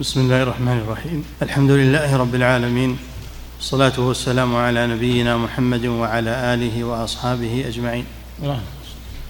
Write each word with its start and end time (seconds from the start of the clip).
بسم 0.00 0.20
الله 0.20 0.42
الرحمن 0.42 0.78
الرحيم 0.78 1.24
الحمد 1.42 1.70
لله 1.70 2.16
رب 2.16 2.34
العالمين 2.34 2.98
الصلاة 3.60 4.00
والسلام 4.00 4.56
على 4.56 4.86
نبينا 4.86 5.36
محمد 5.36 5.86
وعلى 5.86 6.54
آله 6.54 6.84
وأصحابه 6.84 7.64
أجمعين. 7.68 8.04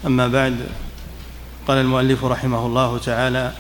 أما 0.06 0.29
بعد 0.29 0.56
قال 1.69 1.79
المؤلف 1.79 2.25
رحمه 2.25 2.67
الله 2.67 2.98
تعالى 2.98 3.53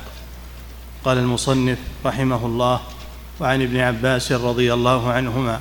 قال 1.04 1.18
المصنف 1.18 1.78
رحمه 2.06 2.46
الله 2.46 2.80
وعن 3.40 3.62
ابن 3.62 3.76
عباس 3.76 4.32
رضي 4.32 4.74
الله 4.74 5.12
عنهما 5.12 5.60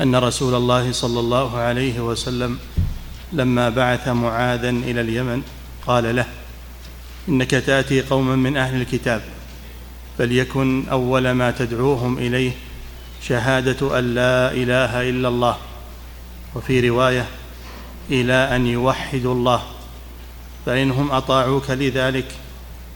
أن 0.00 0.16
رسول 0.16 0.54
الله 0.54 0.92
صلى 0.92 1.20
الله 1.20 1.56
عليه 1.58 2.00
وسلم 2.00 2.58
لما 3.32 3.68
بعث 3.68 4.08
معاذا 4.08 4.70
إلى 4.70 5.00
اليمن 5.00 5.42
قال 5.86 6.16
له 6.16 6.26
إنك 7.28 7.50
تأتي 7.50 8.02
قوما 8.02 8.36
من 8.36 8.56
أهل 8.56 8.80
الكتاب 8.80 9.37
فليكن 10.18 10.88
أول 10.88 11.30
ما 11.30 11.50
تدعوهم 11.50 12.18
إليه 12.18 12.52
شهادة 13.22 13.98
أن 13.98 14.14
لا 14.14 14.52
إله 14.52 15.10
إلا 15.10 15.28
الله. 15.28 15.56
وفي 16.54 16.88
رواية 16.88 17.26
إلى 18.10 18.32
أن 18.32 18.66
يوحدوا 18.66 19.34
الله. 19.34 19.62
فانهم 20.66 21.10
أطاعوك 21.10 21.70
لذلك 21.70 22.26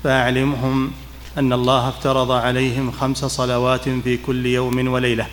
فأعلمهم 0.05 0.93
أن 1.39 1.53
الله 1.53 1.89
افترض 1.89 2.31
عليهم 2.31 2.91
خمس 2.91 3.25
صلوات 3.25 3.89
في 3.89 4.17
كل 4.17 4.47
يوم 4.47 4.89
وليلة. 4.89 5.27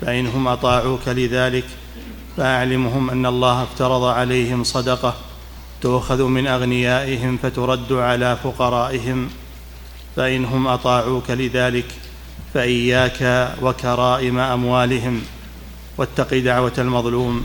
فانهم 0.00 0.48
أطاعوك 0.48 1.08
لذلك 1.08 1.64
فأعلمهم 2.36 3.10
أن 3.10 3.26
الله 3.26 3.62
افترض 3.62 4.04
عليهم 4.04 4.64
صدقة 4.64 5.14
تؤخذ 5.80 6.22
من 6.22 6.46
أغنيائهم 6.46 7.38
فترد 7.42 7.92
على 7.92 8.36
فقرائهم. 8.42 9.30
فانهم 10.20 10.66
أطاعوك 10.66 11.30
لذلك 11.30 11.84
فإياك 12.54 13.52
وكرائم 13.62 14.38
أموالهم 14.38 15.22
واتق 15.98 16.38
دعوة 16.38 16.72
المظلوم 16.78 17.44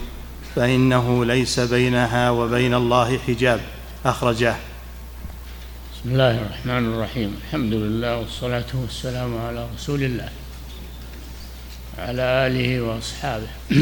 فإنه 0.56 1.24
ليس 1.24 1.60
بينها 1.60 2.30
وبين 2.30 2.74
الله 2.74 3.18
حجاب. 3.18 3.60
اخرجاه 4.06 4.56
بسم 5.94 6.10
الله 6.12 6.38
الرحمن 6.42 6.94
الرحيم. 6.94 7.36
الحمد 7.46 7.72
لله 7.72 8.16
والصلاة 8.16 8.70
والسلام 8.74 9.38
على 9.38 9.68
رسول 9.74 10.02
الله 10.02 10.28
على 11.98 12.22
آله 12.46 12.80
وأصحابه. 12.80 13.48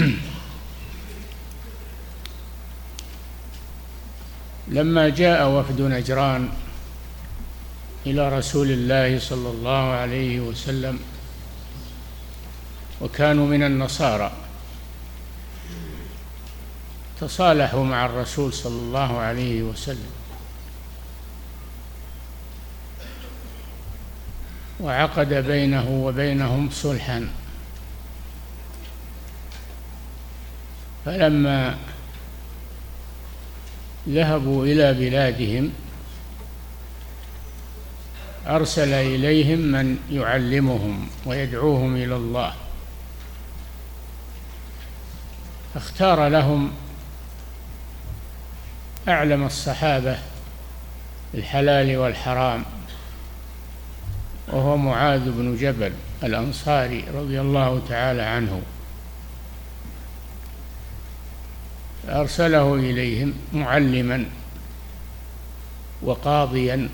لما 4.68 5.08
جاء 5.08 5.50
وفد 5.50 5.80
نجران 5.80 6.48
إلى 8.06 8.38
رسول 8.38 8.70
الله 8.70 9.18
صلى 9.18 9.48
الله 9.48 9.92
عليه 9.92 10.40
وسلم 10.40 10.98
وكانوا 13.00 13.46
من 13.46 13.62
النصارى. 13.62 14.32
تصالحوا 17.20 17.84
مع 17.84 18.06
الرسول 18.06 18.52
صلى 18.52 18.80
الله 18.80 19.18
عليه 19.18 19.62
وسلم. 19.62 20.12
وعقد 24.80 25.34
بينه 25.34 25.90
وبينهم 25.90 26.70
صلحا. 26.70 27.28
فلما 31.04 31.76
ذهبوا 34.08 34.66
إلى 34.66 34.94
بلادهم 34.94 35.72
أرسل 38.46 38.92
إليهم 38.92 39.58
من 39.58 39.98
يعلمهم 40.10 41.08
ويدعوهم 41.26 41.96
إلى 41.96 42.16
الله. 42.16 42.54
اختار 45.76 46.28
لهم 46.28 46.72
أعلم 49.08 49.46
الصحابة 49.46 50.18
الحلال 51.34 51.96
والحرام 51.96 52.64
وهو 54.48 54.76
معاذ 54.76 55.30
بن 55.30 55.56
جبل 55.56 55.92
الأنصاري 56.22 57.04
رضي 57.14 57.40
الله 57.40 57.82
تعالى 57.88 58.22
عنه. 58.22 58.62
أرسله 62.08 62.74
إليهم 62.74 63.34
معلما 63.52 64.24
وقاضيا 66.02 66.88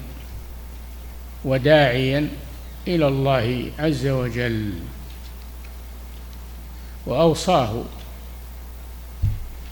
وداعيا 1.44 2.28
إلى 2.88 3.08
الله 3.08 3.70
عز 3.78 4.06
وجل. 4.06 4.72
وأوصاه 7.06 7.84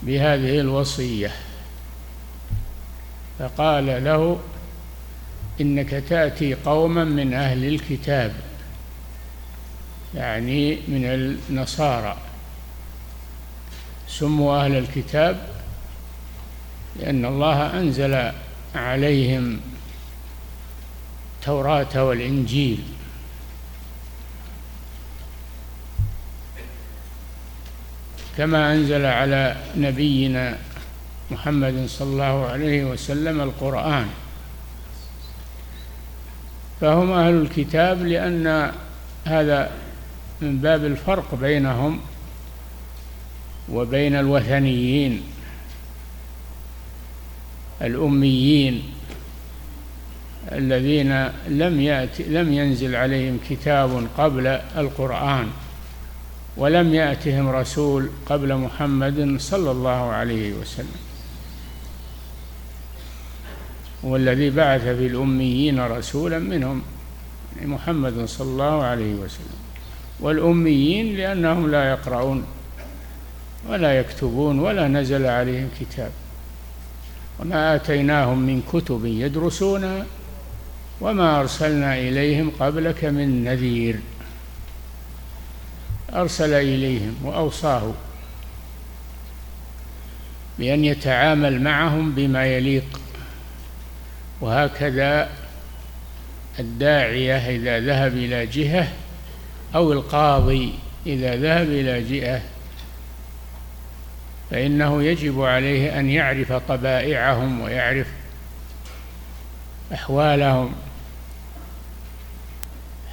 بهذه 0.03 0.61
الوصية. 0.61 1.33
فقال 3.39 4.05
له 4.05 4.39
إنك 5.61 5.91
تأتي 5.91 6.55
قوما 6.55 7.05
من 7.05 7.35
أهل 7.35 7.65
الكتاب 7.65 8.33
يعني 10.15 10.79
من 10.89 11.05
النصارى. 11.05 12.17
سموا 14.09 14.65
أهل 14.65 14.77
الكتاب 14.77 15.47
لأن 16.97 17.25
الله 17.25 17.79
أنزل 17.81 18.33
عليهم 18.75 19.61
التوراة 21.49 22.05
والإنجيل. 22.05 22.79
كما 28.37 28.73
أنزل 28.73 29.05
على 29.05 29.57
نبينا 29.77 30.59
محمد 31.31 31.87
صلى 31.87 32.13
الله 32.13 32.47
عليه 32.47 32.85
وسلم 32.85 33.41
القرآن. 33.41 34.07
فهم 36.81 37.13
أهل 37.13 37.35
الكتاب 37.35 38.07
لأن 38.07 38.73
هذا 39.25 39.71
من 40.41 40.59
باب 40.59 40.85
الفرق 40.85 41.35
بينهم 41.35 42.01
وبين 43.69 44.15
الوثنيين 44.17 45.23
الأميين. 47.83 48.98
الذين 50.53 51.29
لم 51.49 51.81
يأت 51.81 52.21
لم 52.21 52.53
ينزل 52.53 52.95
عليهم 52.95 53.39
كتاب 53.49 54.07
قبل 54.19 54.47
القرآن 54.77 55.47
ولم 56.57 56.95
يأتهم 56.95 57.49
رسول 57.49 58.11
قبل 58.27 58.55
محمد 58.55 59.37
صلى 59.41 59.71
الله 59.71 60.11
عليه 60.11 60.53
وسلم. 60.53 61.01
والذي 64.03 64.51
بعث 64.51 64.83
في 64.83 65.07
الأميين 65.07 65.81
رسولا 65.81 66.39
منهم 66.39 66.83
محمد 67.63 68.25
صلى 68.25 68.49
الله 68.49 68.83
عليه 68.83 69.15
وسلم. 69.15 69.59
والأميين 70.21 71.17
لأنهم 71.17 71.71
لا 71.71 71.91
يقرؤون 71.91 72.45
ولا 73.69 73.99
يكتبون 73.99 74.59
ولا 74.59 74.89
نزل 74.89 75.27
عليهم 75.27 75.69
كتاب. 75.81 76.11
وما 77.41 77.75
آتيناهم 77.75 78.39
من 78.39 78.63
كتب 78.73 79.05
يدرسونها 79.05 80.07
وما 81.01 81.41
أرسلنا 81.41 81.99
إليهم 81.99 82.51
قبلك 82.61 83.05
من 83.05 83.45
نذير. 83.45 83.97
أرسل 86.15 86.53
إليهم 86.53 87.17
وأوصاه 87.23 87.93
بأن 90.59 90.85
يتعامل 90.85 91.63
معهم 91.63 92.13
بما 92.13 92.47
يليق. 92.47 93.01
وهكذا 94.41 95.31
الداعية 96.59 97.37
إذا 97.37 97.81
ذهب 97.81 98.13
إلى 98.13 98.47
جهة 98.47 98.89
أو 99.75 99.93
القاضي 99.93 100.75
إذا 101.07 101.37
ذهب 101.37 101.67
إلى 101.67 102.03
جهة 102.03 102.43
فإنه 104.51 105.03
يجب 105.03 105.43
عليه 105.43 105.99
أن 106.01 106.11
يعرف 106.11 106.53
طبائعهم 106.53 107.61
ويعرف 107.61 108.07
أحوالهم. 109.93 110.75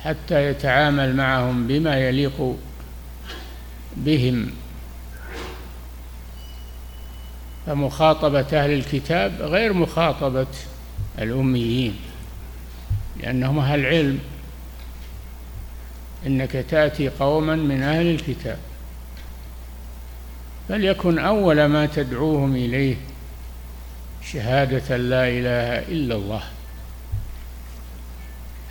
حتى 0.05 0.49
يتعامل 0.49 1.15
معهم 1.15 1.67
بما 1.67 1.95
يليق 1.95 2.57
بهم. 3.97 4.51
فمخاطبة 7.65 8.39
أهل 8.53 8.73
الكتاب 8.73 9.41
غير 9.41 9.73
مخاطبة 9.73 10.47
الأميين 11.19 11.95
لأنهم 13.21 13.59
أهل 13.59 13.85
علم. 13.85 14.19
إنك 16.27 16.51
تأتي 16.51 17.09
قوما 17.09 17.55
من 17.55 17.83
أهل 17.83 18.05
الكتاب 18.05 18.57
فليكن 20.69 21.19
أول 21.19 21.65
ما 21.65 21.85
تدعوهم 21.85 22.55
إليه 22.55 22.95
شهادة 24.31 24.97
لا 24.97 25.27
إله 25.27 25.79
إلا 25.93 26.15
الله. 26.15 26.43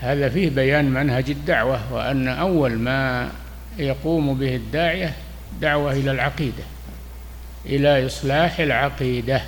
هذا 0.05 0.29
فيه 0.29 0.51
بيان 0.51 0.85
منهج 0.85 1.31
الدعوة 1.31 1.93
وأن 1.93 2.29
أول 2.29 2.73
ما 2.73 3.31
يقوم 3.79 4.39
به 4.39 4.57
الداعية 4.57 5.15
دعوة 5.61 5.93
إلى 5.93 6.11
العقيدة 6.11 6.65
إلى 7.67 8.07
إصلاح 8.07 8.59
العقيدة. 8.59 9.43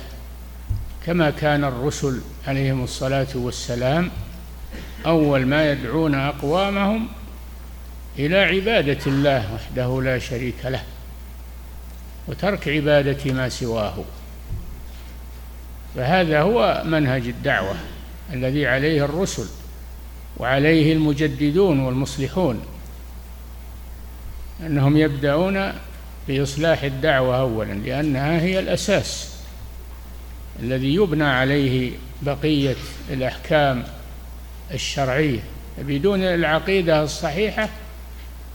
كما 1.05 1.29
كان 1.29 1.63
الرسل 1.63 2.21
عليهم 2.47 2.83
الصلاة 2.83 3.27
والسلام 3.35 4.11
أول 5.05 5.45
ما 5.45 5.71
يدعون 5.71 6.15
أقوامهم 6.15 7.07
إلى 8.19 8.37
عبادة 8.37 8.99
الله 9.07 9.53
وحده 9.53 10.01
لا 10.01 10.19
شريك 10.19 10.65
له 10.65 10.83
وترك 12.27 12.67
عبادة 12.67 13.33
ما 13.33 13.49
سواه. 13.49 14.03
فهذا 15.95 16.41
هو 16.41 16.81
منهج 16.85 17.27
الدعوة 17.27 17.75
الذي 18.33 18.67
عليه 18.67 19.05
الرسل. 19.05 19.45
وعليه 20.39 20.93
المجددون 20.93 21.79
والمصلحون 21.79 22.61
أنهم 24.65 24.97
يبدأون 24.97 25.73
بإصلاح 26.27 26.83
الدعوة 26.83 27.39
أولا 27.39 27.73
لأنها 27.73 28.41
هي 28.41 28.59
الأساس 28.59 29.37
الذي 30.59 30.95
يبنى 30.95 31.23
عليه 31.23 31.91
بقية 32.21 32.75
الأحكام 33.09 33.83
الشرعية. 34.73 35.39
بدون 35.77 36.23
العقيدة 36.23 37.03
الصحيحة 37.03 37.69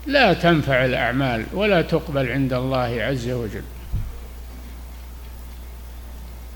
لا 0.07 0.33
تنفع 0.33 0.85
الأعمال 0.85 1.47
ولا 1.53 1.83
تقبل 1.83 2.29
عند 2.29 2.53
الله 2.53 3.03
عز 3.03 3.29
وجل. 3.29 3.63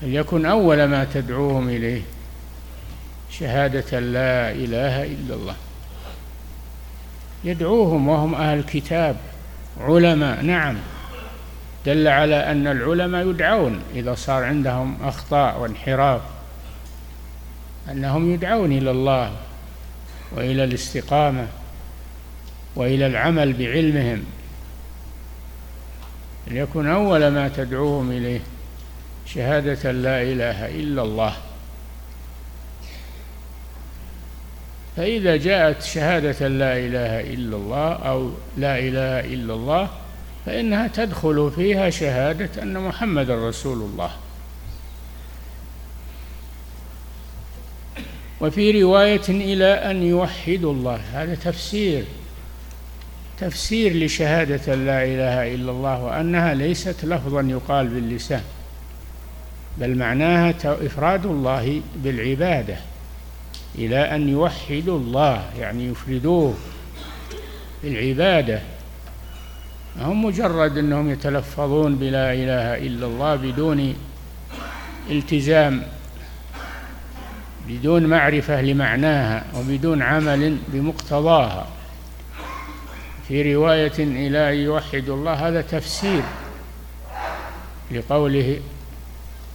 فليكن 0.01 0.45
أول 0.45 0.83
ما 0.83 1.07
تدعوهم 1.13 1.69
إليه. 1.69 2.01
شهادة 3.29 3.99
لا 3.99 4.51
إله 4.51 5.03
إلا 5.03 5.35
الله. 5.35 5.55
يدعوهم 7.43 8.07
وهم 8.07 8.35
أهل 8.35 8.63
كتاب 8.63 9.15
علماء 9.79 10.41
نعم. 10.41 10.75
دل 11.85 12.07
على 12.07 12.51
أن 12.51 12.67
العلماء 12.67 13.29
يدعون 13.29 13.81
إذا 13.95 14.15
صار 14.15 14.43
عندهم 14.43 14.97
أخطاء 15.03 15.59
وانحراف. 15.59 16.21
أنهم 17.91 18.33
يدعون 18.33 18.71
إلى 18.71 18.91
الله 18.91 19.31
وإلى 20.31 20.63
الاستقامة 20.63 21.47
وإلى 22.75 23.07
العمل 23.07 23.53
بعلمهم. 23.53 24.23
ليكن 26.47 26.87
أول 26.87 27.27
ما 27.27 27.47
تدعوهم 27.47 28.11
إليه 28.11 28.39
شهادة 29.25 29.91
لا 29.91 30.21
إله 30.21 30.65
إلا 30.65 31.01
الله. 31.01 31.33
فإذا 34.97 35.35
جاءت 35.35 35.81
شهادة 35.81 36.47
لا 36.47 36.77
إله 36.77 37.33
إلا 37.33 37.57
الله 37.57 37.93
أو 37.93 38.31
لا 38.57 38.79
إله 38.79 39.19
إلا 39.33 39.53
الله 39.53 39.89
فإنها 40.45 40.87
تدخل 40.87 41.51
فيها 41.55 41.89
شهادة 41.89 42.63
أن 42.63 42.79
محمد 42.79 43.31
رسول 43.31 43.77
الله. 43.77 44.11
وفي 48.41 48.83
رواية 48.83 49.29
إلى 49.29 49.65
أن 49.65 50.03
يوحدوا 50.03 50.73
الله. 50.73 50.99
هذا 51.13 51.35
تفسير 51.35 52.03
تفسير 53.39 54.05
لشهادة 54.05 54.75
لا 54.75 55.03
إله 55.03 55.55
إلا 55.55 55.71
الله 55.71 56.03
وأنها 56.03 56.53
ليست 56.53 57.05
لفظا 57.05 57.41
يقال 57.41 57.87
باللسان 57.87 58.43
بل 59.77 59.95
معناها 59.95 60.53
إفراد 60.65 61.25
الله 61.25 61.81
بالعبادة. 61.95 62.77
إلى 63.77 64.15
أن 64.15 64.29
يوحدوا 64.29 64.99
الله 64.99 65.43
يعني 65.59 65.85
يفردوه 65.87 66.53
بالعبادة. 67.83 68.61
هم 69.99 70.25
مجرد 70.25 70.77
أنهم 70.77 71.09
يتلفظون 71.09 71.95
بلا 71.95 72.33
إله 72.33 72.87
إلا 72.87 73.05
الله 73.05 73.35
بدون 73.35 73.95
التزام 75.09 75.83
بدون 77.67 78.05
معرفة 78.05 78.61
لمعناها 78.61 79.43
وبدون 79.55 80.01
عمل 80.01 80.57
بمقتضاها. 80.67 81.67
في 83.27 83.55
رواية 83.55 83.97
إلى 83.99 84.53
أن 84.53 84.57
يوحدوا 84.57 85.15
الله 85.15 85.33
هذا 85.33 85.61
تفسير 85.61 86.23
لقوله 87.91 88.59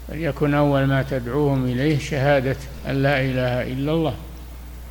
فليكن 0.08 0.54
أول 0.54 0.84
ما 0.84 1.02
تدعوهم 1.02 1.64
إليه 1.64 1.98
شهادة 1.98 2.56
أن 2.88 3.02
لا 3.02 3.20
إله 3.20 3.72
إلا 3.72 3.92
الله 3.92 4.14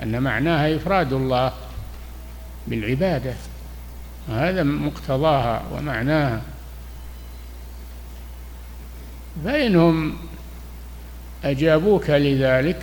أن 0.04 0.22
معناها 0.24 0.76
إفراد 0.76 1.14
الله 1.14 1.54
بالعبادة. 2.68 3.34
هذا 4.30 4.64
مقتضاها 4.64 5.64
ومعناها. 5.72 6.42
فإنهم 9.46 10.18
أجابوك 11.44 12.10
لذلك 12.10 12.82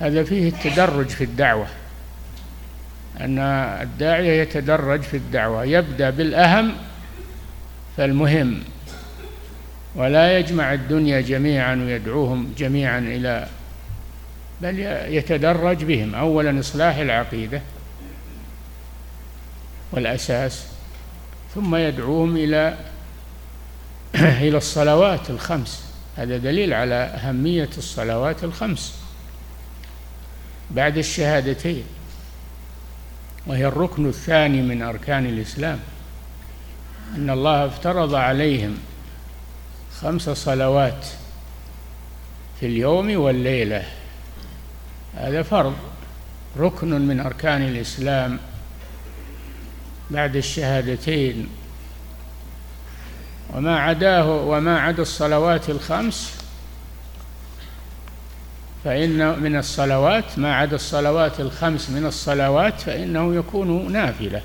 هذا 0.00 0.24
فيه 0.24 0.48
التدرج 0.48 1.08
في 1.08 1.24
الدعوة 1.24 1.66
أن 3.20 3.38
الداعية 3.82 4.42
يتدرج 4.42 5.00
في 5.00 5.16
الدعوة 5.16 5.64
يبدأ 5.64 6.10
بالأهم 6.10 6.72
فالمهم. 7.96 8.62
ولا 9.94 10.38
يجمع 10.38 10.72
الدنيا 10.72 11.20
جميعا 11.20 11.74
ويدعوهم 11.74 12.52
جميعا 12.58 12.98
إلى 12.98 13.48
بل 14.60 14.78
يتدرج 15.08 15.84
بهم. 15.84 16.14
أولا 16.14 16.60
إصلاح 16.60 16.96
العقيدة 16.96 17.62
والأساس 19.92 20.66
ثم 21.54 21.76
يدعوهم 21.76 22.36
إلى 22.36 22.76
إلى 24.46 24.56
الصلوات 24.56 25.30
الخمس. 25.30 25.84
هذا 26.16 26.36
دليل 26.36 26.74
على 26.74 26.94
أهمية 26.94 27.70
الصلوات 27.78 28.44
الخمس. 28.44 29.02
بعد 30.70 30.98
الشهادتين 30.98 31.84
وهي 33.46 33.66
الركن 33.66 34.08
الثاني 34.08 34.62
من 34.62 34.82
أركان 34.82 35.26
الإسلام 35.26 35.80
أن 37.16 37.30
الله 37.30 37.66
افترض 37.66 38.14
عليهم 38.14 38.78
خمس 40.02 40.30
صلوات 40.30 41.06
في 42.60 42.66
اليوم 42.66 43.16
والليلة. 43.16 43.84
هذا 45.16 45.42
فرض. 45.42 45.74
ركن 46.58 47.00
من 47.00 47.20
أركان 47.20 47.62
الإسلام 47.62 48.38
بعد 50.10 50.36
الشهادتين. 50.36 51.48
وما 53.54 53.78
عداه 53.78 54.30
وما 54.30 54.80
عدا 54.80 55.02
الصلوات 55.02 55.70
الخمس 55.70 56.34
فإن 58.84 59.40
من 59.42 59.56
الصلوات 59.56 60.38
ما 60.38 60.54
عدا 60.54 60.76
الصلوات 60.76 61.40
الخمس 61.40 61.90
من 61.90 62.06
الصلوات 62.06 62.80
فإنه 62.80 63.34
يكون 63.34 63.92
نافلة. 63.92 64.42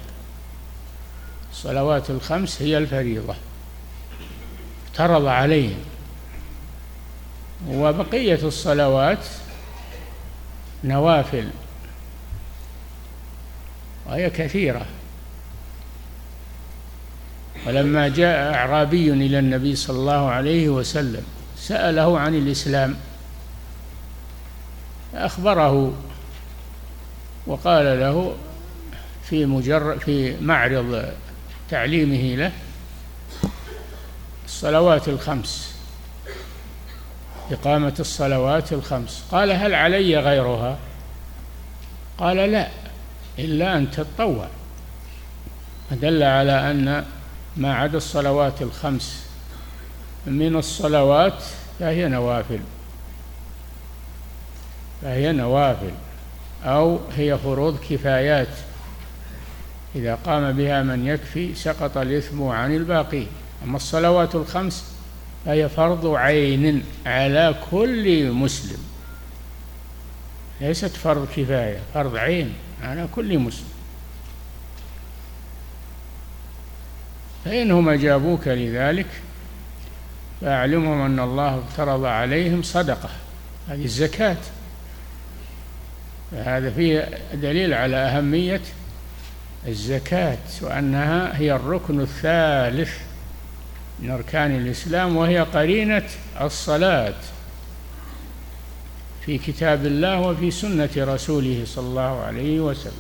الصلوات 1.52 2.10
الخمس 2.10 2.62
هي 2.62 2.78
الفريضة. 2.78 3.36
افترض 4.98 5.26
عليهم 5.26 5.80
وبقية 7.70 8.40
الصلوات 8.44 9.26
نوافل. 10.84 11.50
وهي 14.06 14.30
كثيرة. 14.30 14.86
ولما 17.68 18.08
جاء 18.08 18.54
أعرابي 18.54 19.14
إلى 19.14 19.40
النبي 19.40 19.76
صلى 19.76 20.00
الله 20.00 20.30
عليه 20.30 20.70
وسلم 20.70 21.24
سأله 21.58 22.20
عن 22.20 22.36
الإسلام. 22.36 22.96
أخبره 25.14 25.94
وقال 27.48 28.00
له 28.00 28.36
في 29.24 29.46
مجرد 29.46 30.00
في 30.00 30.42
معرض 30.42 31.06
تعليمه 31.70 32.36
له 32.36 32.52
الصلوات 34.58 35.08
الخمس. 35.08 35.76
إقامة 37.52 37.94
الصلوات 38.00 38.74
الخمس. 38.74 39.24
قال 39.32 39.52
هل 39.52 39.76
علي 39.76 40.18
غيرها؟ 40.18 40.78
قال 42.18 42.38
لا 42.38 42.68
إلا 43.40 43.78
أن 43.78 43.92
تتطوع. 43.92 44.48
فدل 45.90 46.24
على 46.24 46.72
أن 46.72 47.06
ما 47.58 47.76
عدا 47.76 47.98
الصلوات 47.98 48.62
الخمس 48.62 49.26
من 50.26 50.56
الصلوات 50.56 51.44
فهي 51.80 52.08
نوافل. 52.08 52.60
فهي 55.02 55.32
نوافل 55.32 55.92
أو 56.66 57.00
هي 57.18 57.38
فروض 57.38 57.80
كفايات. 57.90 58.56
إذا 59.96 60.16
قام 60.16 60.52
بها 60.52 60.84
من 60.84 61.08
يكفي 61.08 61.56
سقط 61.56 61.98
الإثم 61.98 62.44
عن 62.44 62.76
الباقي. 62.76 63.26
أما 63.64 63.78
الصلوات 63.78 64.36
الخمس 64.36 64.94
فهي 65.46 65.70
فرض 65.70 66.06
عين 66.06 66.84
على 67.06 67.56
كل 67.72 68.32
مسلم. 68.32 68.78
ليست 70.62 70.96
فرض 70.96 71.28
كفاية 71.36 71.80
فرض 71.94 72.16
عين 72.16 72.54
على 72.84 73.08
كل 73.16 73.40
مسلم. 73.40 73.70
فإنهم 77.46 77.90
أجابوك 77.90 78.48
لذلك 78.48 79.08
فأعلمهم 80.42 81.02
أن 81.02 81.20
الله 81.20 81.60
افترض 81.60 82.06
عليهم 82.06 82.64
صدقة 82.64 83.10
هذه 83.70 83.86
الزكاة. 83.86 84.38
فهذا 86.32 86.72
فيه 86.72 87.10
دليل 87.34 87.74
على 87.74 87.98
أهمية 87.98 88.62
الزكاة 89.68 90.38
وأنها 90.62 91.38
هي 91.38 91.56
الركن 91.56 92.02
الثالث 92.02 93.07
من 94.00 94.12
أركان 94.12 94.56
الإسلام 94.56 95.18
وهي 95.18 95.40
قرينة 95.40 96.04
الصلاة 96.42 97.14
في 99.26 99.38
كتاب 99.38 99.86
الله 99.86 100.20
وفي 100.20 100.52
سنة 100.52 100.90
رسوله 100.98 101.64
صلى 101.66 101.88
الله 101.88 102.22
عليه 102.22 102.60
وسلم. 102.60 102.94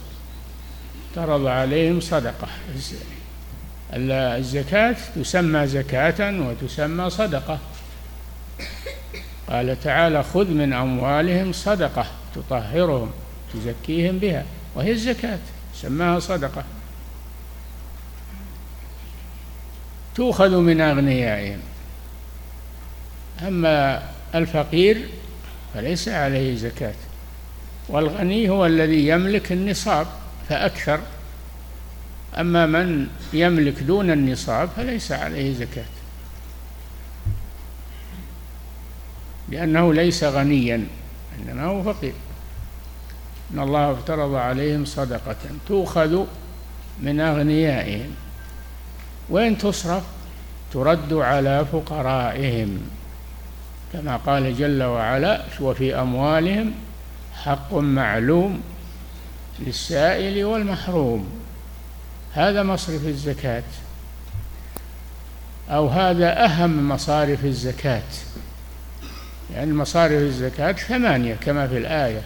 افترض 1.10 1.46
عليهم 1.46 2.00
صدقة. 2.00 2.48
الزكاة 3.94 4.96
تسمى 5.16 5.68
زكاة 5.68 6.42
وتسمى 6.42 7.10
صدقة. 7.10 7.60
قال 9.50 9.82
تعالى 9.84 10.24
خذ 10.24 10.48
من 10.48 10.74
أموالهم 10.74 11.54
صدقة 11.54 12.06
تطهرهم 12.36 13.12
تزكيهم 13.54 14.18
بها 14.18 14.46
وهي 14.75 14.92
الزكاة 14.92 15.39
سماها 15.75 16.20
صدقة. 16.20 16.63
تؤخذ 20.18 20.58
من 20.58 20.82
أغنيائهم. 20.82 21.60
أما 23.48 24.04
الفقير 24.36 25.10
فليس 25.74 26.10
عليه 26.10 26.56
زكاة. 26.56 26.94
والغني 27.90 28.50
هو 28.50 28.66
الذي 28.66 29.08
يملك 29.08 29.52
النصاب 29.52 30.08
فأكثر. 30.50 31.00
أما 32.38 32.66
من 32.66 33.08
يملك 33.34 33.80
دون 33.80 34.12
النصاب 34.12 34.70
فليس 34.78 35.12
عليه 35.12 35.54
زكاة. 35.54 35.86
لأنه 39.50 39.94
ليس 39.94 40.24
غنيا 40.24 40.88
إنما 41.40 41.64
هو 41.64 41.94
فقير. 41.94 42.14
إن 43.54 43.60
الله 43.60 43.92
افترض 43.92 44.34
عليهم 44.36 44.86
صدقة 44.86 45.36
تؤخذ 45.68 46.26
من 47.00 47.20
أغنيائهم. 47.20 48.26
وين 49.29 49.57
تصرف؟ 49.57 50.03
ترد 50.74 51.13
على 51.13 51.65
فقرائهم. 51.72 52.81
كما 53.93 54.17
قال 54.17 54.57
جل 54.57 54.84
وعلا 54.84 55.43
وفي 55.62 55.96
أموالهم 55.96 56.72
حق 57.43 57.74
معلوم 57.74 58.62
للسائل 59.60 60.46
والمحروم. 60.46 61.29
هذا 62.34 62.63
مصرف 62.63 63.07
الزكاة. 63.07 63.63
أو 65.69 65.88
هذا 65.88 66.46
أهم 66.46 66.89
مصارف 66.89 67.46
الزكاة. 67.46 68.01
يعني 69.53 69.74
مصارف 69.74 70.22
الزكاة 70.22 70.72
ثمانية 70.72 71.36
كما 71.36 71.67
في 71.67 71.77
الآية. 71.77 72.22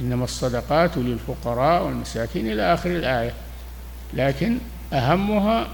إنما 0.00 0.24
الصدقات 0.24 0.96
للفقراء 0.96 1.82
والمساكين 1.82 2.52
إلى 2.52 2.74
آخر 2.74 2.90
الآية. 2.90 3.32
لكن 4.14 4.58
أهمها 4.92 5.68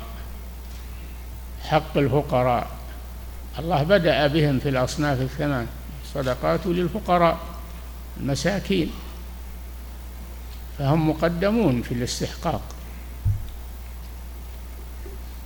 حق 1.67 1.97
الفقراء. 1.97 2.67
الله 3.59 3.83
بدأ 3.83 4.27
بهم 4.27 4.59
في 4.59 4.69
الأصناف 4.69 5.21
الثمان 5.21 5.67
الصدقات 6.05 6.61
للفقراء 6.67 7.39
المساكين 8.21 8.91
فهم 10.79 11.09
مقدمون 11.09 11.83
في 11.83 11.93
الاستحقاق. 11.93 12.63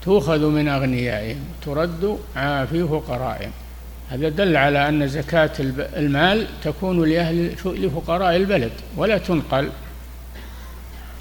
تؤخذ 0.02 0.46
من 0.46 0.68
أغنيائهم 0.68 1.44
ترد 1.62 2.18
في 2.70 2.88
فقرائهم. 2.90 3.50
هذا 4.10 4.28
دل 4.28 4.56
على 4.56 4.88
أن 4.88 5.08
زكاة 5.08 5.50
المال 5.78 6.46
تكون 6.62 7.08
لأهل 7.08 7.54
لفقراء 7.64 8.36
البلد 8.36 8.72
ولا 8.96 9.18
تنقل. 9.18 9.70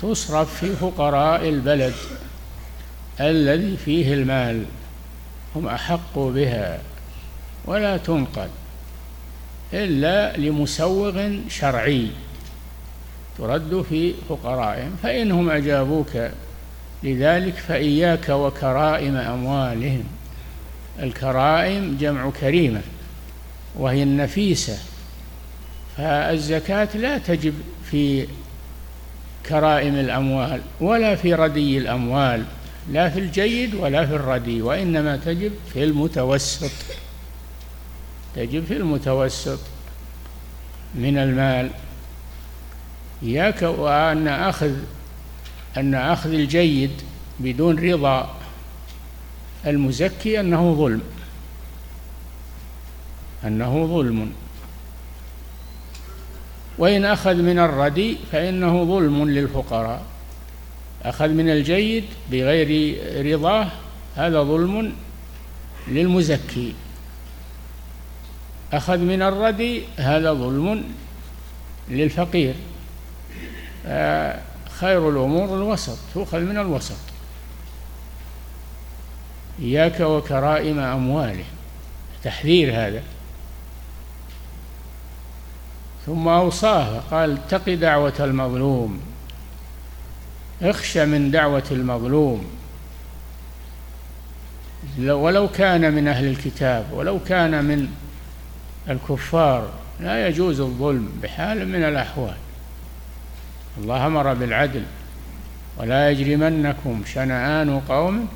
تصرف 0.02 0.56
في 0.56 0.76
فقراء 0.76 1.50
البلد 1.50 1.94
الذي 3.20 3.78
فيه 3.78 4.14
المال. 4.14 4.66
هم 5.56 5.68
أحق 5.68 6.20
بها 6.20 6.80
ولا 7.66 7.98
تنقل 7.98 8.48
إلا 9.74 10.38
لمسوغ 10.38 11.30
شرعي 11.50 12.08
ترد 13.38 13.86
في 13.90 14.14
فقرائهم. 14.30 14.96
فإنهم 15.04 15.50
أجابوك 15.50 16.30
لذلك 17.04 17.54
فإياك 17.54 18.30
وكرائم 18.30 19.16
أموالهم. 19.16 20.04
الكرائم 21.00 21.98
جمع 22.00 22.30
كريمة 22.42 22.82
وهي 23.76 24.04
النفيسة 24.04 24.78
فالزكاة 25.98 26.98
لا 26.98 27.18
تجب 27.18 27.54
في 27.92 28.28
كرائم 29.50 29.96
الأموال 29.96 30.62
ولا 30.82 31.16
في 31.16 31.34
ردي 31.34 31.78
الأموال. 31.78 32.44
لا 32.92 33.10
في 33.10 33.20
الجيد 33.20 33.76
ولا 33.76 34.06
في 34.06 34.16
الردي 34.16 34.62
وإنما 34.62 35.18
تجب 35.18 35.52
في 35.74 35.84
المتوسط. 35.84 36.72
تجب 38.36 38.66
في 38.66 38.78
المتوسط 38.78 39.60
من 40.96 41.18
المال. 41.18 41.70
إياك 43.24 43.62
وأن 43.62 44.28
أخذ 44.28 44.72
أن 45.78 45.96
أخذ 45.96 46.34
الجيد 46.34 46.92
بدون 47.40 47.92
رضا. 47.92 48.36
المزكي 49.68 50.40
أنه 50.40 50.74
ظلم. 50.74 51.02
أنه 53.46 53.86
ظلم. 53.86 54.32
وإن 56.78 57.06
أخذ 57.06 57.36
من 57.36 57.60
الردي 57.60 58.18
فإنه 58.32 58.84
ظلم 58.84 59.30
للفقراء. 59.30 60.02
أخذ 61.04 61.28
من 61.28 61.50
الجيد 61.50 62.04
بغير 62.32 62.98
رضاه 63.34 63.68
هذا 64.16 64.44
ظلم 64.44 64.94
للمزكي. 65.88 66.74
أخذ 68.74 68.98
من 68.98 69.22
الردي 69.22 69.84
هذا 69.98 70.34
ظلم 70.34 70.84
للفقير. 71.90 72.54
خير 74.80 75.10
الأمور 75.10 75.58
الوسط 75.58 75.98
تؤخذ 76.14 76.40
من 76.40 76.58
الوسط. 76.58 76.98
إياك 79.60 80.00
وكرائم 80.00 80.80
أمواله 80.80 81.46
تحذير 82.24 82.74
هذا. 82.74 83.04
ثم 86.06 86.28
أوصاه 86.28 87.00
قال 87.12 87.38
اتق 87.38 87.74
دعوة 87.74 88.14
المظلوم. 88.20 89.02
اخشى 90.62 91.06
من 91.06 91.32
دعوة 91.32 91.64
المظلوم. 91.72 92.46
ولو 95.00 95.48
كان 95.48 95.94
من 95.94 96.08
أهل 96.08 96.26
الكتاب 96.26 96.86
ولو 96.94 97.20
كان 97.20 97.66
من 97.66 97.88
الكفار 98.90 99.70
لا 100.00 100.28
يجوز 100.28 100.60
الظلم 100.60 101.10
بحال 101.24 101.68
من 101.68 101.84
الأحوال. 101.84 102.36
الله 103.78 104.08
أمر 104.08 104.34
بالعدل 104.34 104.84
ولا 105.78 106.10
يجرمنكم 106.10 107.04
شنآن 107.14 107.80
قوم 107.80 108.28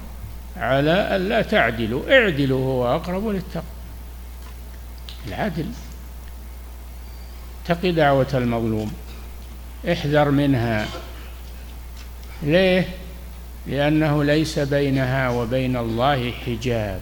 على 0.57 1.15
ألا 1.15 1.41
تعدلوا. 1.41 2.11
اعدلوا 2.11 2.65
هو 2.65 2.95
أقرب 2.95 3.27
للتقوى. 3.27 3.63
العدل. 5.27 5.65
اتق 7.65 7.89
دعوة 7.89 8.27
المظلوم. 8.33 8.93
احذر 9.91 10.31
منها. 10.31 10.87
ليه؟ 12.43 12.87
لأنه 13.67 14.23
ليس 14.23 14.59
بينها 14.59 15.29
وبين 15.29 15.77
الله 15.77 16.31
حجاب. 16.31 17.01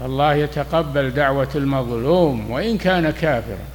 فالله 0.00 0.34
يتقبل 0.34 1.10
دعوة 1.10 1.48
المظلوم 1.54 2.50
وإن 2.50 2.78
كان 2.78 3.10
كافرا. 3.10 3.66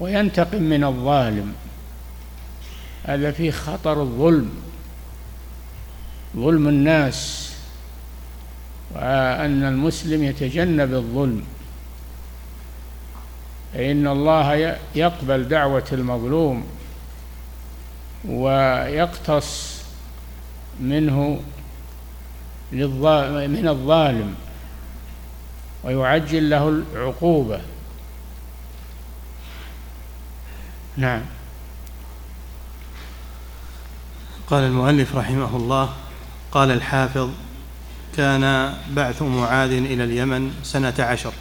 وينتقم 0.00 0.62
من 0.62 0.84
الظالم. 0.84 1.52
هذا 3.04 3.30
فيه 3.30 3.50
خطر 3.50 4.02
الظلم. 4.02 4.50
ظلم 6.36 6.68
الناس. 6.68 7.52
وأن 8.94 9.64
المسلم 9.64 10.22
يتجنب 10.22 10.94
الظلم. 10.94 11.44
فإن 13.74 14.06
الله 14.06 14.76
يقبل 14.94 15.48
دعوة 15.48 15.84
المظلوم. 15.92 16.66
ويقتص 18.24 19.82
منه 20.80 21.40
من 22.72 23.68
الظالم 23.68 24.34
ويعجل 25.84 26.50
له 26.50 26.68
العقوبة. 26.68 27.60
نعم. 30.96 31.22
قال 34.50 34.64
المؤلف 34.64 35.16
رحمه 35.16 35.56
الله 35.56 35.94
قال 36.52 36.70
الحافظ 36.70 37.30
كان 38.16 38.74
بعث 38.90 39.22
معاذ 39.22 39.70
إلى 39.72 40.04
اليمن 40.04 40.54
سنة 40.62 40.94
عشر 40.98 41.32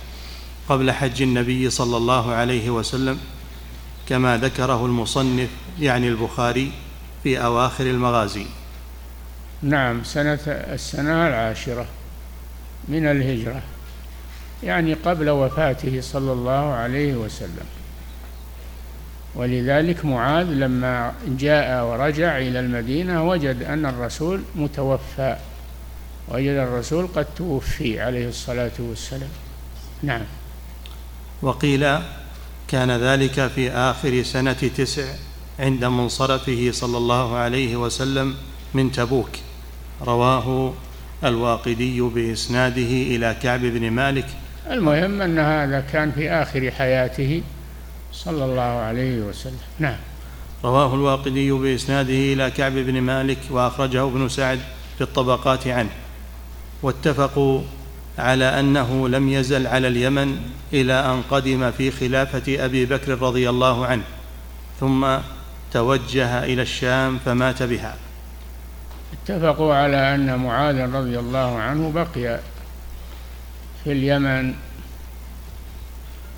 قبل 0.69 0.91
حج 0.91 1.21
النبي 1.21 1.69
صلى 1.69 1.97
الله 1.97 2.31
عليه 2.33 2.69
وسلم. 2.69 3.19
كما 4.11 4.37
ذكره 4.37 4.85
المصنف 4.85 5.49
يعني 5.79 6.07
البخاري 6.07 6.71
في 7.23 7.43
أواخر 7.43 7.85
المغازي. 7.85 8.45
نعم 9.61 10.03
سنة 10.03 10.39
السنة 10.47 11.27
العاشرة 11.27 11.85
من 12.87 13.05
الهجرة 13.05 13.61
يعني 14.63 14.93
قبل 14.93 15.29
وفاته 15.29 16.01
صلى 16.01 16.31
الله 16.31 16.73
عليه 16.73 17.13
وسلم. 17.13 17.65
ولذلك 19.35 20.05
معاذ 20.05 20.45
لما 20.45 21.13
جاء 21.27 21.85
ورجع 21.85 22.37
إلى 22.37 22.59
المدينة 22.59 23.29
وجد 23.29 23.63
أن 23.63 23.85
الرسول 23.85 24.41
متوفى 24.55 25.37
وجد 26.29 26.55
الرسول 26.55 27.07
قد 27.07 27.25
توفي 27.35 28.01
عليه 28.01 28.29
الصلاة 28.29 28.71
والسلام. 28.79 29.29
نعم. 30.03 30.21
وقيل 31.41 31.99
كان 32.71 32.91
ذلك 32.91 33.47
في 33.47 33.71
آخر 33.71 34.23
سنة 34.23 34.53
تسع 34.53 35.03
عند 35.59 35.85
منصرفه 35.85 36.69
صلى 36.71 36.97
الله 36.97 37.35
عليه 37.35 37.75
وسلم 37.75 38.35
من 38.73 38.91
تبوك. 38.91 39.29
رواه 40.01 40.73
الواقدي 41.23 42.01
بإسناده 42.01 42.81
إلى 42.81 43.35
كعب 43.43 43.59
بن 43.59 43.91
مالك. 43.91 44.27
المهم 44.71 45.21
أن 45.21 45.39
هذا 45.39 45.83
كان 45.93 46.11
في 46.11 46.29
آخر 46.29 46.71
حياته 46.71 47.41
صلى 48.13 48.45
الله 48.45 48.61
عليه 48.61 49.21
وسلم. 49.21 49.59
نعم. 49.79 49.97
رواه 50.63 50.95
الواقدي 50.95 51.51
بإسناده 51.51 52.33
إلى 52.33 52.51
كعب 52.51 52.71
بن 52.71 53.01
مالك 53.01 53.39
وأخرجه 53.49 54.03
ابن 54.03 54.29
سعد 54.29 54.59
في 54.97 55.03
الطبقات 55.03 55.67
عنه. 55.67 55.89
واتفقوا 56.83 57.61
على 58.17 58.59
أنه 58.59 59.09
لم 59.09 59.29
يزل 59.29 59.67
على 59.67 59.87
اليمن 59.87 60.51
إلى 60.73 60.93
أن 60.93 61.21
قدم 61.29 61.71
في 61.71 61.91
خلافة 61.91 62.65
أبي 62.65 62.85
بكر 62.85 63.21
رضي 63.21 63.49
الله 63.49 63.85
عنه 63.85 64.03
ثم 64.79 65.17
توجه 65.73 66.43
إلى 66.43 66.61
الشام 66.61 67.19
فمات 67.25 67.63
بها. 67.63 67.95
اتفقوا 69.13 69.73
على 69.73 70.15
أن 70.15 70.35
معاذ 70.39 70.93
رضي 70.95 71.19
الله 71.19 71.59
عنه 71.59 71.91
بقي 71.91 72.39
في 73.83 73.91
اليمن 73.91 74.53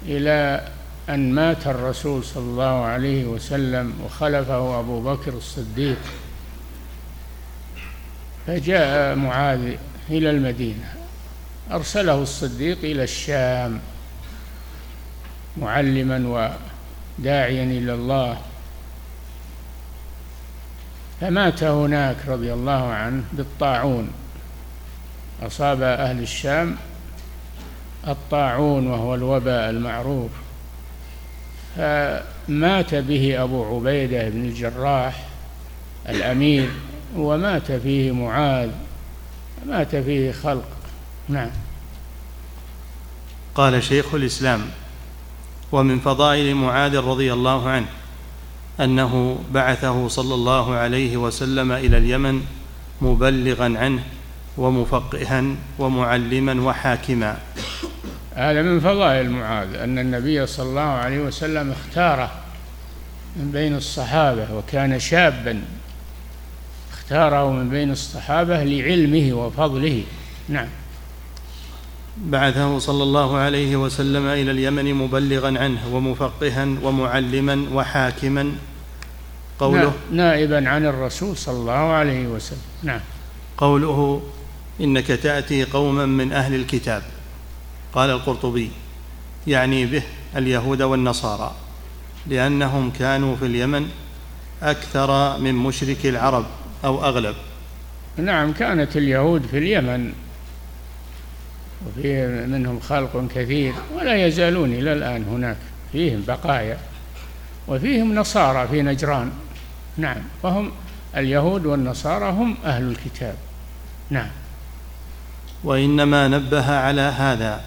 إلى 0.06 0.68
أن 1.10 1.34
مات 1.36 1.68
الرسول 1.68 2.24
صلى 2.24 2.44
الله 2.44 2.86
عليه 2.86 3.25
وسلم 3.25 3.94
وخلفه 4.06 4.80
أبو 4.80 5.01
بكر 5.01 5.34
الصديق 5.34 5.98
فجاء 8.48 9.15
معاذ 9.15 9.75
إلى 10.10 10.30
المدينة. 10.30 10.94
أرسله 11.72 12.22
الصديق 12.22 12.77
إلى 12.84 13.03
الشام 13.03 13.79
معلما 15.58 16.17
وداعيا 17.20 17.63
إلى 17.63 17.93
الله. 17.93 18.38
فمات 21.22 21.63
هناك 21.63 22.15
رضي 22.27 22.53
الله 22.53 22.88
عنه 22.88 23.24
بالطاعون. 23.34 24.10
أصاب 25.41 25.82
أهل 25.82 26.22
الشام 26.22 26.75
الطاعون 28.08 28.88
وهو 28.88 29.15
الوباء 29.15 29.70
المعروف. 29.70 30.32
فمات 31.75 32.96
به 32.96 33.43
أبو 33.43 33.75
عبيدة 33.75 34.29
بن 34.29 34.46
الجراح 34.46 35.25
الأمير 36.10 36.70
ومات 37.15 37.72
فيه 37.72 38.11
معاذ 38.11 38.70
مات 39.66 39.96
فيه 39.96 40.31
خلق. 40.31 40.68
نعم. 41.29 41.50
قال 43.55 43.83
شيخ 43.83 44.13
الإسلام 44.13 44.61
ومن 45.72 46.00
فضائل 46.00 46.55
معاذ 46.55 46.98
رضي 46.98 47.33
الله 47.33 47.70
عنه 47.70 47.85
أنه 48.79 49.39
بعثه 49.51 50.07
صلى 50.07 50.33
الله 50.33 50.74
عليه 50.75 51.18
وسلم 51.18 51.72
إلى 51.72 51.98
اليمن 51.98 52.42
مبلغا 53.01 53.74
عنه 53.77 54.03
ومفقها 54.57 55.44
ومعلما 55.79 56.61
وحاكما. 56.61 57.37
هذا 58.35 58.61
من 58.61 58.79
فضائل 58.79 59.29
معاذ 59.29 59.75
أن 59.75 60.00
النبي 60.00 60.48
صلى 60.48 60.70
الله 60.70 60.81
عليه 60.81 61.20
وسلم 61.20 61.72
اختاره 61.72 62.31
من 63.35 63.51
بين 63.51 63.75
الصحابة 63.75 64.48
وكان 64.53 65.00
شابا. 65.00 65.63
اختاره 66.94 67.51
من 67.51 67.70
بين 67.70 67.92
الصحابة 67.92 68.63
لعلمه 68.63 69.33
وفضله. 69.33 70.03
نعم. 70.50 70.68
بعثه 72.17 72.79
صلى 72.79 73.03
الله 73.03 73.37
عليه 73.37 73.75
وسلم 73.75 74.27
إلى 74.27 74.51
اليمن 74.51 74.93
مبلغا 74.93 75.59
عنه 75.59 75.95
ومفقها 75.95 76.67
ومعلما 76.83 77.65
وحاكما. 77.73 78.51
قوله 79.59 79.93
نائبا 80.11 80.69
عن 80.69 80.85
الرسول 80.85 81.37
صلى 81.37 81.57
الله 81.57 81.71
عليه 81.71 82.27
وسلم. 82.27 82.61
نعم. 82.83 82.99
قوله 83.57 84.21
إنك 84.81 85.07
تأتي 85.07 85.63
قوما 85.63 86.05
من 86.05 86.31
أهل 86.31 86.55
الكتاب. 86.55 87.03
قال 87.93 88.09
القرطبي 88.09 88.71
يعني 89.47 89.85
به 89.85 90.03
اليهود 90.35 90.81
والنصارى 90.81 91.55
لأنهم 92.27 92.91
كانوا 92.91 93.35
في 93.35 93.45
اليمن 93.45 93.89
أكثر 94.61 95.39
من 95.39 95.55
مشرك 95.55 96.05
العرب 96.05 96.45
أو 96.85 97.05
أغلب. 97.05 97.35
نعم 98.17 98.53
كانت 98.53 98.97
اليهود 98.97 99.45
في 99.51 99.57
اليمن 99.57 100.13
وفيه 101.87 102.27
منهم 102.27 102.79
خلق 102.79 103.27
كثير 103.35 103.74
ولا 103.96 104.27
يزالون 104.27 104.74
إلى 104.74 104.93
الآن 104.93 105.24
هناك. 105.24 105.57
فيهم 105.91 106.24
بقايا 106.27 106.77
وفيهم 107.67 108.15
نصارى 108.15 108.67
في 108.67 108.81
نجران. 108.81 109.31
نعم. 109.98 110.17
وهم 110.43 110.72
اليهود 111.17 111.65
والنصارى 111.65 112.29
هم 112.29 112.57
أهل 112.65 112.83
الكتاب. 112.83 113.35
نعم. 114.09 114.29
وإنما 115.63 116.27
نبه 116.27 116.72
على 116.72 117.01
هذا 117.01 117.61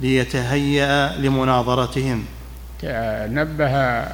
ليتهيأ 0.00 1.16
لمناظرتهم. 1.16 2.24
نبه 2.84 4.04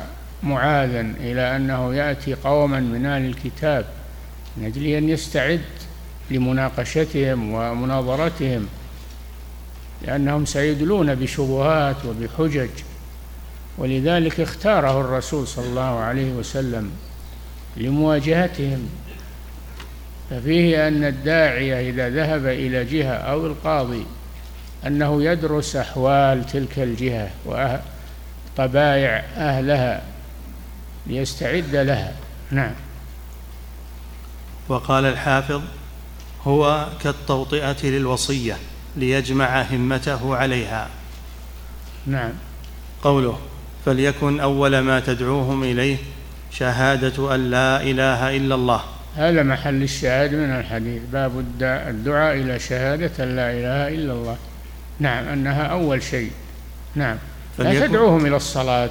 معاذا 0.42 1.00
إلى 1.00 1.56
أنه 1.56 1.94
يأتي 1.94 2.34
قوما 2.34 2.80
من 2.80 3.06
أهل 3.06 3.24
الكتاب 3.24 3.86
من 4.56 4.64
أجل 4.66 4.86
أن 4.86 5.08
يستعد 5.08 5.60
لمناقشتهم 6.30 7.52
ومناظرتهم. 7.52 8.68
لأنهم 10.02 10.44
سيدلون 10.44 11.14
بشبهات 11.14 11.96
وبحجج. 12.04 12.70
ولذلك 13.78 14.40
اختاره 14.40 15.00
الرسول 15.00 15.46
صلى 15.46 15.66
الله 15.66 15.98
عليه 15.98 16.32
وسلم 16.32 16.90
لمواجهتهم. 17.76 18.88
ففيه 20.30 20.88
أن 20.88 21.04
الداعية 21.04 21.90
إذا 21.90 22.10
ذهب 22.10 22.46
إلى 22.46 22.84
جهة 22.84 23.14
أو 23.14 23.46
القاضي 23.46 24.06
أنه 24.86 25.22
يدرس 25.22 25.76
أحوال 25.76 26.46
تلك 26.46 26.78
الجهة 26.78 27.30
وطبائع 27.46 29.24
أهلها 29.36 30.02
ليستعد 31.06 31.76
لها. 31.76 32.12
نعم. 32.50 32.72
وقال 34.68 35.04
الحافظ 35.04 35.62
هو 36.44 36.88
كالتوطئة 37.02 37.86
للوصية. 37.86 38.56
ليجمع 38.96 39.62
همته 39.62 40.36
عليها. 40.36 40.88
نعم. 42.06 42.32
قوله 43.02 43.38
فليكن 43.86 44.40
أول 44.40 44.78
ما 44.78 45.00
تدعوهم 45.00 45.62
إليه 45.62 45.96
شهادة 46.50 47.34
أن 47.34 47.50
لا 47.50 47.82
إله 47.82 48.36
إلا 48.36 48.54
الله. 48.54 48.80
هذا 49.16 49.42
محل 49.42 49.82
الشاهد 49.82 50.34
من 50.34 50.50
الحديث. 50.50 51.02
باب 51.12 51.44
الدعاء 51.60 52.36
إلى 52.36 52.58
شهادة 52.58 53.24
أن 53.24 53.36
لا 53.36 53.50
إله 53.50 53.88
إلا 53.88 54.12
الله. 54.12 54.36
نعم 55.00 55.24
أنها 55.24 55.62
أول 55.62 56.02
شيء. 56.02 56.30
نعم. 56.94 57.16
لا 57.58 57.86
تدعوهم 57.86 58.26
إلى 58.26 58.36
الصلاة 58.36 58.90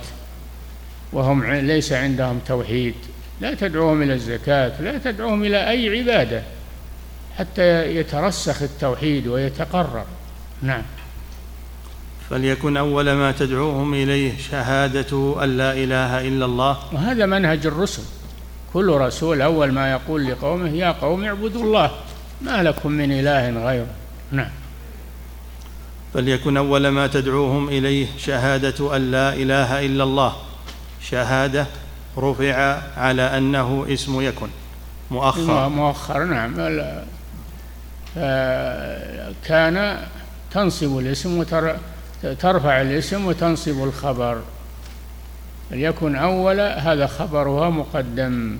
وهم 1.13 1.43
ليس 1.45 1.93
عندهم 1.93 2.39
توحيد. 2.47 2.95
لا 3.41 3.53
تدعوهم 3.53 4.01
إلى 4.01 4.13
الزكاة 4.13 4.81
لا 4.81 4.97
تدعوهم 4.97 5.43
إلى 5.43 5.69
أي 5.69 5.99
عبادة. 5.99 6.43
حتى 7.37 7.95
يترسخ 7.95 8.61
التوحيد 8.61 9.27
ويتقرر. 9.27 10.05
نعم. 10.61 10.81
فليكن 12.29 12.77
أول 12.77 13.11
ما 13.11 13.31
تدعوهم 13.31 13.93
إليه 13.93 14.37
شهادة 14.37 15.43
أن 15.43 15.57
لا 15.57 15.73
إله 15.73 16.27
إلا 16.27 16.45
الله. 16.45 16.77
وهذا 16.91 17.25
منهج 17.25 17.65
الرسل. 17.65 18.03
كل 18.73 18.89
رسول 18.89 19.41
أول 19.41 19.71
ما 19.71 19.91
يقول 19.91 20.31
لقومه 20.31 20.69
يا 20.69 20.91
قوم 20.91 21.23
اعبدوا 21.23 21.63
الله 21.63 21.91
ما 22.41 22.63
لكم 22.63 22.91
من 22.91 23.11
إله 23.11 23.49
غيره. 23.49 23.87
نعم. 24.31 24.49
فليكن 26.13 26.57
أول 26.57 26.87
ما 26.87 27.07
تدعوهم 27.07 27.69
إليه 27.69 28.07
شهادة 28.17 28.95
أن 28.95 29.11
لا 29.11 29.33
إله 29.33 29.85
إلا 29.85 30.03
الله. 30.03 30.35
شهادة 31.01 31.67
رفع 32.17 32.81
على 32.97 33.37
أنه 33.37 33.85
اسم 33.89 34.21
يكن. 34.21 34.47
مؤخر. 35.11 35.69
مؤخر 35.69 36.23
نعم. 36.23 36.53
كان 39.45 39.97
تنصب 40.52 40.97
الاسم 40.99 41.38
وترفع 42.23 42.82
الاسم 42.82 43.26
وتنصب 43.26 43.84
الخبر. 43.84 44.41
فليكن 45.69 46.15
أول 46.15 46.60
هذا 46.60 47.08
خبرها 47.08 47.69
مقدم. 47.69 48.60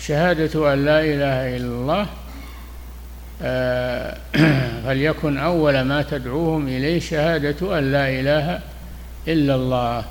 شهادة 0.00 0.72
أن 0.74 0.84
لا 0.84 1.00
إله 1.00 1.56
إلا 1.56 1.66
الله 1.66 2.06
آه، 3.42 4.18
فليكن 4.84 5.38
أول 5.38 5.80
ما 5.80 6.02
تدعوهم 6.02 6.68
إليه 6.68 7.00
شهادة 7.00 7.78
أن 7.78 7.92
لا 7.92 8.08
إله 8.08 8.60
إلا 9.28 9.54
الله. 9.54 10.04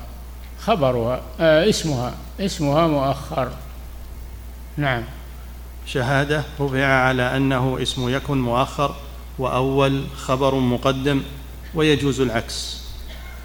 خبرها 0.60 1.20
آه 1.40 1.68
اسمها 1.68 2.14
اسمها 2.40 2.86
مؤخر. 2.86 3.48
نعم. 4.76 5.02
شهادة 5.92 6.42
رفع 6.60 6.84
على 6.84 7.36
أنه 7.36 7.82
اسم 7.82 8.08
يكن 8.08 8.38
مؤخر 8.38 8.94
وأول 9.38 10.04
خبر 10.16 10.54
مقدم 10.54 11.22
ويجوز 11.74 12.20
العكس. 12.20 12.82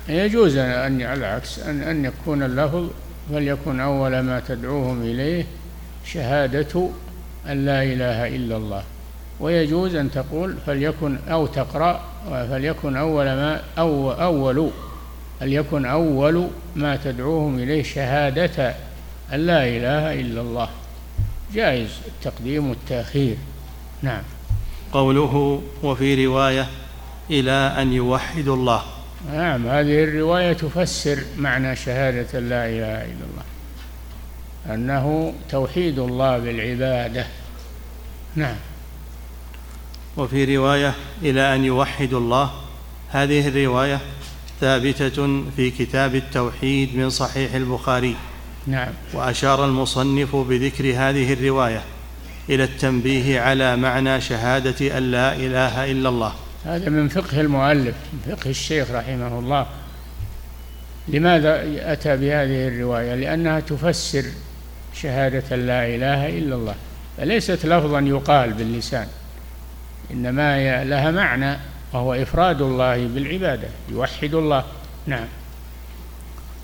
يجوز 0.10 0.58
أن 0.58 1.02
العكس 1.02 1.60
أن 1.60 1.82
أن 1.82 2.06
يكون 2.06 2.44
اللفظ 2.44 2.90
فليكن 3.32 3.80
أول 3.80 4.20
ما 4.20 4.40
تدعوهم 4.48 5.02
إليه 5.02 5.46
شهادة 6.06 6.90
أن 7.50 7.66
لا 7.66 7.84
إله 7.84 8.36
إلا 8.36 8.58
الله. 8.58 8.84
ويجوز 9.40 9.96
أن 9.96 10.12
تقول 10.12 10.56
فليكن 10.66 11.18
أو 11.30 11.48
تقرأ 11.48 12.02
فليكن 12.30 12.96
أول 12.96 13.26
ما 13.26 13.62
أو 13.78 14.12
أول 14.12 14.70
فليكن 15.40 15.86
أول 15.86 16.48
ما 16.76 16.96
تدعوهم 16.96 17.60
إليه 17.60 17.84
شهادة 17.84 18.76
أن 19.34 19.40
لا 19.40 19.68
إله 19.68 20.22
إلا 20.22 20.42
الله. 20.42 20.70
جائز 21.56 21.90
التقديم 22.08 22.70
والتأخير. 22.70 23.38
نعم. 24.02 24.24
قوله 24.92 25.62
وفي 25.84 26.26
رواية 26.26 26.68
إلى 27.30 27.52
أن 27.52 27.94
يوحدوا 27.94 28.56
الله. 28.56 28.84
نعم 29.34 29.68
هذه 29.68 30.04
الرواية 30.04 30.54
تفسر 30.54 31.20
معنى 31.38 31.76
شهادة 31.76 32.40
لا 32.40 32.66
إله 32.66 33.06
إلا 33.06 33.26
الله 33.32 33.44
أنه 34.76 35.34
توحيد 35.50 36.00
الله 36.00 36.38
بالعبادة. 36.38 37.28
نعم. 38.36 38.56
وفي 40.18 40.58
رواية 40.58 40.94
إلى 41.22 41.56
أن 41.56 41.66
يوحدوا 41.66 42.20
الله 42.20 42.52
هذه 43.10 43.48
الرواية 43.48 44.00
ثابتة 44.62 45.44
في 45.56 45.72
كتاب 45.72 46.16
التوحيد 46.16 46.96
من 46.96 47.10
صحيح 47.10 47.54
البخاري. 47.54 48.16
نعم. 48.68 48.94
وأشار 49.14 49.66
المصنف 49.66 50.36
بذكر 50.36 50.86
هذه 50.86 51.34
الرواية 51.34 51.82
إلى 52.50 52.64
التنبيه 52.64 53.42
على 53.42 53.76
معنى 53.76 54.22
شهادة 54.22 54.98
أن 54.98 55.12
لا 55.12 55.36
إله 55.36 55.92
إلا 55.92 56.10
الله. 56.10 56.34
هذا 56.66 56.90
من 56.90 57.08
فقه 57.08 57.42
المؤلف 57.42 57.96
من 58.14 58.36
فقه 58.36 58.50
الشيخ 58.50 58.92
رحمه 58.92 59.40
الله. 59.40 59.68
لماذا 61.08 61.64
أتى 61.94 62.18
بهذه 62.18 62.68
الرواية؟ 62.68 63.16
لأنها 63.16 63.60
تفسر 63.60 64.24
شهادة 65.02 65.56
لا 65.56 65.96
إله 65.96 66.30
إلا 66.30 66.56
الله. 66.56 66.76
فليست 67.18 67.66
لفظا 67.66 68.00
يقال 68.00 68.54
باللسان 68.54 69.08
إنما 70.12 70.84
لها 70.84 71.12
معنى 71.12 71.58
وهو 71.94 72.14
إفراد 72.14 72.62
الله 72.62 73.08
بالعبادة 73.08 73.68
يوحد 73.90 74.34
الله. 74.34 74.64
نعم. 75.08 75.28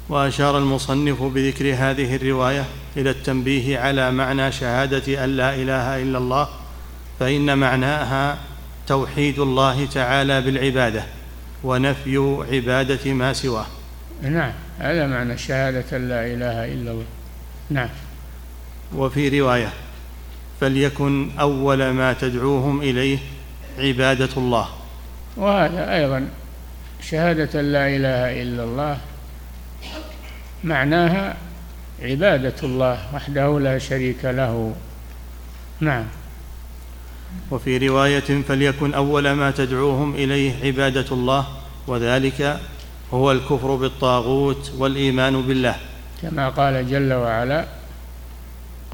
وأشار 0.09 0.57
المصنف 0.57 1.23
بذكر 1.23 1.73
هذه 1.73 2.15
الرواية 2.15 2.65
إلى 2.97 3.09
التنبيه 3.09 3.79
على 3.79 4.11
معنى 4.11 4.51
شهادة 4.51 5.23
أن 5.23 5.29
لا 5.29 5.55
إله 5.55 6.01
إلا 6.01 6.17
الله 6.17 6.49
فإن 7.19 7.57
معناها 7.57 8.37
توحيد 8.87 9.39
الله 9.39 9.85
تعالى 9.85 10.41
بالعبادة 10.41 11.03
ونفي 11.63 12.17
عبادة 12.51 13.13
ما 13.13 13.33
سواه. 13.33 13.65
نعم 14.21 14.51
هذا 14.79 15.07
معنى 15.07 15.37
شهادة 15.37 15.97
لا 15.97 16.25
إله 16.25 16.73
إلا 16.73 16.91
الله. 16.91 17.05
نعم. 17.69 17.89
وفي 18.95 19.39
رواية 19.41 19.69
فليكن 20.61 21.31
أول 21.39 21.89
ما 21.89 22.13
تدعوهم 22.13 22.81
إليه 22.81 23.17
عبادة 23.77 24.29
الله. 24.37 24.67
وهذا 25.37 25.95
أيضا 25.95 26.27
شهادة 27.01 27.61
لا 27.61 27.87
إله 27.87 28.41
إلا 28.41 28.63
الله 28.63 28.97
معناها 30.63 31.37
عبادة 32.01 32.55
الله 32.63 33.15
وحده 33.15 33.59
لا 33.59 33.77
شريك 33.77 34.25
له. 34.25 34.73
نعم. 35.79 36.05
وفي 37.51 37.87
رواية 37.87 38.41
فليكن 38.47 38.93
أول 38.93 39.31
ما 39.31 39.51
تدعوهم 39.51 40.15
إليه 40.15 40.65
عبادة 40.65 41.05
الله 41.11 41.47
وذلك 41.87 42.59
هو 43.13 43.31
الكفر 43.31 43.75
بالطاغوت 43.75 44.71
والإيمان 44.77 45.41
بالله. 45.41 45.75
كما 46.21 46.49
قال 46.49 46.89
جل 46.89 47.13
وعلا 47.13 47.65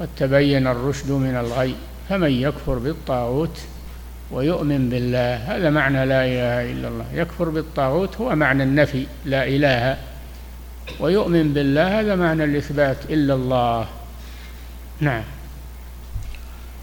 قد 0.00 0.08
تبين 0.16 0.66
الرشد 0.66 1.10
من 1.10 1.36
الغي 1.36 1.74
فمن 2.08 2.30
يكفر 2.30 2.78
بالطاغوت 2.78 3.60
ويؤمن 4.30 4.88
بالله 4.88 5.56
هذا 5.56 5.70
معنى 5.70 6.06
لا 6.06 6.24
إله 6.24 6.72
إلا 6.72 6.88
الله. 6.88 7.06
يكفر 7.14 7.48
بالطاغوت 7.48 8.16
هو 8.16 8.34
معنى 8.34 8.62
النفي 8.62 9.06
لا 9.24 9.48
إله 9.48 9.96
ويؤمن 11.00 11.54
بالله 11.54 12.00
هذا 12.00 12.14
معنى 12.14 12.44
الإثبات 12.44 12.96
إلا 13.10 13.34
الله. 13.34 13.86
نعم. 15.00 15.22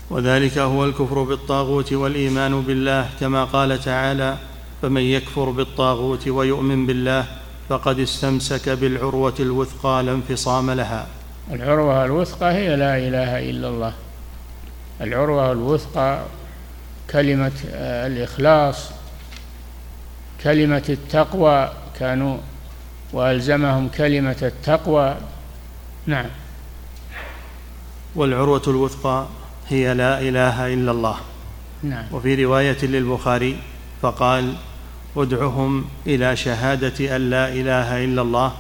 وذلك 0.10 0.58
هو 0.58 0.86
الكفر 0.86 1.24
بالطاغوت 1.24 1.94
والإيمان 1.94 2.62
بالله 2.62 3.10
كما 3.20 3.44
قال 3.44 3.80
تعالى 3.80 4.38
فمن 4.82 5.02
يكفر 5.02 5.50
بالطاغوت 5.50 6.28
ويؤمن 6.28 6.88
بالله 6.88 7.26
فقد 7.70 8.00
استمسك 8.00 8.70
بالعروة 8.70 9.34
الوثقى 9.40 10.04
لا 10.04 10.12
انفصام 10.12 10.72
لها. 10.72 11.08
العروة 11.52 12.06
الوثقى 12.06 12.54
هي 12.54 12.76
لا 12.76 12.98
إله 12.98 13.50
إلا 13.50 13.68
الله. 13.70 13.94
العروة 15.02 15.52
الوثقى 15.52 16.20
كلمة 17.12 17.52
الإخلاص 18.08 18.90
كلمة 20.44 20.84
التقوى 20.90 21.70
كانوا 22.00 22.38
وألزمهم 23.14 23.90
كلمة 23.90 24.38
التقوى. 24.42 25.18
نعم. 26.06 26.26
والعروة 28.16 28.62
الوثقى 28.68 29.28
هي 29.70 29.94
لا 29.94 30.22
إله 30.22 30.74
إلا 30.74 30.92
الله. 30.92 31.18
نعم. 31.84 32.06
وفي 32.12 32.46
رواية 32.46 32.86
للبخاري 32.86 33.58
فقال 34.02 34.54
ادعهم 35.18 35.86
إلى 36.08 36.36
شهادة 36.36 37.16
أن 37.16 37.30
لا 37.30 37.50
إله 37.50 38.04
إلا 38.04 38.22
الله 38.22 38.54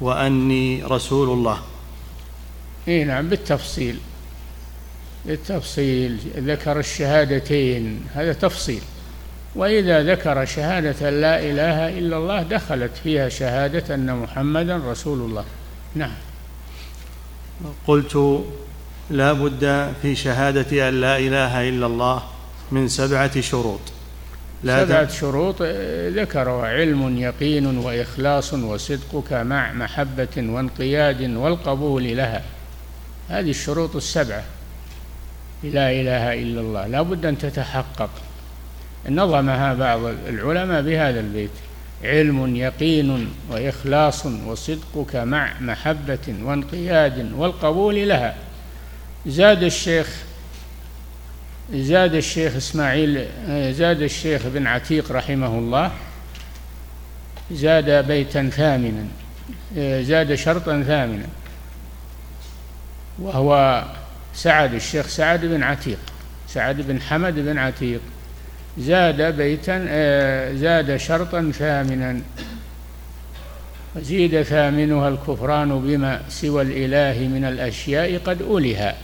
وأني 0.00 0.84
رسول 0.84 1.28
الله. 1.28 1.58
إي 2.88 3.04
نعم 3.04 3.28
بالتفصيل. 3.28 3.98
بالتفصيل. 5.24 6.18
ذكر 6.36 6.78
الشهادتين. 6.78 8.06
هذا 8.14 8.32
تفصيل. 8.32 8.82
وإذا 9.56 10.02
ذكر 10.02 10.44
شهادة 10.44 11.10
لا 11.10 11.40
إله 11.40 11.98
إلا 11.98 12.16
الله 12.16 12.42
دخلت 12.42 12.90
فيها 13.04 13.28
شهادة 13.28 13.94
أن 13.94 14.16
محمدا 14.16 14.76
رسول 14.76 15.18
الله. 15.18 15.44
نعم. 15.94 16.14
قلت 17.86 18.44
لا 19.10 19.32
بد 19.32 19.92
في 20.02 20.14
شهادة 20.14 20.88
أن 20.88 21.00
لا 21.00 21.18
إله 21.18 21.68
إلا 21.68 21.86
الله 21.86 22.22
من 22.72 22.88
سبعة 22.88 23.40
شروط. 23.40 23.80
لا 24.64 24.84
سبعة 24.84 25.08
شروط 25.08 25.62
ذكروا 26.12 26.66
علم 26.66 27.18
يقين 27.18 27.78
وإخلاص 27.78 28.54
وصدقك 28.54 29.32
مع 29.32 29.72
محبة 29.72 30.36
وانقياد 30.36 31.36
والقبول 31.36 32.16
لها. 32.16 32.42
هذه 33.28 33.50
الشروط 33.50 33.96
السبعة. 33.96 34.42
لا 35.62 35.90
إله 35.90 36.34
إلا 36.34 36.60
الله. 36.60 36.86
لا 36.86 37.02
بد 37.02 37.26
أن 37.26 37.38
تتحقق. 37.38 38.10
نظمها 39.08 39.74
بعض 39.74 40.00
العلماء 40.04 40.82
بهذا 40.82 41.20
البيت. 41.20 41.50
علم 42.04 42.56
يقين 42.56 43.28
وإخلاص 43.50 44.26
وصدقك 44.26 45.16
مع 45.16 45.52
محبة 45.60 46.34
وانقياد 46.42 47.32
والقبول 47.32 48.08
لها. 48.08 48.34
زاد 49.26 49.62
الشيخ 49.62 50.08
زاد 51.72 52.14
الشيخ 52.14 52.56
إسماعيل 52.56 53.26
زاد 53.74 54.02
الشيخ 54.02 54.42
بن 54.46 54.66
عتيق 54.66 55.12
رحمه 55.12 55.58
الله 55.58 55.90
زاد 57.52 58.06
بيتا 58.06 58.50
ثامنا 58.50 59.04
زاد 60.02 60.34
شرطا 60.34 60.82
ثامنا 60.82 61.26
وهو 63.18 63.84
سعد 64.34 64.74
الشيخ 64.74 65.06
سعد 65.06 65.44
بن 65.44 65.62
عتيق 65.62 65.98
سعد 66.48 66.80
بن 66.80 67.00
حمد 67.00 67.34
بن 67.34 67.58
عتيق. 67.58 68.00
زاد 68.78 69.22
بيتا 69.36 69.78
زاد 70.54 70.96
شرطا 70.96 71.52
ثامنا 71.54 72.20
وزيد 73.96 74.42
ثامنها 74.42 75.08
الكفران 75.08 75.80
بما 75.80 76.20
سوى 76.28 76.62
الإله 76.62 77.28
من 77.28 77.44
الأشياء 77.44 78.18
قد 78.18 78.42
أولها 78.42 78.94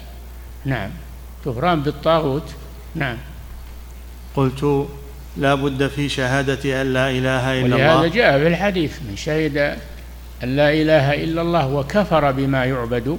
نعم. 0.64 0.90
كفران 1.46 1.82
بالطاغوت. 1.82 2.54
نعم. 2.94 3.16
قلت 4.36 4.88
لا 5.36 5.54
بد 5.54 5.86
في 5.86 6.08
شهادة 6.08 6.82
أن 6.82 6.92
لا 6.92 7.10
إله 7.10 7.60
إلا 7.60 7.76
الله. 7.76 7.96
ولهذا 7.96 8.14
جاء 8.14 8.38
في 8.38 8.46
الحديث 8.48 8.98
من 9.08 9.16
شهد 9.16 9.56
أن 10.42 10.56
لا 10.56 10.72
إله 10.72 11.24
إلا 11.24 11.42
الله 11.42 11.74
وكفر 11.74 12.32
بما 12.32 12.64
يعبد 12.64 13.18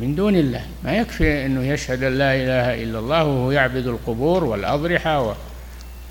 من 0.00 0.14
دون 0.14 0.36
الله. 0.36 0.62
ما 0.84 0.96
يكفي 0.96 1.46
أنه 1.46 1.66
يشهد 1.66 2.02
أن 2.02 2.18
لا 2.18 2.34
إله 2.34 2.82
إلا 2.82 2.98
الله 2.98 3.24
وهو 3.24 3.50
يعبد 3.50 3.86
القبور 3.86 4.44
والأضرحة 4.44 5.36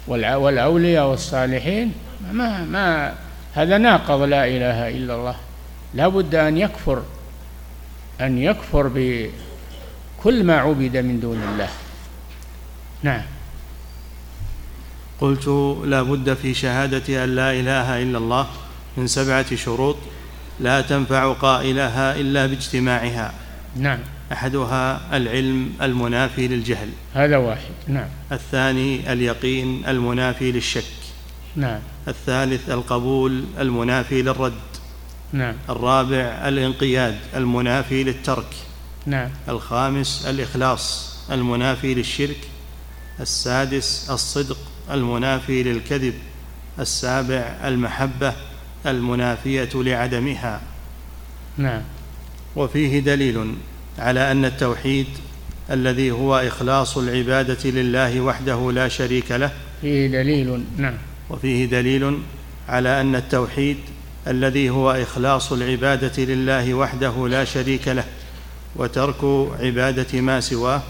والأولياء 0.10 1.08
والصالحين 1.08 1.94
ما 2.32 2.64
ما 2.66 3.14
هذا 3.54 3.78
ناقض 3.78 4.22
لا 4.22 4.48
إله 4.48 4.90
إلا 4.90 5.16
الله. 5.16 5.36
لا 5.94 6.08
بد 6.08 6.36
أن 6.36 6.58
يكفر 6.58 7.04
أن 8.22 8.38
يكفر 8.38 8.88
بكل 8.88 10.44
ما 10.44 10.58
عبد 10.58 10.98
من 10.98 11.20
دون 11.20 11.44
الله. 11.54 11.70
نعم. 13.04 13.22
قلت 15.22 15.48
لا 15.86 16.02
بد 16.02 16.34
في 16.34 16.54
شهادة 16.54 17.24
أن 17.24 17.36
لا 17.36 17.52
إله 17.52 18.02
إلا 18.02 18.18
الله 18.18 18.48
من 18.98 19.08
سبعة 19.08 19.56
شروط 19.56 19.98
لا 20.60 20.82
تنفع 20.82 21.34
قائلها 21.34 22.16
إلا 22.16 22.46
باجتماعها. 22.46 23.34
نعم. 23.76 24.00
أحدها 24.32 25.18
العلم 25.18 25.74
المنافي 25.82 26.48
للجهل. 26.48 26.90
هذا 27.14 27.38
واحد. 27.38 27.72
نعم. 27.88 28.08
الثاني 28.32 29.14
اليقين 29.14 29.86
المنافي 29.86 30.52
للشك. 30.52 30.84
نعم. 31.56 31.80
الثالث 32.08 32.70
القبول 32.70 33.44
المنافي 33.60 34.22
للرد. 34.22 34.54
نعم. 35.34 35.56
الرابع 35.70 36.48
الانقياد 36.48 37.18
المنافي 37.36 38.04
للترك. 38.04 38.56
نعم. 39.06 39.30
الخامس 39.50 40.26
الإخلاص 40.26 41.16
المنافي 41.32 41.94
للشرك. 41.94 42.40
السادس 43.20 44.10
الصدق 44.10 44.58
المنافي 44.92 45.64
للكذب. 45.64 46.14
السابع 46.80 47.58
المحبة 47.64 48.34
المنافية 48.86 49.70
لعدمها. 49.76 50.62
نعم. 51.58 51.82
وفيه 52.56 53.00
دليل 53.00 53.56
على 54.00 54.32
أن 54.32 54.46
التوحيد 54.46 55.08
الذي 55.72 56.12
هو 56.12 56.40
إخلاص 56.40 56.98
العبادة 56.98 57.70
لله 57.70 58.22
وحده 58.22 58.72
لا 58.72 58.88
شريك 58.88 59.32
له. 59.32 59.52
فيه 59.82 60.08
دليل 60.08 60.64
نعم. 60.78 60.94
وفيه 61.30 61.66
دليل 61.66 62.20
على 62.70 63.02
أن 63.02 63.16
التوحيد 63.16 63.78
الذي 64.28 64.70
هو 64.70 64.92
إخلاص 64.92 65.52
العبادة 65.52 66.24
لله 66.24 66.74
وحده 66.74 67.28
لا 67.28 67.46
شريك 67.46 67.88
له 67.88 68.04
وترك 68.76 69.50
عبادة 69.60 70.22
ما 70.22 70.40
سواه 70.40 70.82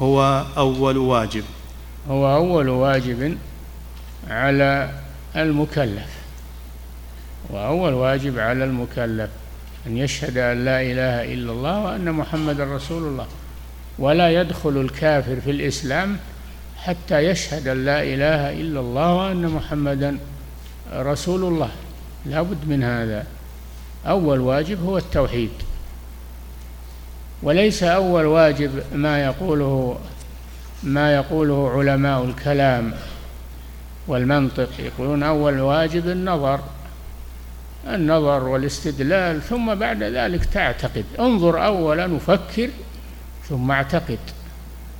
هو 0.00 0.44
أول 0.56 0.96
واجب. 0.96 1.44
هو 2.08 2.34
أول 2.34 2.68
واجب 2.68 3.38
على 4.28 4.90
المكلف. 5.36 6.16
وأول 7.50 7.92
واجب 7.92 8.38
على 8.38 8.64
المكلف. 8.64 9.30
أن 9.86 9.96
يشهد 9.96 10.38
أن 10.38 10.64
لا 10.64 10.82
إله 10.82 11.34
إلا 11.34 11.52
الله 11.52 11.84
وأن 11.84 12.12
محمد 12.12 12.60
رسول 12.60 13.02
الله. 13.02 13.26
ولا 13.98 14.40
يدخل 14.40 14.80
الكافر 14.80 15.40
في 15.40 15.50
الإسلام 15.50 16.16
حتى 16.76 17.18
يشهد 17.18 17.68
أن 17.68 17.84
لا 17.84 18.02
إله 18.02 18.60
إلا 18.60 18.80
الله 18.80 19.14
وأن 19.14 19.48
محمدا 19.48 20.18
رسول 20.92 21.44
الله. 21.44 21.70
لا 22.26 22.42
بد 22.42 22.68
من 22.68 22.82
هذا. 22.82 23.26
أول 24.06 24.40
واجب 24.40 24.84
هو 24.84 24.98
التوحيد. 24.98 25.50
وليس 27.42 27.82
أول 27.82 28.26
واجب 28.26 28.82
ما 28.94 29.24
يقوله 29.24 29.98
ما 30.82 31.14
يقوله 31.14 31.70
علماء 31.78 32.24
الكلام 32.24 32.94
والمنطق. 34.08 34.68
يقولون 34.78 35.22
أول 35.22 35.60
واجب 35.60 36.08
النظر. 36.08 36.60
النظر 37.94 38.44
والاستدلال 38.48 39.42
ثم 39.42 39.74
بعد 39.74 40.02
ذلك 40.02 40.44
تعتقد. 40.44 41.04
انظر 41.20 41.64
أولا 41.64 42.06
وفكر 42.06 42.70
ثم 43.48 43.70
اعتقد. 43.70 44.18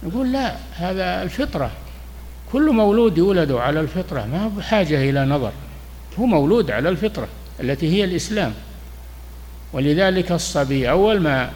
نقول 0.03 0.33
لا 0.33 0.57
هذا 0.75 1.23
الفطرة. 1.23 1.71
كل 2.53 2.73
مولود 2.73 3.19
يولد 3.19 3.53
على 3.53 3.81
الفطرة 3.81 4.27
ما 4.27 4.45
هو 4.45 4.49
بحاجة 4.49 5.11
إلى 5.11 5.25
نظر. 5.25 5.53
هو 6.19 6.27
مولود 6.27 6.71
على 6.71 6.89
الفطرة 6.89 7.29
التي 7.61 7.93
هي 7.93 8.05
الإسلام. 8.05 8.55
ولذلك 9.73 10.33
الصبي 10.33 10.91
أول 10.91 11.21
ما 11.21 11.51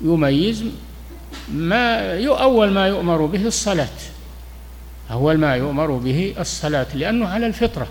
يميز 0.00 0.64
ما 1.52 2.18
أول 2.26 2.70
ما 2.70 2.86
يؤمر 2.86 3.26
به 3.26 3.46
الصلاة. 3.46 3.88
أول 5.10 5.38
ما 5.38 5.56
يؤمر 5.56 5.86
به 5.86 6.34
الصلاة 6.40 6.86
لأنه 6.94 7.28
على 7.28 7.46
الفطرة. 7.46 7.86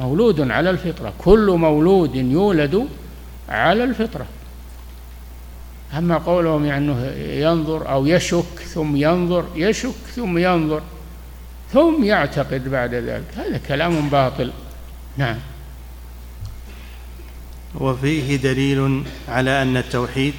مولود 0.00 0.50
على 0.50 0.70
الفطرة. 0.70 1.12
كل 1.18 1.50
مولود 1.50 2.14
يولد 2.14 2.88
على 3.48 3.84
الفطرة. 3.84 4.26
أما 5.98 6.18
قولهم 6.18 6.64
يعني 6.64 6.94
ينظر 7.42 7.90
أو 7.90 8.06
يشك 8.06 8.58
ثم 8.74 8.96
ينظر 8.96 9.44
يشك 9.54 9.94
ثم 10.16 10.38
ينظر 10.38 10.82
ثم 11.72 12.04
يعتقد 12.04 12.68
بعد 12.68 12.94
ذلك. 12.94 13.24
هذا 13.36 13.58
كلام 13.68 14.08
باطل. 14.08 14.52
نعم. 15.16 15.36
وفيه 17.74 18.36
دليل 18.36 19.02
على 19.28 19.62
أن 19.62 19.76
التوحيد 19.76 20.34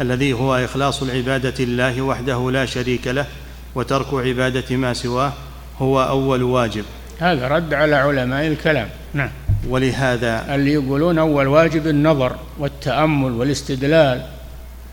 الذي 0.00 0.32
هو 0.32 0.56
إخلاص 0.56 1.02
العبادة 1.02 1.64
لله 1.64 2.02
وحده 2.02 2.50
لا 2.50 2.66
شريك 2.66 3.06
له 3.06 3.26
وترك 3.74 4.14
عبادة 4.14 4.76
ما 4.76 4.94
سواه 4.94 5.32
هو 5.78 6.02
أول 6.02 6.42
واجب. 6.42 6.84
هذا 7.18 7.48
رد 7.48 7.74
على 7.74 7.96
علماء 7.96 8.46
الكلام. 8.46 8.88
نعم. 9.14 9.30
ولهذا 9.68 10.54
اللي 10.54 10.72
يقولون 10.72 11.18
أول 11.18 11.46
واجب 11.46 11.86
النظر 11.86 12.36
والتأمل 12.58 13.32
والاستدلال. 13.32 14.26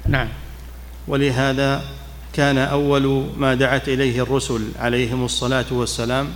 نعم. 0.07 0.27
ولهذا 1.07 1.81
كان 2.33 2.57
أول 2.57 3.25
ما 3.37 3.55
دعت 3.55 3.89
إليه 3.89 4.23
الرسل 4.23 4.61
عليهم 4.79 5.25
الصلاة 5.25 5.65
والسلام 5.71 6.27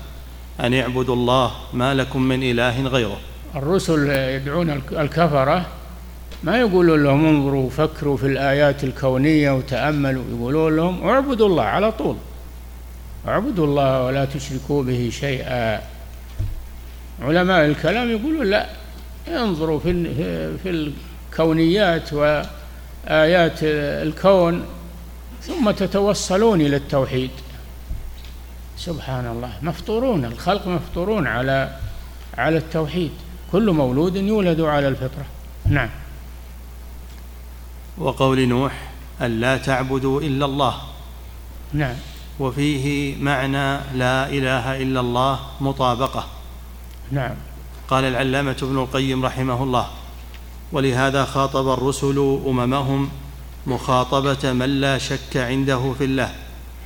أن 0.59 0.73
اعبدوا 0.73 1.15
الله 1.15 1.51
ما 1.73 1.93
لكم 1.93 2.21
من 2.21 2.43
إله 2.43 2.81
غيره. 2.81 3.17
الرسل 3.55 4.09
يدعون 4.09 4.81
الكفرة. 4.91 5.65
ما 6.43 6.57
يقولون 6.57 7.03
لهم 7.03 7.25
انظروا 7.25 7.65
وفكروا 7.65 8.17
في 8.17 8.27
الآيات 8.27 8.83
الكونية 8.83 9.51
وتأملوا. 9.51 10.23
يقولون 10.31 10.75
لهم 10.75 11.07
اعبدوا 11.07 11.47
الله 11.47 11.63
على 11.63 11.91
طول. 11.91 12.15
اعبدوا 13.27 13.65
الله 13.65 14.03
ولا 14.05 14.25
تشركوا 14.25 14.83
به 14.83 15.09
شيئا. 15.09 15.81
علماء 17.21 17.65
الكلام 17.65 18.11
يقولون 18.11 18.45
لا 18.47 18.69
انظروا 19.27 19.79
في 19.79 20.13
في 20.63 20.91
الكونيات 21.31 22.13
وآيات 22.13 23.59
الكون 23.63 24.65
ثم 25.41 25.71
تتوصلون 25.71 26.61
إلى 26.61 26.75
التوحيد. 26.75 27.31
سبحان 28.77 29.27
الله 29.27 29.51
مفطورون 29.61 30.25
الخلق 30.25 30.67
مفطورون 30.67 31.27
على 31.27 31.77
على 32.37 32.57
التوحيد. 32.57 33.11
كل 33.51 33.71
مولود 33.71 34.15
يولد 34.15 34.61
على 34.61 34.87
الفطرة. 34.87 35.25
نعم. 35.65 35.89
وقول 37.97 38.47
نوح 38.47 38.91
أن 39.21 39.39
لا 39.39 39.57
تعبدوا 39.57 40.21
إلا 40.21 40.45
الله. 40.45 40.75
نعم. 41.73 41.95
وفيه 42.39 43.15
معنى 43.23 43.79
لا 43.93 44.29
إله 44.29 44.81
إلا 44.81 44.99
الله 44.99 45.39
مطابقة. 45.61 46.27
نعم. 47.11 47.35
قال 47.87 48.03
العلامة 48.03 48.55
ابن 48.63 48.77
القيم 48.77 49.25
رحمه 49.25 49.63
الله 49.63 49.87
ولهذا 50.71 51.25
خاطب 51.25 51.73
الرسل 51.73 52.39
أممهم 52.47 53.09
مخاطبة 53.67 54.53
من 54.53 54.81
لا 54.81 54.97
شك 54.97 55.37
عنده 55.37 55.93
في 55.97 56.03
الله 56.03 56.31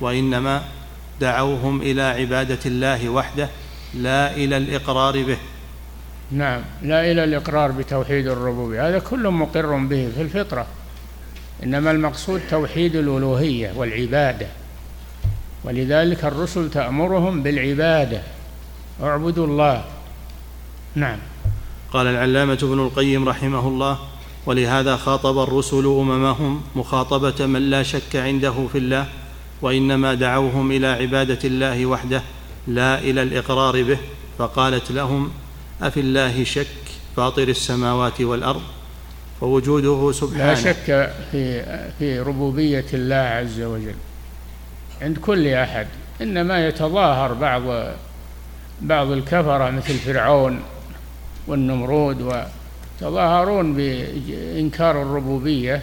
وإنما 0.00 0.62
دعوهم 1.20 1.82
إلى 1.82 2.02
عبادة 2.02 2.58
الله 2.66 3.08
وحده 3.08 3.48
لا 3.94 4.36
إلى 4.36 4.56
الإقرار 4.56 5.22
به. 5.22 5.38
نعم. 6.30 6.62
لا 6.82 7.12
إلى 7.12 7.24
الإقرار 7.24 7.70
بتوحيد 7.70 8.26
الربوبية. 8.28 8.88
هذا 8.88 8.98
كل 8.98 9.28
مقر 9.28 9.76
به 9.76 10.10
في 10.14 10.22
الفطرة 10.22 10.66
إنما 11.62 11.90
المقصود 11.90 12.40
توحيد 12.50 12.96
الألوهية 12.96 13.72
والعبادة. 13.76 14.46
ولذلك 15.64 16.24
الرسل 16.24 16.70
تأمرهم 16.70 17.42
بالعبادة. 17.42 18.22
اعبدوا 19.02 19.46
الله. 19.46 19.84
نعم. 20.94 21.18
قال 21.92 22.06
العلامة 22.06 22.58
ابن 22.62 22.80
القيم 22.80 23.28
رحمه 23.28 23.68
الله 23.68 23.98
ولهذا 24.46 24.96
خاطب 24.96 25.38
الرسل 25.38 25.86
أممهم 25.86 26.62
مخاطبة 26.76 27.46
من 27.46 27.70
لا 27.70 27.82
شك 27.82 28.16
عنده 28.16 28.66
في 28.72 28.78
الله 28.78 29.06
وإنما 29.62 30.14
دعوهم 30.14 30.72
إلى 30.72 30.86
عبادة 30.86 31.38
الله 31.44 31.86
وحده 31.86 32.22
لا 32.66 32.98
إلى 32.98 33.22
الإقرار 33.22 33.82
به 33.82 33.98
فقالت 34.38 34.90
لهم 34.90 35.30
أفي 35.82 36.00
الله 36.00 36.44
شك 36.44 36.66
فاطر 37.16 37.48
السماوات 37.48 38.20
والأرض؟ 38.20 38.62
فوجوده 39.40 40.12
سبحانه. 40.12 40.46
لا 40.46 40.54
شك 40.54 41.12
في 41.32 41.64
في 41.98 42.20
ربوبية 42.20 42.86
الله 42.94 43.16
عز 43.16 43.60
وجل. 43.60 43.94
عند 45.02 45.18
كل 45.18 45.48
أحد. 45.48 45.86
إنما 46.22 46.66
يتظاهر 46.66 47.32
بعض 47.32 47.62
بعض 48.80 49.10
الكفرة 49.10 49.70
مثل 49.70 49.94
فرعون 49.94 50.60
والنمرود 51.46 52.44
وتظاهرون 53.00 53.74
بإنكار 53.74 55.02
الربوبية. 55.02 55.82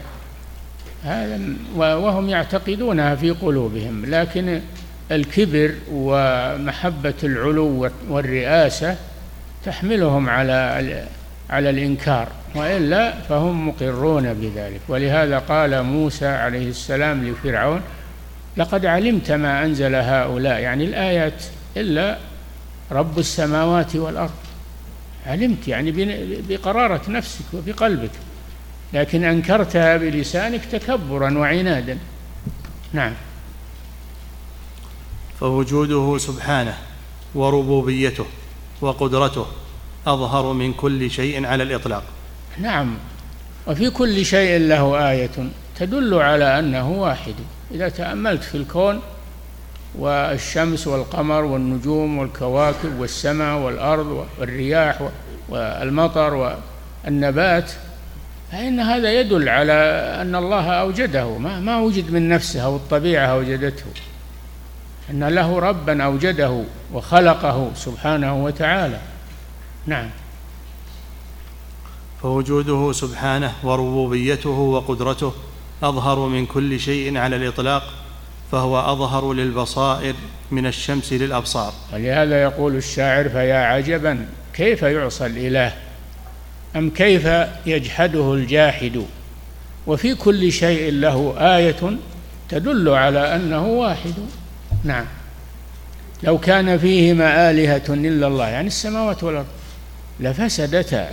هذا 1.04 1.40
وهم 1.76 2.30
يعتقدونها 2.30 3.16
في 3.16 3.32
قلوبهم. 3.32 4.06
لكن 4.06 4.62
الكبر 5.12 5.74
ومحبة 5.92 7.14
العلو 7.24 7.90
والرئاسة 8.10 8.96
تحملهم 9.66 10.30
على 10.30 11.04
على 11.50 11.70
الإنكار. 11.70 12.28
وإلا 12.56 13.22
فهم 13.22 13.68
مقرون 13.68 14.34
بذلك. 14.34 14.82
ولهذا 14.88 15.40
قال 15.40 15.84
موسى 15.84 16.28
عليه 16.28 16.70
السلام 16.70 17.24
لفرعون 17.24 17.82
لقد 18.60 18.86
علمت 18.86 19.32
ما 19.32 19.66
أنزل 19.66 19.96
هؤلاء 19.96 20.60
يعني 20.60 20.84
الآيات 20.84 21.44
إلا 21.78 22.18
رب 22.92 23.20
السماوات 23.20 23.96
والأرض. 23.96 24.32
علمت 25.26 25.68
يعني 25.68 25.92
بقرارة 26.50 27.02
نفسك 27.10 27.46
وبقلبك 27.54 28.12
لكن 28.94 29.24
أنكرتها 29.24 29.98
بلسانك 29.98 30.66
تكبرا 30.66 31.38
وعنادا. 31.38 31.98
نعم. 32.94 33.14
فوجوده 35.40 36.18
سبحانه 36.18 36.78
وربوبيته 37.36 38.26
وقدرته 38.82 39.46
أظهر 40.08 40.54
من 40.54 40.74
كل 40.74 41.12
شيء 41.12 41.46
على 41.46 41.64
الإطلاق. 41.64 42.04
نعم. 42.62 42.98
وفي 43.68 43.90
كل 43.90 44.26
شيء 44.26 44.60
له 44.60 45.10
آية. 45.12 45.50
تدل 45.80 46.14
على 46.14 46.60
أنه 46.60 46.92
واحد. 46.92 47.36
إذا 47.72 47.90
تأملت 47.90 48.44
في 48.44 48.56
الكون 48.56 49.02
والشمس 49.96 50.88
والقمر 50.88 51.44
والنجوم 51.44 52.18
والكواكب 52.18 53.00
والسماء 53.00 53.58
والأرض 53.58 54.26
والرياح 54.40 55.10
والمطر 55.50 56.58
والنبات 57.06 57.72
فإن 58.52 58.80
هذا 58.80 59.20
يدل 59.20 59.50
على 59.50 59.74
أن 60.22 60.36
الله 60.36 60.72
أوجده. 60.72 61.38
ما, 61.38 61.60
ما 61.60 61.80
وجد 61.80 62.12
من 62.12 62.30
نفسه 62.30 62.62
أو 62.62 62.76
الطبيعة 62.76 63.26
أوجدته. 63.28 63.86
أن 65.10 65.24
له 65.24 65.60
ربا 65.60 66.04
أوجده 66.04 66.64
وخلقه 66.94 67.72
سبحانه 67.76 68.44
وتعالى. 68.44 69.00
نعم. 69.88 70.10
فوجوده 72.22 72.92
سبحانه 72.92 73.54
وربوبيته 73.64 74.50
وقدرته 74.50 75.34
أظهر 75.84 76.20
من 76.20 76.46
كل 76.46 76.80
شيء 76.80 77.18
على 77.18 77.36
الإطلاق 77.36 77.84
فهو 78.52 78.80
أظهر 78.80 79.34
للبصائر 79.34 80.16
من 80.52 80.66
الشمس 80.66 81.14
للأبصار. 81.14 81.74
ولهذا 81.94 82.42
يقول 82.44 82.76
الشاعر 82.76 83.30
فيا 83.30 83.56
عجبا 83.56 84.26
كيف 84.54 84.82
يعصى 84.82 85.26
الإله؟ 85.26 85.74
أم 86.76 86.90
كيف 86.90 87.26
يجحده 87.66 88.34
الجاحد؟ 88.34 89.06
وفي 89.88 90.16
كل 90.16 90.52
شيء 90.52 90.92
له 90.92 91.36
آية 91.38 91.98
تدل 92.50 92.90
على 92.90 93.36
أنه 93.36 93.68
واحد. 93.68 94.14
نعم. 94.84 95.06
لو 96.24 96.38
كان 96.38 96.78
فيهما 96.78 97.52
آلهة 97.52 97.84
إلا 97.90 98.28
الله 98.28 98.48
يعني 98.48 98.68
السماوات 98.68 99.24
والأرض 99.24 99.46
لفسدتا. 100.20 101.10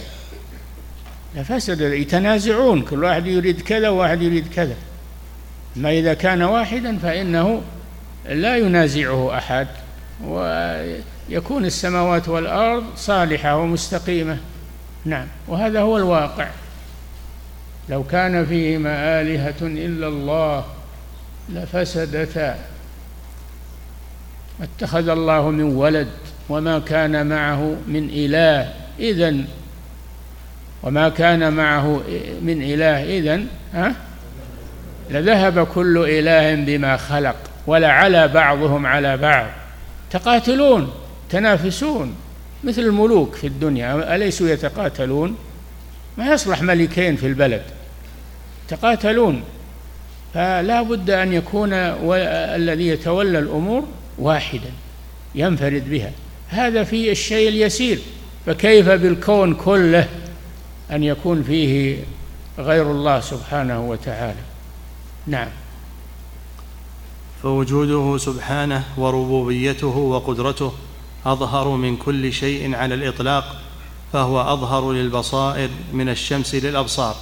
لفسد 1.37 1.81
يتنازعون. 1.81 2.83
كل 2.83 3.05
واحد 3.05 3.27
يريد 3.27 3.61
كذا 3.61 3.88
وواحد 3.88 4.22
يريد 4.22 4.46
كذا. 4.55 4.75
ما 5.77 5.90
إذا 5.90 6.14
كان 6.14 6.42
واحدا 6.42 6.99
فإنه 6.99 7.62
لا 8.29 8.57
ينازعه 8.57 9.38
أحد 9.38 9.66
ويكون 10.25 11.64
السماوات 11.64 12.29
والأرض 12.29 12.85
صالحة 12.96 13.57
ومستقيمة. 13.57 14.38
نعم. 15.05 15.27
وهذا 15.49 15.81
هو 15.81 15.96
الواقع. 15.96 16.49
لو 17.88 18.05
كان 18.05 18.46
فيهما 18.46 19.20
آلهة 19.20 19.62
إلا 19.62 20.09
الله 20.09 20.64
لفسدتا. 21.49 22.59
اتخذ 24.61 25.09
الله 25.09 25.51
من 25.51 25.62
ولد 25.62 26.09
وما 26.49 26.79
كان 26.79 27.27
معه 27.27 27.77
من 27.87 28.09
إله. 28.12 28.72
إذن 29.01 29.44
وما 30.83 31.09
كان 31.09 31.53
معه 31.53 32.03
من 32.43 32.62
إله 32.62 33.19
إذن 33.19 33.47
ها؟ 33.75 33.95
لذهب 35.11 35.67
كل 35.67 36.05
إله 36.09 36.55
بما 36.55 36.97
خلق 36.97 37.37
ولعلى 37.67 38.29
بعضهم 38.29 38.87
على 38.87 39.17
بعض. 39.17 39.47
تقاتلون 40.11 40.93
تنافسون 41.31 42.15
مثل 42.65 42.83
الملوك 42.83 43.35
في 43.35 43.47
الدنيا. 43.47 44.15
أليسوا 44.15 44.49
يتقاتلون؟ 44.49 45.37
ما 46.19 46.33
يصلح 46.33 46.62
ملكين 46.62 47.17
في 47.17 47.27
البلد. 47.27 47.62
تقاتلون. 48.69 49.43
فلا 50.35 50.83
بد 50.83 51.11
أن 51.11 51.33
يكون 51.33 51.73
الذي 51.73 52.87
يتولى 52.89 53.39
الأمور 53.39 53.85
واحدا 54.19 54.71
ينفرد 55.35 55.91
بها. 55.91 56.11
هذا 56.49 56.85
في 56.85 57.11
الشيء 57.11 57.49
اليسير. 57.49 57.99
فكيف 58.47 58.89
بالكون 58.89 59.55
كله؟ 59.55 60.09
أن 60.90 61.03
يكون 61.03 61.42
فيه 61.42 62.05
غير 62.59 62.90
الله 62.90 63.20
سبحانه 63.20 63.81
وتعالى. 63.81 64.40
نعم. 65.27 65.49
فوجوده 67.42 68.18
سبحانه 68.18 68.85
وربوبيته 68.96 69.96
وقدرته 69.96 70.72
أظهر 71.27 71.68
من 71.68 71.96
كل 71.96 72.33
شيء 72.33 72.75
على 72.75 72.94
الإطلاق 72.94 73.57
فهو 74.12 74.40
أظهر 74.40 74.92
للبصائر 74.92 75.68
من 75.92 76.09
الشمس 76.09 76.55
للأبصار. 76.55 77.16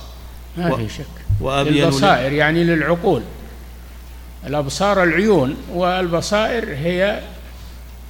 ما 0.56 0.76
في 0.76 0.88
شك. 0.88 1.06
للبصائر 1.40 2.32
يعني 2.32 2.64
للعقول. 2.64 3.22
الأبصار 4.46 5.02
العيون 5.02 5.56
والبصائر 5.72 6.64
هي 6.64 7.20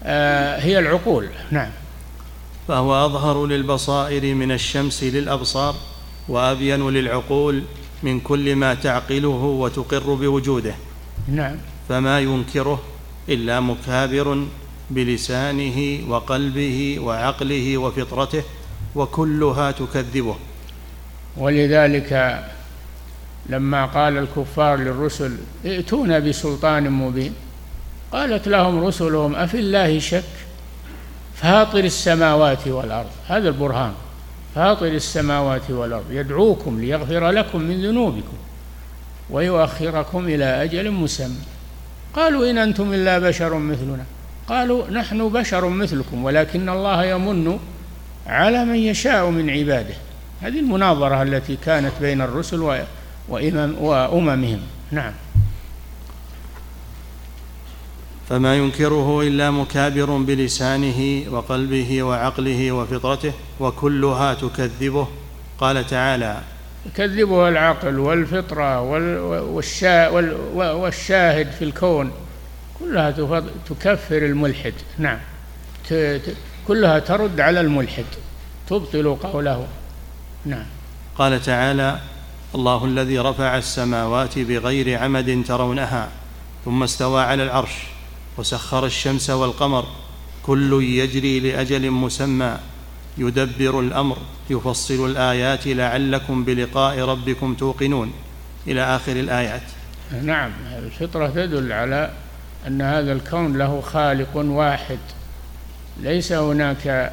آه 0.04 0.58
هي 0.58 0.78
العقول. 0.78 1.28
نعم. 1.50 1.70
فهو 2.68 3.06
أظهر 3.06 3.46
للبصائر 3.46 4.34
من 4.34 4.52
الشمس 4.52 5.02
للأبصار 5.02 5.74
وأبين 6.28 6.90
للعقول 6.90 7.62
من 8.02 8.20
كل 8.20 8.56
ما 8.56 8.74
تعقله 8.74 9.28
وتقر 9.28 10.14
بوجوده. 10.14 10.74
نعم. 11.28 11.56
فما 11.88 12.20
ينكره 12.20 12.82
إلا 13.28 13.60
مكابر 13.60 14.46
بلسانه 14.90 16.00
وقلبه 16.08 16.98
وعقله 17.00 17.78
وفطرته 17.78 18.42
وكلها 18.94 19.70
تكذبه. 19.70 20.36
ولذلك 21.36 22.42
لما 23.46 23.86
قال 23.86 24.18
الكفار 24.18 24.76
للرسل 24.76 25.36
ائتونا 25.64 26.18
بسلطان 26.18 26.90
مبين 26.90 27.32
قالت 28.12 28.48
لهم 28.48 28.84
رسلهم 28.84 29.34
أفي 29.34 29.58
الله 29.58 29.98
شك؟ 29.98 30.24
فاطر 31.34 31.84
السماوات 31.84 32.68
والأرض 32.68 33.10
هذا 33.28 33.48
البرهان. 33.48 33.92
فاطر 34.54 34.86
السماوات 34.86 35.70
والأرض 35.70 36.10
يدعوكم 36.10 36.80
ليغفر 36.80 37.30
لكم 37.30 37.60
من 37.60 37.82
ذنوبكم 37.82 38.36
ويؤخركم 39.30 40.26
إلى 40.28 40.44
أجل 40.44 40.90
مسمى. 40.90 41.36
قالوا 42.14 42.50
إن 42.50 42.58
أنتم 42.58 42.92
إلا 42.92 43.18
بشر 43.18 43.58
مثلنا. 43.58 44.04
قالوا 44.48 44.90
نحن 44.90 45.28
بشر 45.28 45.68
مثلكم 45.68 46.24
ولكن 46.24 46.68
الله 46.68 47.04
يمن 47.04 47.58
على 48.26 48.64
من 48.64 48.76
يشاء 48.76 49.30
من 49.30 49.50
عباده. 49.50 49.94
هذه 50.42 50.60
المناظرة 50.60 51.22
التي 51.22 51.56
كانت 51.56 51.92
بين 52.00 52.20
الرسل 52.20 52.84
وأممهم. 53.28 54.60
نعم. 54.90 55.12
فما 58.28 58.56
ينكره 58.56 59.22
إلا 59.22 59.50
مكابر 59.50 60.16
بلسانه 60.16 61.24
وقلبه 61.30 62.02
وعقله 62.02 62.72
وفطرته 62.72 63.32
وكلها 63.60 64.34
تكذبه. 64.34 65.08
قال 65.58 65.86
تعالى 65.86 66.40
يكذبها 66.86 67.48
العقل 67.48 67.98
والفطرة 67.98 68.80
والشاهد 70.74 71.50
في 71.50 71.64
الكون 71.64 72.12
كلها 72.80 73.10
تكفر 73.68 74.18
الملحد. 74.18 74.74
نعم. 74.98 75.18
كلها 76.68 76.98
ترد 76.98 77.40
على 77.40 77.60
الملحد 77.60 78.04
تبطل 78.68 79.16
قوله. 79.22 79.66
نعم. 80.44 80.66
قال 81.18 81.42
تعالى 81.42 81.98
الله 82.54 82.84
الذي 82.84 83.18
رفع 83.18 83.56
السماوات 83.56 84.38
بغير 84.38 84.98
عمد 84.98 85.44
ترونها 85.48 86.08
ثم 86.64 86.82
استوى 86.82 87.22
على 87.22 87.42
العرش. 87.42 87.93
وسخر 88.38 88.86
الشمس 88.86 89.30
والقمر 89.30 89.84
كل 90.42 90.82
يجري 90.82 91.40
لأجل 91.40 91.90
مسمى 91.90 92.58
يدبر 93.18 93.80
الأمر 93.80 94.16
يفصل 94.50 95.10
الآيات 95.10 95.66
لعلكم 95.66 96.44
بلقاء 96.44 96.98
ربكم 96.98 97.54
توقنون. 97.54 98.12
إلى 98.66 98.96
آخر 98.96 99.12
الآيات. 99.12 99.62
نعم 100.22 100.50
الفطرة 100.78 101.26
تدل 101.26 101.72
على 101.72 102.10
أن 102.66 102.82
هذا 102.82 103.12
الكون 103.12 103.58
له 103.58 103.80
خالق 103.80 104.36
واحد. 104.36 104.98
ليس 106.00 106.32
هناك 106.32 107.12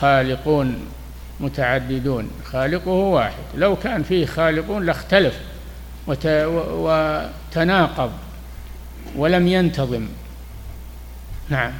خالقون 0.00 0.86
متعددون. 1.40 2.30
خالقه 2.52 2.90
واحد. 2.90 3.44
لو 3.56 3.76
كان 3.76 4.02
فيه 4.02 4.26
خالقون 4.26 4.86
لاختلف 4.86 5.34
وتناقض. 6.06 8.12
ولم 9.16 9.48
ينتظم. 9.48 10.08
نعم. 11.48 11.72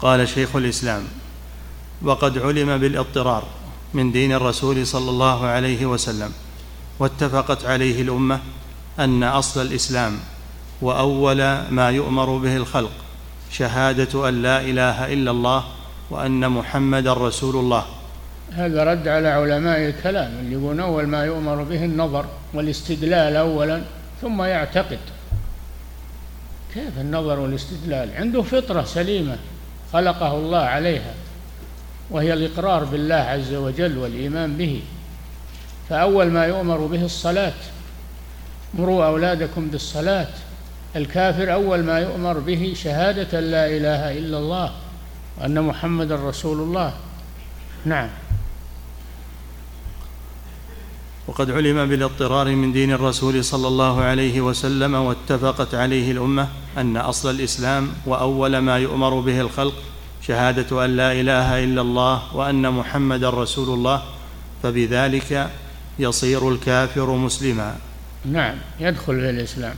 قال 0.00 0.28
شيخ 0.28 0.56
الإسلام 0.56 1.04
وقد 2.02 2.38
علم 2.38 2.78
بالاضطرار 2.78 3.44
من 3.94 4.12
دين 4.12 4.32
الرسول 4.32 4.86
صلى 4.86 5.10
الله 5.10 5.46
عليه 5.46 5.86
وسلم 5.86 6.32
واتفقت 6.98 7.64
عليه 7.64 8.02
الأمة 8.02 8.40
أن 8.98 9.22
أصل 9.22 9.66
الإسلام 9.66 10.18
وأول 10.82 11.42
ما 11.70 11.90
يؤمر 11.90 12.36
به 12.36 12.56
الخلق 12.56 12.92
شهادة 13.50 14.28
أن 14.28 14.42
لا 14.42 14.60
إله 14.60 15.12
إلا 15.12 15.30
الله 15.30 15.64
وأن 16.10 16.50
محمدا 16.50 17.12
رسول 17.12 17.56
الله. 17.56 17.84
هذا 18.52 18.84
رد 18.84 19.08
على 19.08 19.28
علماء 19.28 19.78
الكلام 19.78 20.32
اللي 20.40 20.52
يقولون 20.52 20.80
أول 20.80 21.06
ما 21.06 21.24
يؤمر 21.24 21.62
به 21.62 21.84
النظر 21.84 22.26
والاستدلال 22.54 23.36
اولا 23.36 23.82
ثم 24.22 24.42
يعتقد. 24.42 24.98
كيف 26.74 26.98
النظر 26.98 27.40
والاستدلال؟ 27.40 28.10
عنده 28.16 28.42
فطرة 28.42 28.84
سليمة 28.84 29.36
خلقه 29.92 30.34
الله 30.34 30.58
عليها 30.58 31.14
وهي 32.10 32.32
الإقرار 32.32 32.84
بالله 32.84 33.14
عز 33.14 33.54
وجل 33.54 33.98
والإيمان 33.98 34.56
به. 34.56 34.82
فأول 35.88 36.26
ما 36.26 36.46
يؤمر 36.46 36.86
به 36.86 37.04
الصلاة 37.04 37.52
مروا 38.74 39.06
أولادكم 39.06 39.68
بالصلاة. 39.68 40.28
الكافر 40.96 41.52
أول 41.52 41.82
ما 41.82 41.98
يؤمر 41.98 42.38
به 42.38 42.72
شهادة 42.76 43.40
لا 43.40 43.66
إله 43.66 44.18
إلا 44.18 44.38
الله 44.38 44.72
وأن 45.40 45.62
محمد 45.62 46.12
رسول 46.12 46.60
الله. 46.60 46.92
نعم. 47.84 48.08
وقد 51.26 51.50
علم 51.50 51.88
بالاضطرار 51.88 52.54
من 52.54 52.72
دين 52.72 52.92
الرسول 52.92 53.44
صلى 53.44 53.68
الله 53.68 54.00
عليه 54.02 54.40
وسلم 54.40 54.94
واتفقت 54.94 55.74
عليه 55.74 56.12
الأمة 56.12 56.48
أن 56.78 56.96
أصل 56.96 57.30
الإسلام 57.30 57.88
وأول 58.06 58.58
ما 58.58 58.78
يؤمر 58.78 59.20
به 59.20 59.40
الخلق 59.40 59.74
شهادة 60.22 60.84
أن 60.84 60.96
لا 60.96 61.12
إله 61.12 61.64
إلا 61.64 61.80
الله 61.80 62.36
وأن 62.36 62.72
محمدا 62.72 63.30
رسول 63.30 63.74
الله 63.74 64.02
فبذلك 64.62 65.50
يصير 65.98 66.48
الكافر 66.48 67.10
مسلما. 67.10 67.76
نعم 68.24 68.54
يدخل 68.80 69.20
في 69.20 69.30
الإسلام. 69.30 69.74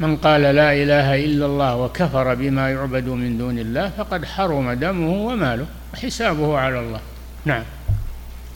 من 0.00 0.16
قال 0.16 0.40
لا 0.40 0.72
إله 0.72 1.24
إلا 1.24 1.46
الله 1.46 1.76
وكفر 1.76 2.34
بما 2.34 2.70
يعبد 2.70 3.08
من 3.08 3.38
دون 3.38 3.58
الله 3.58 3.92
فقد 3.98 4.24
حرم 4.24 4.72
دمه 4.72 5.12
وماله 5.12 5.66
وحسابه 5.94 6.58
على 6.58 6.80
الله. 6.80 7.00
نعم. 7.44 7.62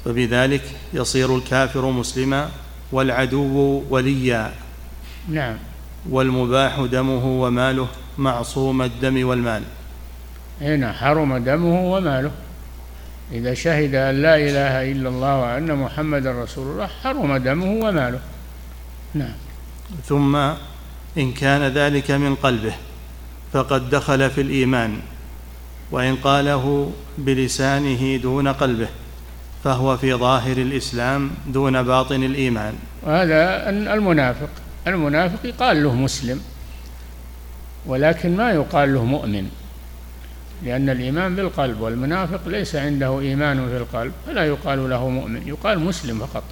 فبذلك 0.05 0.62
يصير 0.92 1.36
الكافر 1.36 1.90
مسلما 1.90 2.50
والعدو 2.92 3.82
وليا. 3.90 4.52
نعم. 5.28 5.57
والمباح 6.11 6.80
دمه 6.80 7.26
وماله 7.26 7.88
معصوم 8.18 8.82
الدم 8.82 9.28
والمال. 9.28 9.62
هنا 10.61 10.92
حرم 10.92 11.36
دمه 11.36 11.92
وماله. 11.92 12.30
إذا 13.32 13.55
شهد 13.55 13.94
أن 13.94 14.22
لا 14.22 14.36
إله 14.36 14.92
إلا 14.92 15.09
الله 15.09 15.40
وأن 15.40 15.74
محمد 15.74 16.26
رسول 16.26 16.72
الله 16.72 16.86
حرم 16.86 17.36
دمه 17.36 17.86
وماله. 17.86 18.20
نعم. 19.14 19.34
ثم 20.07 20.36
إن 21.18 21.32
كان 21.32 21.62
ذلك 21.62 22.11
من 22.11 22.34
قلبه 22.34 22.74
فقد 23.52 23.90
دخل 23.90 24.30
في 24.30 24.40
الإيمان 24.40 24.98
وإن 25.90 26.16
قاله 26.16 26.92
بلسانه 27.18 28.16
دون 28.16 28.48
قلبه. 28.48 28.88
فهو 29.65 29.97
في 29.97 30.15
ظاهر 30.15 30.57
الإسلام 30.57 31.31
دون 31.47 31.83
باطن 31.83 32.23
الإيمان. 32.23 32.75
وهذا 33.03 33.71
المنافق. 33.71 34.49
المنافق 34.87 35.47
يقال 35.47 35.83
له 35.83 35.95
مسلم 35.95 36.41
ولكن 37.87 38.37
ما 38.37 38.51
يقال 38.51 38.95
له 38.95 39.05
مؤمن 39.05 39.51
لأن 40.62 40.91
الإيمان 40.91 41.37
بالقلب 41.37 41.81
والمنافق 41.81 42.49
ليس 42.49 42.77
عنده 42.77 43.21
إيمان 43.21 43.69
في 43.69 43.77
القلب 43.77 44.12
فلا 44.27 44.45
يقال 44.45 44.91
له 44.91 45.09
مؤمن 45.09 45.49
يقال 45.49 45.79
مسلم 45.79 46.19
فقط. 46.19 46.43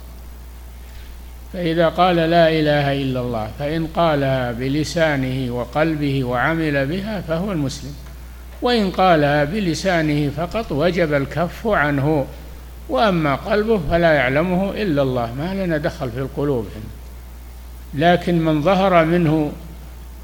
فإذا 1.53 1.89
قال 1.89 2.17
لا 2.17 2.49
إله 2.49 3.03
إلا 3.03 3.21
الله 3.21 3.51
فإن 3.59 3.87
قالها 3.87 4.53
بلسانه 4.53 5.53
وقلبه 5.55 6.25
وعمل 6.25 6.87
بها 6.87 7.21
فهو 7.21 7.53
المسلم. 7.53 7.95
وإن 8.63 8.91
قالها 8.91 9.45
بلسانه 9.45 10.31
فقط 10.37 10.73
وجب 10.73 11.13
الكف 11.15 11.67
عنه. 11.67 12.27
وأما 12.89 13.35
قلبه 13.35 13.81
فلا 13.91 14.13
يعلمه 14.13 14.71
إلا 14.71 15.03
الله 15.03 15.35
ما 15.35 15.55
لنا 15.55 15.79
دخل 15.79 16.11
في 16.11 16.19
القلوب. 16.19 16.67
لكن 17.95 18.45
من 18.45 18.63
ظهر 18.63 19.05
منه 19.05 19.53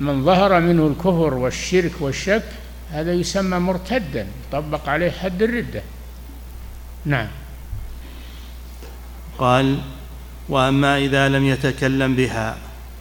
من 0.01 0.25
ظهر 0.25 0.61
منه 0.61 0.87
الكفر 0.87 1.35
والشرك 1.35 1.93
والشك 2.01 2.45
هذا 2.93 3.13
يسمى 3.13 3.59
مرتدا 3.59 4.27
طبق 4.53 4.89
عليه 4.89 5.11
حد 5.11 5.43
الردة. 5.43 5.83
نعم. 7.05 7.29
قال 9.39 9.79
وأما 10.49 10.99
إذا 10.99 11.29
لم 11.29 11.45
يتكلم 11.45 12.17
بها 12.17 12.57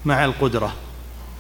مع 0.06 0.26
القدرة 0.26 0.74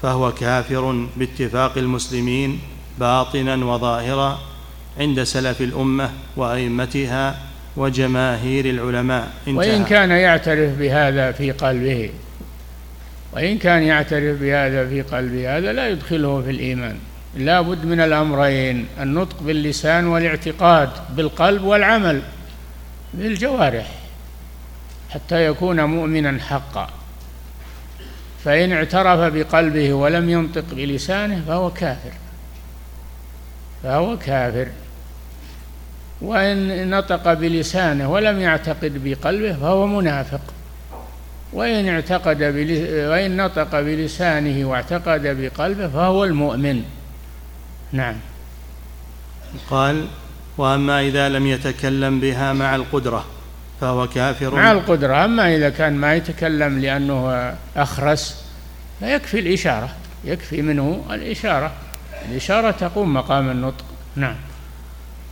فهو 0.01 0.31
كافر 0.31 1.07
باتفاق 1.17 1.77
المسلمين 1.77 2.59
باطنا 2.99 3.55
وظاهرا 3.55 4.39
عند 4.99 5.23
سلف 5.23 5.61
الأمة 5.61 6.11
وأئمتها 6.35 7.46
وجماهير 7.77 8.65
العلماء. 8.65 9.31
انتهى. 9.47 9.57
وإن 9.57 9.85
كان 9.85 10.11
يعترف 10.11 10.79
بهذا 10.79 11.31
في 11.31 11.51
قلبه 11.51 12.09
وإن 13.33 13.57
كان 13.57 13.83
يعترف 13.83 14.41
بهذا 14.41 14.89
في 14.89 15.01
قلبه 15.01 15.57
هذا 15.57 15.73
لا 15.73 15.89
يدخله 15.89 16.41
في 16.41 16.51
الإيمان. 16.51 16.97
لا 17.35 17.61
بد 17.61 17.85
من 17.85 17.99
الأمرين 17.99 18.87
النطق 18.99 19.43
باللسان 19.43 20.07
والاعتقاد 20.07 20.89
بالقلب 21.15 21.63
والعمل 21.63 22.21
بالجوارح 23.13 23.91
حتى 25.09 25.45
يكون 25.45 25.83
مؤمنا 25.83 26.39
حقا. 26.39 26.89
فإن 28.43 28.71
اعترف 28.71 29.33
بقلبه 29.33 29.93
ولم 29.93 30.29
ينطق 30.29 30.65
بلسانه 30.71 31.41
فهو 31.47 31.71
كافر. 31.71 32.11
فهو 33.83 34.17
كافر. 34.17 34.67
وإن 36.21 36.89
نطق 36.89 37.33
بلسانه 37.33 38.11
ولم 38.11 38.39
يعتقد 38.39 39.03
بقلبه 39.03 39.53
فهو 39.53 39.87
منافق. 39.87 40.41
وإن 41.53 41.89
اعتقد 41.89 42.43
وإن 43.09 43.37
نطق 43.37 43.81
بلسانه 43.81 44.69
واعتقد 44.69 45.21
بقلبه 45.41 45.87
فهو 45.87 46.23
المؤمن. 46.23 46.83
نعم. 47.91 48.15
قال 49.69 50.07
وأما 50.57 51.01
إذا 51.01 51.29
لم 51.29 51.47
يتكلم 51.47 52.19
بها 52.19 52.53
مع 52.53 52.75
القدرة 52.75 53.25
فهو 53.81 54.07
كافر. 54.07 54.55
مع 54.55 54.71
القدرة. 54.71 55.25
أما 55.25 55.55
إذا 55.55 55.69
كان 55.69 55.93
ما 55.93 56.15
يتكلم 56.15 56.79
لأنه 56.79 57.53
أخرس 57.75 58.43
فيكفي 58.99 59.39
الإشارة. 59.39 59.89
يكفي 60.25 60.61
منه 60.61 61.05
الإشارة. 61.11 61.71
الإشارة 62.29 62.71
تقوم 62.71 63.13
مقام 63.13 63.49
النطق. 63.49 63.85
نعم. 64.15 64.35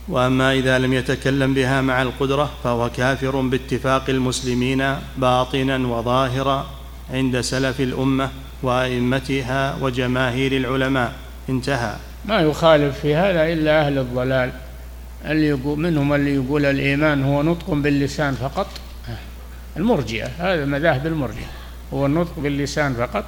وأما 0.08 0.52
إذا 0.52 0.78
لم 0.78 0.92
يتكلم 0.92 1.54
بها 1.54 1.80
مع 1.80 2.02
القدرة 2.02 2.50
فهو 2.64 2.90
كافر 2.90 3.40
باتفاق 3.40 4.10
المسلمين 4.10 4.94
باطنا 5.16 5.76
وظاهرا 5.76 6.66
عند 7.10 7.40
سلف 7.40 7.80
الأمة 7.80 8.30
وأئمتها 8.62 9.76
وجماهير 9.80 10.52
العلماء. 10.52 11.12
انتهى. 11.48 11.96
ما 12.24 12.40
يخالف 12.40 13.00
في 13.00 13.14
هذا 13.14 13.52
إلا 13.52 13.86
أهل 13.86 13.98
الضلال. 13.98 14.52
اللي 15.24 15.46
يقول 15.46 15.78
منهم 15.78 16.12
اللي 16.12 16.34
يقول 16.34 16.64
الإيمان 16.64 17.24
هو 17.24 17.42
نطق 17.42 17.70
باللسان 17.70 18.34
فقط. 18.34 18.66
المرجئة 19.76 20.26
هذا 20.38 20.64
مذاهب 20.64 21.06
المرجئة. 21.06 21.50
هو 21.92 22.06
النطق 22.06 22.38
باللسان 22.38 22.94
فقط. 22.94 23.24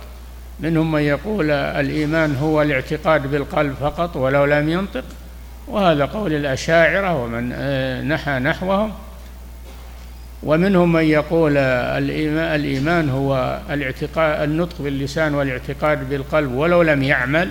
منهم 0.61 0.93
من 0.93 1.03
يقول 1.03 1.51
الإيمان 1.51 2.37
هو 2.37 2.63
الاعتقاد 2.63 3.31
بالقلب 3.31 3.75
فقط 3.81 4.17
ولو 4.17 4.45
لم 4.45 4.69
ينطق. 4.69 5.05
وهذا 5.69 6.05
قول 6.05 6.33
الأشاعرة 6.33 7.23
ومن 7.23 7.53
آه، 7.53 8.03
نحى 8.03 8.39
نحوهم. 8.39 8.93
ومنهم 10.43 10.93
من 10.93 11.05
يقول 11.05 11.57
الإيمان, 11.57 12.55
الإيمان 12.55 13.11
هو 13.11 13.61
الاعتقاد 13.71 14.43
النطق 14.43 14.83
باللسان 14.83 15.35
والاعتقاد 15.35 16.09
بالقلب 16.11 16.53
ولو 16.53 16.83
لم 16.83 17.03
يعمل. 17.03 17.51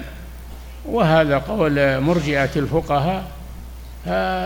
وهذا 0.85 1.37
قول 1.37 2.01
مرجئة 2.01 2.49
الفقهاء. 2.55 3.31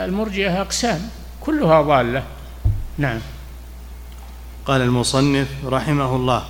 المرجئة 0.06 0.62
أقسام 0.62 1.00
كلها 1.42 1.82
ضالة. 1.82 2.24
نعم. 2.98 3.20
قال 4.66 4.82
المصنف 4.82 5.48
رحمه 5.66 6.16
الله 6.16 6.44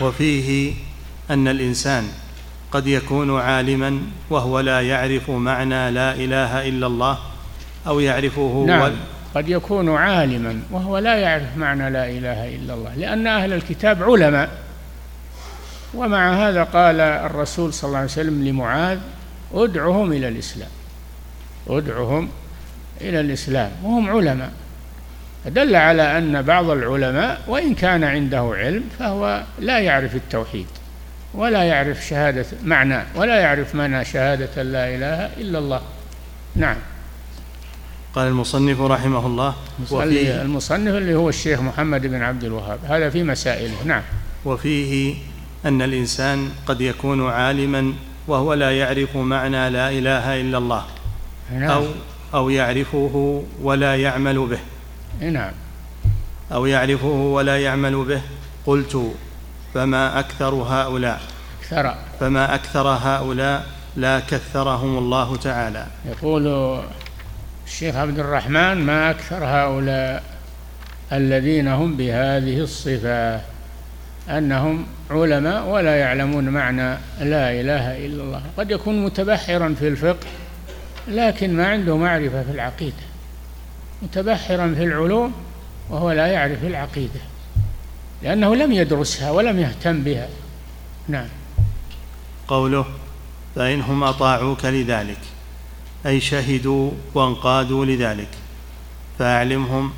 وفيه 0.00 0.74
أن 1.30 1.48
الإنسان 1.48 2.04
قد 2.74 2.86
يكون 2.86 3.40
عالما 3.40 4.02
وهو 4.30 4.60
لا 4.60 4.80
يعرف 4.80 5.30
معنى 5.30 5.90
لا 5.90 6.14
إله 6.14 6.68
إلا 6.68 6.86
الله 6.86 7.18
أو 7.86 8.00
يعرفه 8.00 8.64
نعم 8.66 8.92
قد 9.34 9.48
يكون 9.48 9.96
عالما 9.96 10.60
وهو 10.70 10.98
لا 10.98 11.14
يعرف 11.14 11.56
معنى 11.56 11.90
لا 11.90 12.10
إله 12.10 12.56
إلا 12.56 12.74
الله 12.74 12.94
لأن 12.94 13.26
أهل 13.26 13.52
الكتاب 13.52 14.02
علماء. 14.02 14.50
ومع 15.94 16.48
هذا 16.48 16.62
قال 16.62 17.00
الرسول 17.00 17.72
صلى 17.72 17.88
الله 17.88 17.98
عليه 17.98 18.08
وسلم 18.08 18.44
لمعاذ 18.44 18.98
ادعهم 19.54 20.12
إلى 20.12 20.28
الإسلام 20.28 20.70
ادعهم 21.68 22.28
إلى 23.00 23.20
الإسلام 23.20 23.70
وهم 23.82 24.10
علماء. 24.10 24.52
دل 25.46 25.76
على 25.76 26.18
أن 26.18 26.42
بعض 26.42 26.70
العلماء 26.70 27.40
وإن 27.48 27.74
كان 27.74 28.04
عنده 28.04 28.54
علم 28.56 28.84
فهو 28.98 29.42
لا 29.58 29.78
يعرف 29.78 30.14
التوحيد. 30.14 30.66
ولا 31.34 31.62
يعرف 31.62 32.06
شهادة 32.06 32.46
معنى 32.64 33.02
ولا 33.14 33.40
يعرف 33.40 33.74
معنى 33.74 34.04
شهادة 34.04 34.62
لا 34.62 34.94
إله 34.94 35.26
إلا 35.40 35.58
الله. 35.58 35.80
نعم. 36.56 36.76
قال 38.14 38.28
المصنف 38.28 38.80
رحمه 38.80 39.26
الله 39.26 39.54
وفيه 39.90 40.42
المصنف 40.42 40.94
اللي 40.94 41.14
هو 41.14 41.28
الشيخ 41.28 41.60
محمد 41.60 42.06
بن 42.06 42.22
عبد 42.22 42.44
الوهاب. 42.44 42.78
هذا 42.88 43.10
في 43.10 43.22
مسائله. 43.22 43.74
نعم. 43.84 44.02
وفيه 44.44 45.14
أن 45.66 45.82
الإنسان 45.82 46.50
قد 46.66 46.80
يكون 46.80 47.30
عالما 47.30 47.92
وهو 48.28 48.54
لا 48.54 48.70
يعرف 48.70 49.16
معنى 49.16 49.70
لا 49.70 49.90
إله 49.90 50.40
إلا 50.40 50.58
الله 50.58 50.84
نعم. 51.52 51.70
أو 51.70 51.84
أو 52.34 52.50
يعرفه 52.50 53.44
ولا 53.62 53.96
يعمل 53.96 54.46
به. 54.46 54.58
نعم. 55.30 55.52
أو 56.52 56.66
يعرفه 56.66 57.06
ولا 57.06 57.58
يعمل 57.58 58.04
به. 58.04 58.20
قلت 58.66 59.12
فما 59.74 60.18
أكثر 60.18 60.54
هؤلاء. 60.54 61.20
أكثر. 61.60 61.94
فما 62.20 62.54
أكثر 62.54 62.88
هؤلاء 62.88 63.66
لا 63.96 64.20
كثرهم 64.20 64.98
الله 64.98 65.36
تعالى. 65.36 65.86
يقول 66.08 66.78
الشيخ 67.66 67.96
عبد 67.96 68.18
الرحمن 68.18 68.74
ما 68.74 69.10
أكثر 69.10 69.44
هؤلاء 69.44 70.22
الذين 71.12 71.68
هم 71.68 71.96
بهذه 71.96 72.60
الصفة؟ 72.60 73.40
أنهم 74.28 74.86
علماء 75.10 75.66
ولا 75.66 75.96
يعلمون 75.96 76.48
معنى 76.48 76.98
لا 77.20 77.50
إله 77.60 78.06
إلا 78.06 78.22
الله. 78.22 78.42
قد 78.58 78.70
يكون 78.70 79.04
متبحرا 79.04 79.74
في 79.78 79.88
الفقه 79.88 80.26
لكن 81.08 81.56
ما 81.56 81.66
عنده 81.66 81.96
معرفة 81.96 82.42
في 82.42 82.50
العقيدة. 82.50 83.04
متبحرا 84.02 84.74
في 84.76 84.84
العلوم 84.84 85.32
وهو 85.90 86.12
لا 86.12 86.26
يعرف 86.26 86.64
العقيدة. 86.64 87.20
لأنه 88.24 88.54
لم 88.54 88.72
يدرسها 88.72 89.30
ولم 89.30 89.58
يهتم 89.58 90.04
بها. 90.04 90.28
نعم. 91.08 91.28
قوله 92.48 92.84
فإنهم 93.56 94.04
أطاعوك 94.04 94.64
لذلك 94.64 95.18
أي 96.06 96.20
شهدوا 96.20 96.90
وانقادوا 97.14 97.84
لذلك 97.84 98.28
فأعلمهم 99.18 99.92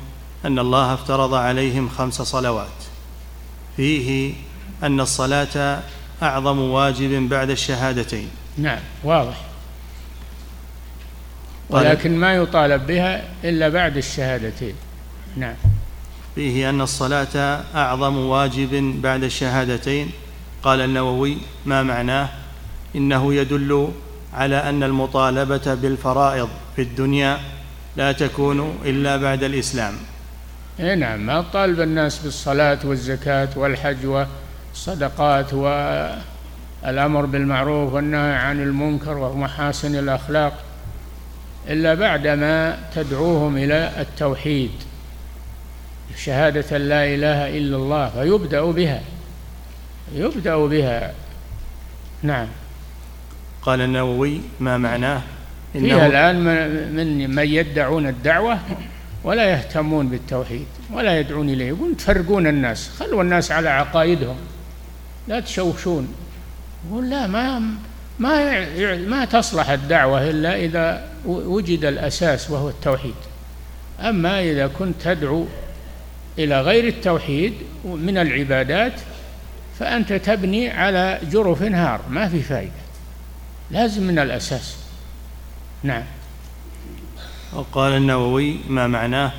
أن 0.45 0.59
الله 0.59 0.93
افترض 0.93 1.33
عليهم 1.33 1.89
خمس 1.89 2.21
صلوات. 2.21 2.77
فيه 3.77 4.33
أن 4.83 4.99
الصلاة 4.99 5.83
أعظم 6.23 6.59
واجب 6.59 7.29
بعد 7.29 7.49
الشهادتين. 7.49 8.29
نعم 8.57 8.79
واضح. 9.03 9.41
ولكن 11.69 12.17
ما 12.17 12.33
يطالب 12.33 12.87
بها 12.87 13.23
إلا 13.43 13.69
بعد 13.69 13.97
الشهادتين. 13.97 14.75
نعم. 15.37 15.55
فيه 16.37 16.69
أن 16.69 16.81
الصلاة 16.81 17.63
أعظم 17.75 18.17
واجب 18.17 19.01
بعد 19.01 19.23
الشهادتين. 19.23 20.11
قال 20.63 20.81
النووي 20.81 21.37
ما 21.65 21.83
معناه؟ 21.83 22.29
إنه 22.95 23.33
يدل 23.33 23.91
على 24.33 24.69
أن 24.69 24.83
المطالبة 24.83 25.73
بالفرائض 25.73 26.49
في 26.75 26.81
الدنيا 26.81 27.39
لا 27.95 28.11
تكون 28.11 28.77
إلا 28.85 29.17
بعد 29.17 29.43
الإسلام. 29.43 29.93
إيه 30.79 30.95
نعم 30.95 31.25
ما 31.25 31.41
طالب 31.41 31.81
الناس 31.81 32.19
بالصلاة 32.19 32.79
والزكاة 32.83 33.49
والحج 33.55 34.05
والصدقات 34.05 35.53
والأمر 35.53 37.25
بالمعروف 37.25 37.93
والنهي 37.93 38.33
عن 38.35 38.61
المنكر 38.61 39.17
ومحاسن 39.17 39.95
الأخلاق 39.95 40.53
إلا 41.67 41.93
بعدما 41.93 42.77
تدعوهم 42.95 43.57
إلى 43.57 43.91
التوحيد. 43.99 44.71
شهادة 46.15 46.77
لا 46.77 47.05
إله 47.05 47.57
إلا 47.57 47.77
الله 47.77 48.09
فيبدأ 48.09 48.61
بها 48.61 49.01
يبدأ 50.15 50.55
بها. 50.55 51.13
نعم. 52.23 52.47
قال 53.61 53.81
النووي 53.81 54.41
ما 54.59 54.77
معناه؟ 54.77 55.21
إنه 55.75 55.87
فيها 55.87 56.07
الآن 56.07 56.35
من 56.95 57.35
من 57.35 57.47
يدعون 57.47 58.07
الدعوة 58.07 58.59
ولا 59.23 59.49
يهتمون 59.49 60.09
بالتوحيد 60.09 60.65
ولا 60.93 61.19
يدعون 61.19 61.49
إليه 61.49 61.67
يقول 61.67 61.97
تفرقون 61.97 62.47
الناس 62.47 62.89
خلوا 62.89 63.23
الناس 63.23 63.51
على 63.51 63.69
عقائدهم 63.69 64.35
لا 65.27 65.39
تشوشون. 65.39 66.15
يقول 66.89 67.09
لا 67.09 67.27
ما 67.27 67.61
ما 68.19 68.65
ما 68.95 69.25
تصلح 69.25 69.69
الدعوة 69.69 70.29
إلا 70.29 70.55
إذا 70.55 71.07
وجد 71.25 71.85
الأساس 71.85 72.49
وهو 72.49 72.69
التوحيد. 72.69 73.15
أما 73.99 74.41
إذا 74.41 74.67
كنت 74.67 75.01
تدعو 75.03 75.45
إلى 76.39 76.61
غير 76.61 76.87
التوحيد 76.87 77.53
من 77.85 78.17
العبادات 78.17 78.93
فأنت 79.79 80.13
تبني 80.13 80.69
على 80.69 81.19
جرف 81.31 81.61
نهار 81.61 82.01
ما 82.09 82.29
في 82.29 82.41
فائدة 82.41 82.71
لازم 83.71 84.03
من 84.03 84.19
الأساس. 84.19 84.77
نعم. 85.83 86.03
وقال 87.53 87.93
النووي 87.93 88.59
ما 88.69 88.87
معناه؟ 88.87 89.31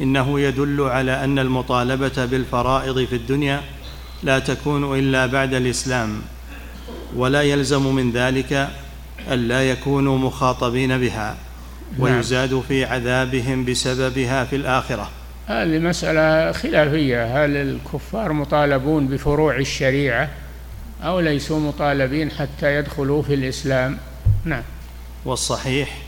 إنه 0.00 0.40
يدل 0.40 0.80
على 0.80 1.24
أن 1.24 1.38
المطالبة 1.38 2.24
بالفرائض 2.24 3.04
في 3.04 3.16
الدنيا 3.16 3.62
لا 4.22 4.38
تكون 4.38 4.98
إلا 4.98 5.26
بعد 5.26 5.54
الإسلام 5.54 6.22
ولا 7.14 7.42
يلزم 7.42 7.94
من 7.94 8.12
ذلك 8.12 8.68
ألا 9.30 9.70
يكونوا 9.70 10.18
مخاطبين 10.18 10.98
بها 10.98 11.36
نعم. 11.92 12.00
ويزاد 12.00 12.62
في 12.68 12.84
عذابهم 12.84 13.64
بسببها 13.64 14.44
في 14.44 14.56
الآخرة. 14.56 15.10
هذه 15.48 15.78
مسألة 15.78 16.52
خلافية 16.52 17.44
هل 17.44 17.56
الكفار 17.56 18.32
مطالبون 18.32 19.08
بفروع 19.08 19.56
الشريعة 19.56 20.28
أو 21.02 21.20
ليسوا 21.20 21.60
مطالبين 21.60 22.30
حتى 22.30 22.76
يدخلوا 22.76 23.22
في 23.22 23.34
الإسلام؟ 23.34 23.98
نعم. 24.44 24.62
والصحيح 25.24 25.98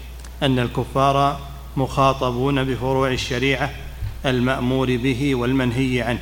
أن 0.43 0.59
الكفار 0.59 1.41
مخاطبون 1.77 2.65
بفروع 2.65 3.11
الشريعة 3.11 3.71
المأمور 4.27 4.97
به 4.97 5.35
والمنهي 5.35 6.03
عنه 6.03 6.21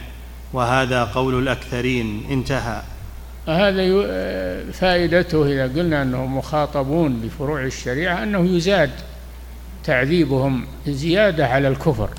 وهذا 0.53 1.05
قول 1.05 1.39
الأكثرين. 1.39 2.27
انتهى. 2.31 2.83
هذا 3.49 3.83
فائدته 4.73 5.47
إذا 5.47 5.63
قلنا 5.63 6.03
أنهم 6.03 6.39
مخاطبون 6.39 7.21
بفروع 7.21 7.65
الشريعة 7.65 8.23
أنه 8.23 8.57
يزاد 8.57 8.91
تعذيبهم 9.85 10.67
زيادة 10.87 11.47
على 11.47 11.69
الكفر. 11.69 12.11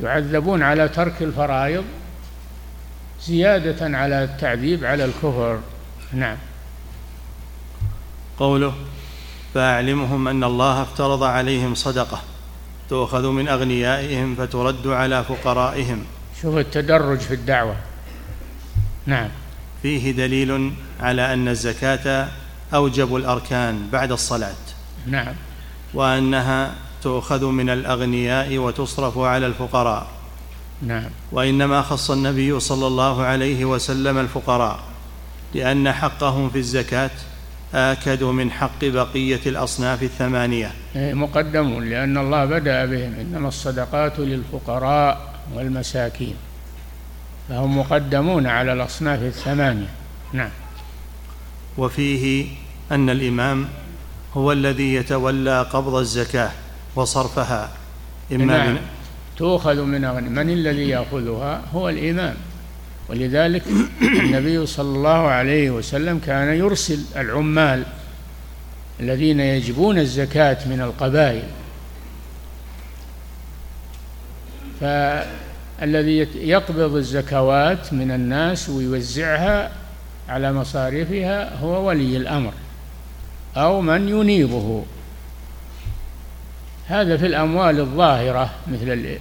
يعذبون 0.00 0.62
على 0.62 0.88
ترك 0.88 1.22
الفرائض 1.22 1.84
زيادة 3.22 3.98
على 3.98 4.24
التعذيب 4.24 4.84
على 4.84 5.04
الكفر. 5.04 5.60
نعم. 6.12 6.36
قوله 8.38 8.74
فأعلمهم 9.54 10.28
أن 10.28 10.44
الله 10.44 10.82
افترض 10.82 11.22
عليهم 11.22 11.74
صدقة 11.74 12.20
تؤخذ 12.90 13.26
من 13.26 13.48
أغنيائهم 13.48 14.34
فترد 14.34 14.86
على 14.86 15.24
فقرائهم. 15.24 16.04
شوف 16.42 16.56
التدرج 16.56 17.18
في 17.18 17.34
الدعوة. 17.34 17.76
نعم. 19.06 19.28
فيه 19.82 20.12
دليل 20.12 20.72
على 21.00 21.32
أن 21.32 21.48
الزكاة 21.48 22.28
أوجب 22.74 23.16
الأركان 23.16 23.88
بعد 23.92 24.12
الصلاة. 24.12 24.54
نعم. 25.06 25.34
وأنها 25.94 26.74
تؤخذ 27.06 27.44
من 27.44 27.70
الأغنياء 27.70 28.58
وتصرف 28.58 29.18
على 29.18 29.46
الفقراء. 29.46 30.06
نعم. 30.82 31.10
وإنما 31.32 31.82
خص 31.82 32.10
النبي 32.10 32.60
صلى 32.60 32.86
الله 32.86 33.22
عليه 33.22 33.64
وسلم 33.64 34.18
الفقراء 34.18 34.78
لأن 35.54 35.92
حقهم 35.92 36.50
في 36.50 36.58
الزكاة 36.58 37.10
آكد 37.74 38.22
من 38.22 38.50
حق 38.50 38.84
بقية 38.84 39.40
الأصناف 39.46 40.02
الثمانية. 40.02 40.72
إيه، 40.96 41.14
مقدم 41.14 41.84
لأن 41.84 42.18
الله 42.18 42.44
بدأ 42.44 42.84
بهم. 42.84 43.14
إنما 43.20 43.48
الصدقات 43.48 44.18
للفقراء 44.18 45.34
والمساكين 45.54 46.34
فهم 47.48 47.78
مقدمون 47.78 48.46
على 48.46 48.72
الأصناف 48.72 49.22
الثمانية. 49.22 49.90
نعم. 50.32 50.50
وفيه 51.78 52.46
أن 52.92 53.10
الإمام 53.10 53.68
هو 54.34 54.52
الذي 54.52 54.94
يتولى 54.94 55.62
قبض 55.72 55.94
الزكاة. 55.94 56.50
وصرفها. 56.96 57.70
إما 58.32 58.44
نعم. 58.44 58.78
تؤخذ 59.36 59.82
من 59.82 60.04
أغني 60.04 60.28
من 60.28 60.50
الذي 60.50 60.88
يأخذها 60.88 61.62
هو 61.74 61.88
الإمام. 61.88 62.34
ولذلك 63.08 63.62
النبي 64.22 64.66
صلى 64.66 64.96
الله 64.96 65.28
عليه 65.28 65.70
وسلم 65.70 66.18
كان 66.18 66.58
يرسل 66.58 67.00
العمال 67.16 67.82
الذين 69.00 69.40
يجبون 69.40 69.98
الزكاة 69.98 70.68
من 70.68 70.80
القبائل. 70.80 71.44
فالذي 74.80 76.28
يقبض 76.34 76.96
الزكوات 76.96 77.92
من 77.92 78.10
الناس 78.10 78.68
ويوزعها 78.68 79.72
على 80.28 80.52
مصاريفها 80.52 81.58
هو 81.58 81.88
ولي 81.88 82.16
الأمر 82.16 82.52
أو 83.56 83.80
من 83.80 84.08
ينيبه. 84.08 84.84
هذا 86.88 87.16
في 87.16 87.26
الأموال 87.26 87.80
الظاهرة 87.80 88.50
مثل 88.68 89.18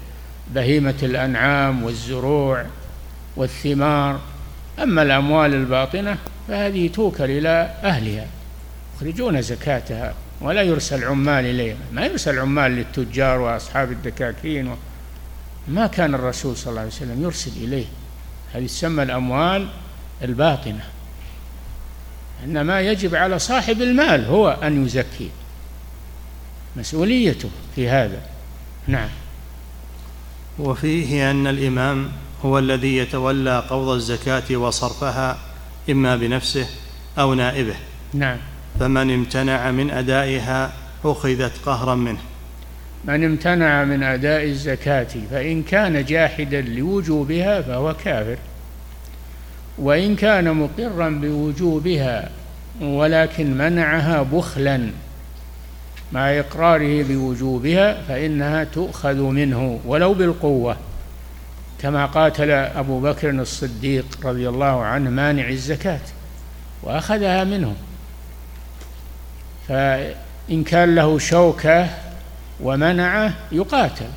بهيمة 0.54 0.96
الأنعام 1.04 1.84
والزروع 1.84 2.66
والثمار. 3.36 4.20
أما 4.84 5.02
الأموال 5.02 5.54
الباطنة 5.54 6.18
فهذه 6.48 6.88
توكل 6.88 7.24
إلى 7.24 7.74
أهلها 7.84 8.28
يخرجون 8.96 9.42
زكاتها 9.42 10.14
ولا 10.42 10.62
يرسل 10.62 11.04
عمال 11.04 11.46
إليها. 11.46 11.76
ما 11.94 12.06
يرسل 12.06 12.40
عمال 12.40 12.72
للتجار 12.72 13.40
وأصحاب 13.40 13.92
الدكاكين 13.92 14.76
ما 15.68 15.88
كان 15.88 16.16
الرسول 16.16 16.58
صلى 16.58 16.70
الله 16.70 16.82
عليه 16.82 16.92
وسلم 16.92 17.24
يرسل 17.24 17.52
إليه. 17.58 17.86
هذه 18.54 18.66
تسمى 18.66 19.04
الأموال 19.04 19.68
الباطنة. 20.22 20.84
إنما 22.44 22.82
يجب 22.82 23.16
على 23.16 23.40
صاحب 23.40 23.82
المال 23.82 24.26
هو 24.26 24.50
أن 24.64 24.86
يزكي. 24.86 25.30
مسؤوليته 26.78 27.50
في 27.76 27.90
هذا. 27.90 28.22
نعم. 28.88 29.10
وفيه 30.60 31.32
أن 31.32 31.48
الإمام 31.48 32.12
هو 32.46 32.60
الذي 32.60 32.98
يتولى 32.98 33.60
قبض 33.60 33.90
الزكاة 33.90 34.56
وصرفها 34.58 35.38
إما 35.90 36.16
بنفسه 36.16 36.68
أو 37.20 37.34
نائبه. 37.34 37.76
نعم. 38.14 38.38
فمن 38.80 39.14
امتنع 39.14 39.72
من 39.72 39.92
أدائها 39.92 40.74
أخذت 41.06 41.52
قهرا 41.66 41.96
منه. 41.96 42.20
من 43.06 43.24
امتنع 43.24 43.84
من 43.84 44.04
أداء 44.04 44.44
الزكاة 44.44 45.08
فإن 45.32 45.64
كان 45.64 46.06
جاحدا 46.06 46.62
لوجوبها 46.62 47.62
فهو 47.62 47.94
كافر. 47.94 48.38
وإن 49.78 50.16
كان 50.16 50.54
مقرا 50.54 51.10
بوجوبها 51.10 52.30
ولكن 52.82 53.58
منعها 53.58 54.22
بخلا 54.22 54.90
مع 56.12 56.40
إقراره 56.40 57.04
بوجوبها 57.04 58.02
فإنها 58.08 58.64
تؤخذ 58.64 59.22
منه 59.22 59.80
ولو 59.86 60.14
بالقوة 60.14 60.78
كما 61.82 62.06
قاتل 62.06 62.52
أبو 62.52 63.00
بكر 63.00 63.30
الصديق 63.30 64.06
رضي 64.24 64.50
الله 64.50 64.84
عنه 64.84 65.10
مانع 65.10 65.50
الزكاة 65.50 66.00
وأخذها 66.84 67.44
منه. 67.44 67.76
فإن 69.68 70.64
كان 70.66 70.96
له 70.96 71.20
شوكة 71.20 71.90
ومنعه 72.62 73.34
يقاتل 73.52 74.08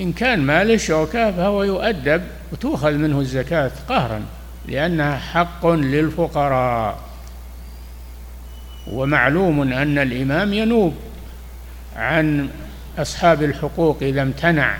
إن 0.00 0.12
كان 0.12 0.40
ما 0.40 0.64
له 0.64 0.76
شوكة 0.76 1.32
فهو 1.32 1.62
يؤدب 1.62 2.22
وتؤخذ 2.52 2.92
منه 2.92 3.20
الزكاة 3.20 3.70
قهرا 3.88 4.22
لأنها 4.68 5.16
حق 5.16 5.66
للفقراء. 5.66 6.98
ومعلوم 8.92 9.72
أن 9.72 9.98
الإمام 9.98 10.52
ينوب 10.52 10.94
عن 11.96 12.48
أصحاب 12.98 13.42
الحقوق 13.42 13.98
إذا 14.02 14.22
امتنع 14.22 14.76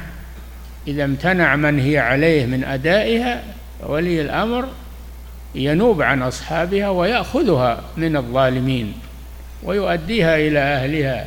إذا 0.86 1.04
امتنع 1.04 1.56
من 1.56 1.78
هي 1.78 1.98
عليه 1.98 2.46
من 2.46 2.64
أدائها 2.64 3.42
ولي 3.82 4.20
الأمر 4.20 4.68
ينوب 5.54 6.02
عن 6.02 6.22
أصحابها 6.22 6.88
ويأخذها 6.88 7.84
من 7.96 8.16
الظالمين 8.16 8.94
ويؤديها 9.62 10.36
إلى 10.36 10.58
أهلها 10.58 11.26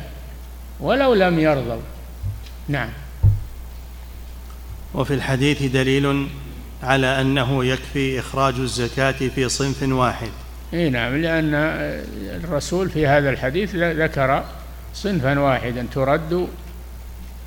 ولو 0.80 1.14
لم 1.14 1.38
يرضوا. 1.38 1.80
نعم. 2.68 2.88
وفي 4.94 5.14
الحديث 5.14 5.62
دليل 5.62 6.28
على 6.82 7.20
أنه 7.20 7.64
يكفي 7.64 8.20
إخراج 8.20 8.54
الزكاة 8.54 9.12
في 9.12 9.48
صنف 9.48 9.82
واحد. 9.82 10.30
إي 10.74 10.90
نعم 10.90 11.16
لأن 11.16 11.54
الرسول 12.44 12.90
في 12.90 13.06
هذا 13.06 13.30
الحديث 13.30 13.74
ذكر 13.74 14.44
صنفا 14.94 15.38
واحدا 15.38 15.86
ترد 15.94 16.48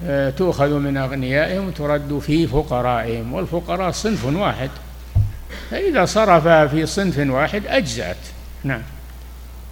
آه، 0.06 0.30
تؤخذ 0.30 0.70
من 0.70 0.98
أغنيائهم 0.98 1.72
ترد 1.72 2.20
في 2.20 2.48
فقرائهم 2.48 3.34
والفقراء 3.34 3.92
صنف 3.92 4.26
واحد. 4.26 4.70
فإذا 5.72 6.06
صرفها 6.06 6.68
في 6.68 6.86
صنف 6.86 7.18
واحد 7.18 7.68
أجزأت. 7.68 8.18
نعم. 8.64 8.82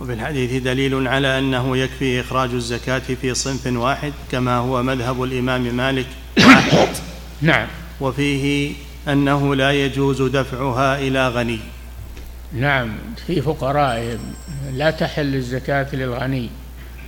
وفي 0.01 0.13
الحديث 0.13 0.63
دليل 0.63 1.07
على 1.07 1.39
أنه 1.39 1.77
يكفي 1.77 2.21
إخراج 2.21 2.49
الزكاة 2.53 2.99
في 2.99 3.33
صنف 3.33 3.67
واحد 3.67 4.13
كما 4.31 4.57
هو 4.57 4.83
مذهب 4.83 5.23
الإمام 5.23 5.75
مالك 5.75 6.07
واحد. 6.37 6.87
نعم. 7.41 7.67
وفيه 8.01 8.73
أنه 9.07 9.55
لا 9.55 9.71
يجوز 9.71 10.21
دفعها 10.21 10.99
إلى 10.99 11.29
غني. 11.29 11.59
نعم. 12.53 12.91
في 13.27 13.41
فقرائهم 13.41 14.19
لا 14.73 14.91
تحل 14.91 15.35
الزكاة 15.35 15.95
للغني. 15.95 16.49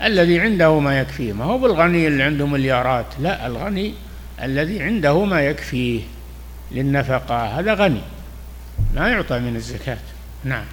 الذي 0.04 0.40
عنده 0.40 0.80
ما 0.80 1.00
يكفيه. 1.00 1.34
ما 1.34 1.46
هو 1.46 1.58
بالغني 1.58 2.08
اللي 2.08 2.24
عنده 2.24 2.46
مليارات. 2.46 3.06
لا 3.20 3.48
الغني 3.48 3.94
الذي 4.44 4.82
عنده 4.82 5.26
ما 5.26 5.42
يكفيه 5.42 6.02
للنفقة. 6.72 7.60
هذا 7.60 7.74
غني. 7.74 8.02
ما 8.96 9.10
يعطى 9.10 9.40
من 9.40 9.56
الزكاة. 9.56 9.98
نعم. 10.44 10.66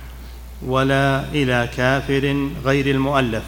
ولا 0.66 1.25
إلى 1.33 1.68
كافر 1.77 2.49
غير 2.64 2.87
المؤلف. 2.87 3.43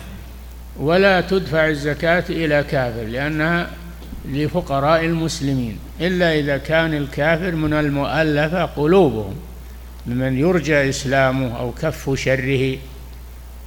ولا 0.76 1.20
تدفع 1.20 1.68
الزكاة 1.68 2.24
إلى 2.28 2.64
كافر 2.70 3.02
لأنها 3.02 3.70
لفقراء 4.28 5.04
المسلمين. 5.04 5.78
إلا 6.00 6.38
إذا 6.38 6.56
كان 6.56 6.94
الكافر 6.94 7.54
من 7.54 7.72
المؤلفة 7.72 8.64
قلوبهم. 8.64 9.34
ممن 10.06 10.38
يرجى 10.38 10.88
إسلامه 10.88 11.58
أو 11.58 11.72
كف 11.72 12.14
شره 12.14 12.78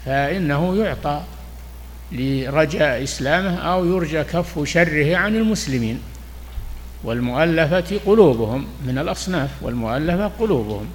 فإنه 0.05 0.75
يعطى 0.75 1.21
لرجاء 2.11 3.03
إسلامه 3.03 3.57
أو 3.57 3.85
يرجى 3.85 4.23
كف 4.23 4.63
شره 4.63 5.15
عن 5.17 5.35
المسلمين 5.35 5.99
والمؤلفة 7.03 7.99
قلوبهم 8.05 8.67
من 8.87 8.97
الأصناف 8.97 9.49
والمؤلفة 9.61 10.27
قلوبهم. 10.39 10.85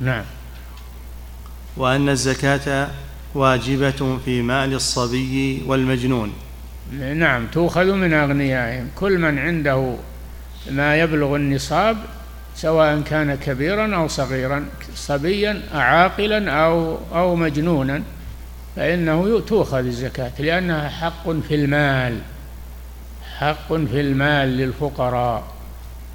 نعم. 0.00 0.24
وأن 1.76 2.08
الزكاة 2.08 2.88
واجبة 3.34 4.18
في 4.24 4.42
مال 4.42 4.74
الصبي 4.74 5.62
والمجنون. 5.66 6.32
نعم 6.92 7.46
تؤخذ 7.46 7.92
من 7.92 8.14
أغنيائهم. 8.14 8.90
كل 8.96 9.18
من 9.18 9.38
عنده 9.38 9.96
ما 10.70 10.96
يبلغ 10.96 11.36
النصاب 11.36 11.96
سواء 12.56 13.00
كان 13.00 13.34
كبيرا 13.34 13.96
أو 13.96 14.08
صغيرا 14.08 14.66
صبيا 14.94 15.62
عاقلا 15.74 16.50
أو 16.50 16.98
أو 17.14 17.36
مجنونا 17.36 18.02
فإنه 18.76 19.40
تؤخذ 19.40 19.86
الزكاة 19.86 20.32
لأنها 20.38 20.88
حق 20.88 21.30
في 21.30 21.54
المال 21.54 22.18
حق 23.38 23.68
في 23.68 24.00
المال 24.00 24.48
للفقراء 24.48 25.44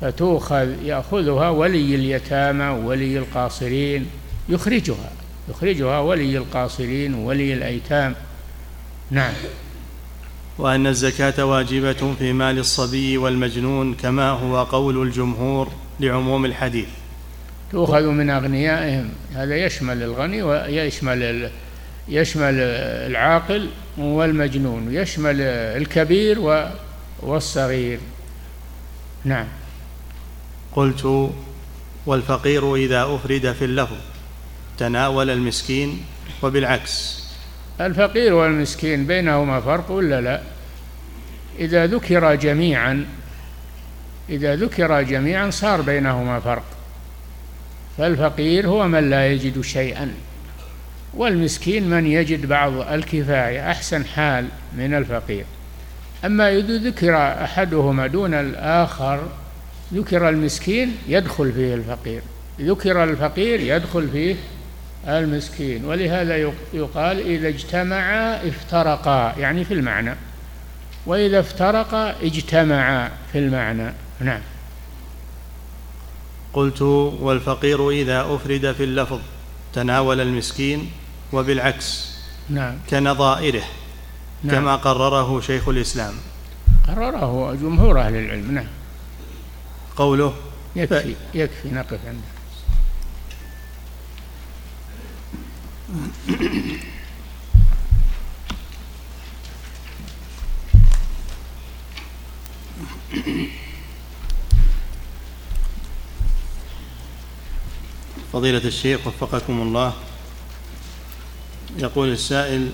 فتؤخذ 0.01 0.83
يأخذها 0.83 1.49
ولي 1.49 1.95
اليتامى 1.95 2.65
وولي 2.65 3.17
القاصرين 3.17 4.05
يخرجها 4.49 5.11
يخرجها 5.49 5.99
ولي 5.99 6.37
القاصرين 6.37 7.13
وولي 7.13 7.53
الأيتام. 7.53 8.15
نعم. 9.11 9.33
وأن 10.57 10.87
الزكاة 10.87 11.45
واجبة 11.45 12.13
في 12.19 12.33
مال 12.33 12.59
الصبي 12.59 13.17
والمجنون 13.17 13.93
كما 13.93 14.29
هو 14.29 14.63
قول 14.63 15.01
الجمهور 15.07 15.71
لعموم 15.99 16.45
الحديث. 16.45 16.87
تؤخذ 17.71 18.05
من 18.05 18.29
أغنيائهم 18.29 19.09
هذا 19.33 19.65
يشمل 19.65 20.03
الغني 20.03 20.41
ويشمل 20.41 21.49
يشمل 22.09 22.53
العاقل 23.09 23.69
والمجنون 23.97 24.95
يشمل 24.95 25.41
الكبير 25.41 26.67
والصغير. 27.19 27.99
نعم. 29.25 29.47
قلت 30.75 31.31
والفقير 32.05 32.75
إذا 32.75 33.03
أفرد 33.03 33.51
في 33.51 33.65
اللفظ 33.65 33.97
تناول 34.77 35.29
المسكين 35.29 36.01
وبالعكس. 36.43 37.23
الفقير 37.81 38.33
والمسكين 38.33 39.07
بينهما 39.07 39.61
فرق 39.61 39.91
ولا 39.91 40.21
لا؟ 40.21 40.41
إذا 41.59 41.85
ذكر 41.87 42.35
جميعا 42.35 43.05
إذا 44.29 44.55
ذكر 44.55 45.01
جميعا 45.01 45.49
صار 45.49 45.81
بينهما 45.81 46.39
فرق. 46.39 46.65
فالفقير 47.97 48.67
هو 48.67 48.87
من 48.87 49.09
لا 49.09 49.27
يجد 49.27 49.61
شيئا. 49.61 50.13
والمسكين 51.13 51.89
من 51.89 52.07
يجد 52.07 52.45
بعض 52.45 52.73
الكفاية 52.73 53.71
أحسن 53.71 54.05
حال 54.05 54.45
من 54.77 54.93
الفقير. 54.93 55.45
أما 56.25 56.57
إذا 56.57 56.77
ذكر 56.77 57.17
أحدهما 57.17 58.07
دون 58.07 58.33
الآخر 58.33 59.27
ذكر 59.93 60.29
المسكين 60.29 60.97
يدخل 61.07 61.51
فيه 61.51 61.73
الفقير. 61.75 62.21
ذكر 62.61 63.03
الفقير 63.03 63.59
يدخل 63.59 64.09
فيه 64.09 64.35
المسكين. 65.07 65.85
ولهذا 65.85 66.37
يقال 66.73 67.19
إذا 67.19 67.47
اجتمعا 67.47 68.47
افترقا 68.47 69.35
يعني 69.37 69.65
في 69.65 69.73
المعنى. 69.73 70.15
وإذا 71.05 71.39
افترقا 71.39 72.15
اجتمعا 72.21 73.11
في 73.31 73.39
المعنى. 73.39 73.93
نعم. 74.19 74.41
قلت 76.53 76.81
والفقير 76.81 77.89
إذا 77.89 78.21
أفرد 78.21 78.71
في 78.71 78.83
اللفظ 78.83 79.19
تناول 79.73 80.21
المسكين 80.21 80.91
وبالعكس 81.33 82.09
نعم. 82.49 82.77
كنظائره 82.89 83.63
نعم. 84.43 84.55
كما 84.55 84.75
قرره 84.75 85.41
شيخ 85.41 85.69
الإسلام. 85.69 86.13
قرره 86.87 87.53
جمهور 87.53 88.01
أهل 88.01 88.15
العلم 88.15 88.51
نعم. 88.51 88.67
قوله؟ 89.95 90.33
يكفي 90.75 91.15
ف... 91.15 91.35
يكفي 91.35 91.69
نقف 91.69 91.99
عنده. 92.05 92.39
فضيلة 108.33 108.57
الشيخ 108.67 109.07
وفقكم 109.07 109.61
الله. 109.61 109.93
يقول 111.77 112.11
السائل 112.11 112.69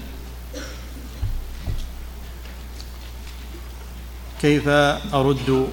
كيف 4.42 4.68
أرد 5.14 5.68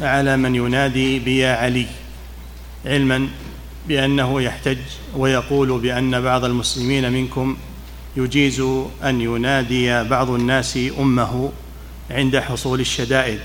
على 0.00 0.36
من 0.36 0.54
ينادي 0.54 1.18
بيا 1.18 1.56
علي؟ 1.56 1.86
علما 2.86 3.28
بأنه 3.88 4.42
يحتج 4.42 4.78
ويقول 5.16 5.80
بأن 5.80 6.20
بعض 6.20 6.44
المسلمين 6.44 7.12
منكم 7.12 7.56
يجيز 8.16 8.60
أن 9.04 9.20
ينادي 9.20 10.04
بعض 10.04 10.30
الناس 10.30 10.78
أمه 10.98 11.52
عند 12.10 12.36
حصول 12.36 12.80
الشدائد 12.80 13.40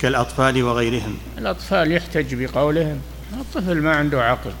كالأطفال 0.00 0.62
وغيرهم. 0.62 1.16
الأطفال 1.38 1.92
يحتج 1.92 2.34
بقولهم 2.34 3.00
الطفل 3.40 3.82
ما 3.82 3.96
عنده 3.96 4.24
عقل. 4.24 4.52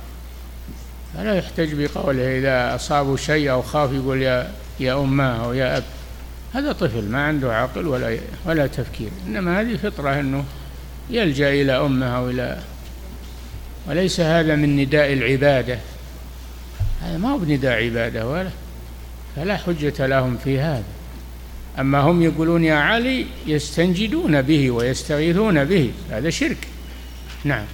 فلا 1.16 1.34
يحتج 1.34 1.74
بقوله 1.74 2.38
إذا 2.38 2.74
أصابوا 2.74 3.16
شيء 3.16 3.50
أو 3.50 3.62
خاف 3.62 3.92
يقول 3.92 4.22
يا 4.22 4.52
يا 4.80 5.00
أماه 5.00 5.44
أو 5.44 5.52
يا 5.52 5.76
أب. 5.76 5.84
هذا 6.54 6.72
طفل 6.72 7.04
ما 7.04 7.26
عنده 7.26 7.56
عقل 7.56 7.86
ولا 7.86 8.18
ولا 8.46 8.66
تفكير. 8.66 9.10
إنما 9.26 9.60
هذه 9.60 9.76
فطرة 9.76 10.20
أنه 10.20 10.44
يلجأ 11.10 11.48
إلى 11.48 11.72
أمه 11.72 12.06
أو 12.06 12.30
إلى 12.30 12.58
وليس 13.88 14.20
هذا 14.20 14.56
من 14.56 14.76
نداء 14.76 15.12
العبادة. 15.12 15.78
هذا 17.02 17.18
ما 17.18 17.28
هو 17.32 17.38
بنداء 17.38 17.84
عبادة 17.84 18.28
ولا 18.28 18.50
فلا 19.36 19.56
حجة 19.56 20.06
لهم 20.06 20.38
في 20.44 20.60
هذا. 20.60 20.84
أما 21.78 21.98
هم 22.00 22.22
يقولون 22.22 22.64
يا 22.64 22.74
علي 22.74 23.26
يستنجدون 23.46 24.42
به 24.42 24.70
ويستغيثون 24.70 25.64
به. 25.64 25.92
هذا 26.10 26.30
شرك. 26.30 26.68
نعم. 27.44 27.64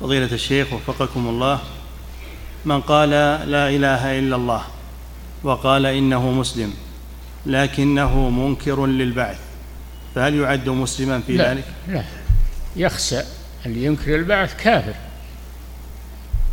فضيلة 0.00 0.32
الشيخ 0.32 0.72
وفقكم 0.72 1.28
الله. 1.28 1.60
من 2.68 2.80
قال 2.80 3.10
لا 3.50 3.68
إله 3.68 4.18
إلا 4.18 4.36
الله 4.36 4.64
وقال 5.42 5.86
إنه 5.86 6.30
مسلم 6.30 6.74
لكنه 7.46 8.30
منكر 8.30 8.86
للبعث 8.86 9.38
فهل 10.14 10.34
يعد 10.34 10.68
مسلما 10.68 11.20
في 11.20 11.36
لا 11.36 11.50
ذلك؟ 11.50 11.64
لا. 11.88 12.04
يخسأ 12.76 13.26
اللي 13.66 13.84
ينكر 13.84 14.16
البعث 14.16 14.62
كافر. 14.62 14.94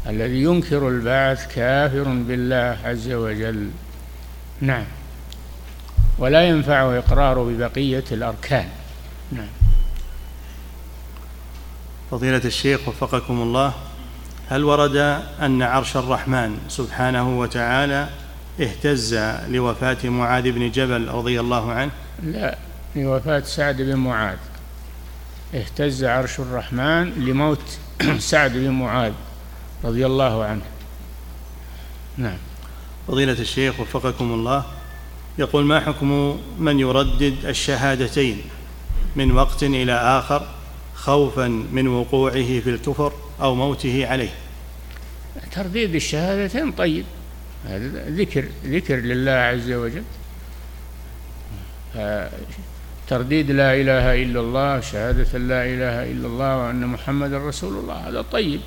الذي 0.07 0.43
ينكر 0.43 0.89
البعث 0.89 1.55
كافر 1.55 2.03
بالله 2.03 2.77
عز 2.83 3.11
وجل. 3.11 3.69
نعم. 4.61 4.85
ولا 6.17 6.43
ينفعه 6.43 6.97
إقراره 6.97 7.43
ببقية 7.43 8.03
الأركان. 8.11 8.69
نعم. 9.31 9.47
فضيلة 12.11 12.41
الشيخ 12.45 12.87
وفقكم 12.87 13.41
الله 13.41 13.73
هل 14.49 14.63
ورد 14.63 14.95
أن 15.41 15.61
عرش 15.61 15.97
الرحمن 15.97 16.57
سبحانه 16.69 17.39
وتعالى 17.39 18.09
اهتز 18.61 19.15
لوفاة 19.47 19.97
معاذ 20.03 20.51
بن 20.51 20.71
جبل 20.71 21.07
رضي 21.07 21.39
الله 21.39 21.71
عنه؟ 21.71 21.91
لا 22.23 22.57
لوفاة 22.95 23.39
سعد 23.39 23.81
بن 23.81 23.95
معاذ. 23.95 24.37
اهتز 25.55 26.03
عرش 26.03 26.39
الرحمن 26.39 27.09
لموت 27.09 27.77
سعد 28.19 28.53
بن 28.53 28.69
معاذ 28.69 29.13
رضي 29.83 30.05
الله 30.05 30.43
عنه. 30.43 30.61
نعم. 32.17 32.37
فضيلة 33.07 33.39
الشيخ 33.39 33.79
وفقكم 33.79 34.33
الله 34.33 34.63
يقول 35.37 35.65
ما 35.65 35.79
حكم 35.79 36.39
من 36.59 36.79
يردد 36.79 37.45
الشهادتين 37.45 38.41
من 39.15 39.31
وقت 39.31 39.63
إلى 39.63 39.93
آخر 39.93 40.47
خوفا 40.95 41.47
من 41.47 41.87
وقوعه 41.87 42.59
في 42.59 42.69
الكفر 42.69 43.11
أو 43.41 43.55
موته 43.55 44.07
عليه. 44.07 44.29
ترديد 45.51 45.95
الشهادتين 45.95 46.71
طيب. 46.71 47.05
هذا 47.65 48.09
ذكر 48.09 48.45
ذكر 48.65 48.95
لله 48.95 49.31
عز 49.31 49.71
وجل. 49.71 50.03
ترديد 53.07 53.51
لا 53.51 53.73
إله 53.73 54.23
إلا 54.23 54.39
الله 54.39 54.79
شهادة 54.79 55.37
لا 55.37 55.65
إله 55.65 56.11
إلا 56.11 56.27
الله 56.27 56.57
وأن 56.57 56.87
محمد 56.87 57.33
رسول 57.33 57.77
الله 57.77 58.09
هذا 58.09 58.21
طيب. 58.21 58.59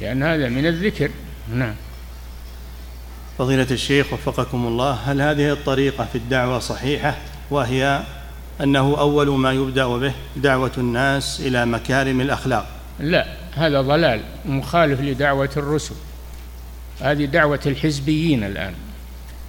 لأن 0.00 0.22
هذا 0.22 0.48
من 0.48 0.66
الذكر. 0.66 1.10
نعم. 1.54 1.74
فضيلة 3.38 3.66
الشيخ 3.70 4.12
وفقكم 4.12 4.66
الله 4.66 4.92
هل 4.92 5.20
هذه 5.20 5.52
الطريقة 5.52 6.04
في 6.12 6.18
الدعوة 6.18 6.58
صحيحة؟ 6.58 7.16
وهي 7.50 8.02
أنه 8.60 8.98
أول 8.98 9.30
ما 9.30 9.52
يبدأ 9.52 9.86
به 9.86 10.12
دعوة 10.36 10.72
الناس 10.78 11.40
إلى 11.40 11.66
مكارم 11.66 12.20
الأخلاق. 12.20 12.66
لا. 13.00 13.26
هذا 13.58 13.80
ضلال 13.80 14.20
مخالف 14.46 15.00
لدعوة 15.00 15.50
الرسل. 15.56 15.94
هذه 17.00 17.24
دعوة 17.24 17.60
الحزبيين 17.66 18.44
الآن 18.44 18.74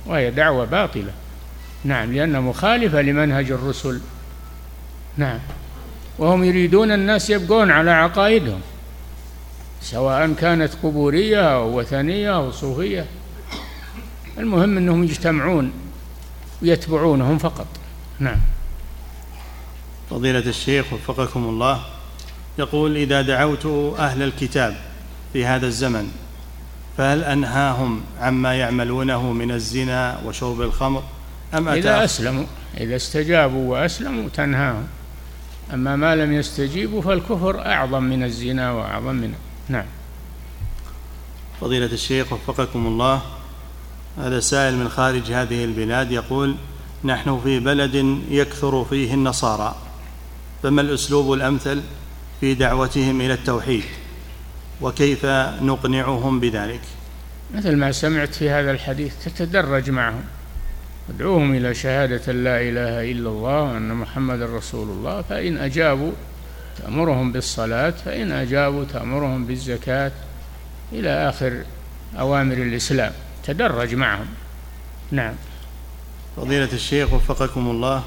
وهي 0.06 0.32
دعوة 0.32 0.66
باطلة. 0.66 1.12
نعم 1.84 2.14
لأنها 2.14 2.40
مخالفة 2.40 3.02
لمنهج 3.02 3.52
الرسل. 3.52 4.02
نعم 5.18 5.40
وهم 6.18 6.44
يريدون 6.44 6.92
الناس 6.92 7.30
يبقون 7.30 7.72
على 7.72 7.92
عقائدهم 7.92 8.62
سواء 9.82 10.34
كانت 10.34 10.74
قبورية 10.84 11.54
أو 11.56 11.80
وثنية 11.80 12.36
أو 12.36 12.52
صوفية. 12.52 13.06
المهم 14.38 14.78
أنهم 14.78 15.04
يجتمعون 15.04 15.72
ويتبعونهم 16.62 17.38
فقط. 17.38 17.68
نعم. 18.20 18.40
فضيلة 20.10 20.40
الشيخ 20.40 20.94
وفقكم 20.94 21.44
الله 21.44 21.99
يقول 22.60 22.98
إذا 22.98 23.22
دعوت 23.22 23.66
أهل 24.00 24.24
الكتاب 24.24 24.76
في 25.34 25.46
هذا 25.46 25.68
الزمن 25.68 26.12
فهل 26.98 27.24
أنهاهم 27.24 28.02
عما 28.20 28.56
يعملونه 28.56 29.32
من 29.32 29.52
الزنا 29.52 30.22
وشرب 30.26 30.62
الخمر 30.62 31.04
أم 31.54 31.70
إذا 31.70 32.04
أسلموا 32.04 32.46
إذا 32.78 32.96
استجابوا 32.96 33.72
وأسلموا 33.72 34.30
تنهاهم. 34.30 34.88
أما 35.74 35.96
ما 35.96 36.16
لم 36.16 36.34
يستجيبوا 36.34 37.02
فالكفر 37.02 37.66
أعظم 37.66 38.04
من 38.04 38.24
الزنا 38.24 38.72
وأعظم 38.72 39.16
من 39.16 39.34
نعم. 39.70 39.86
فضيلة 41.62 41.86
الشيخ 41.86 42.34
وفقكم 42.34 42.88
الله 42.88 43.22
هذا 44.18 44.40
سائل 44.40 44.76
من 44.76 44.90
خارج 44.90 45.32
هذه 45.32 45.64
البلاد 45.64 46.12
يقول 46.12 46.56
نحن 47.04 47.40
في 47.44 47.60
بلد 47.60 48.22
يكثر 48.30 48.86
فيه 48.86 49.14
النصارى 49.14 49.76
فما 50.64 50.82
الأسلوب 50.82 51.34
الأمثل؟ 51.34 51.82
في 52.40 52.54
دعوتهم 52.54 53.22
إلى 53.22 53.34
التوحيد 53.34 53.84
وكيف 54.82 55.26
نقنعهم 55.62 56.40
بذلك؟ 56.40 56.82
مثل 57.56 57.76
ما 57.76 57.92
سمعت 57.92 58.36
في 58.36 58.50
هذا 58.50 58.72
الحديث 58.72 59.14
تتدرج 59.26 59.90
معهم. 59.90 60.24
ادعوهم 61.10 61.56
إلى 61.56 61.74
شهادة 61.74 62.34
لا 62.34 62.62
إله 62.62 63.12
إلا 63.12 63.30
الله 63.30 63.62
وأن 63.62 63.94
محمد 63.94 64.42
رسول 64.42 64.88
الله 64.90 65.22
فإن 65.22 65.58
أجابوا 65.58 66.12
تأمرهم 66.78 67.32
بالصلاة 67.32 67.94
فإن 68.06 68.32
أجابوا 68.32 68.84
تأمرهم 68.84 69.46
بالزكاة 69.46 70.12
إلى 70.92 71.30
آخر 71.30 71.64
أوامر 72.20 72.54
الإسلام. 72.54 73.12
تدرج 73.44 73.96
معهم. 73.96 74.28
نعم. 75.12 75.34
فضيلة 76.38 76.70
الشيخ 76.74 77.14
وفقكم 77.14 77.70
الله 77.70 78.04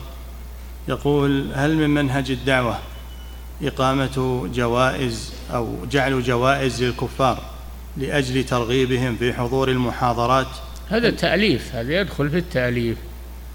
يقول 0.89 1.53
هل 1.55 1.76
من 1.76 1.91
منهج 1.91 2.30
الدعوة 2.30 2.78
إقامة 3.63 4.49
جوائز 4.55 5.33
أو 5.55 5.77
جعل 5.91 6.23
جوائز 6.23 6.83
للكفار 6.83 7.43
لأجل 7.97 8.45
ترغيبهم 8.45 9.17
في 9.17 9.33
حضور 9.33 9.71
المحاضرات. 9.71 10.47
هذا 10.89 11.11
تأليف 11.11 11.75
هذا 11.75 12.01
يدخل 12.01 12.31
في 12.31 12.39
التأليف. 12.39 12.99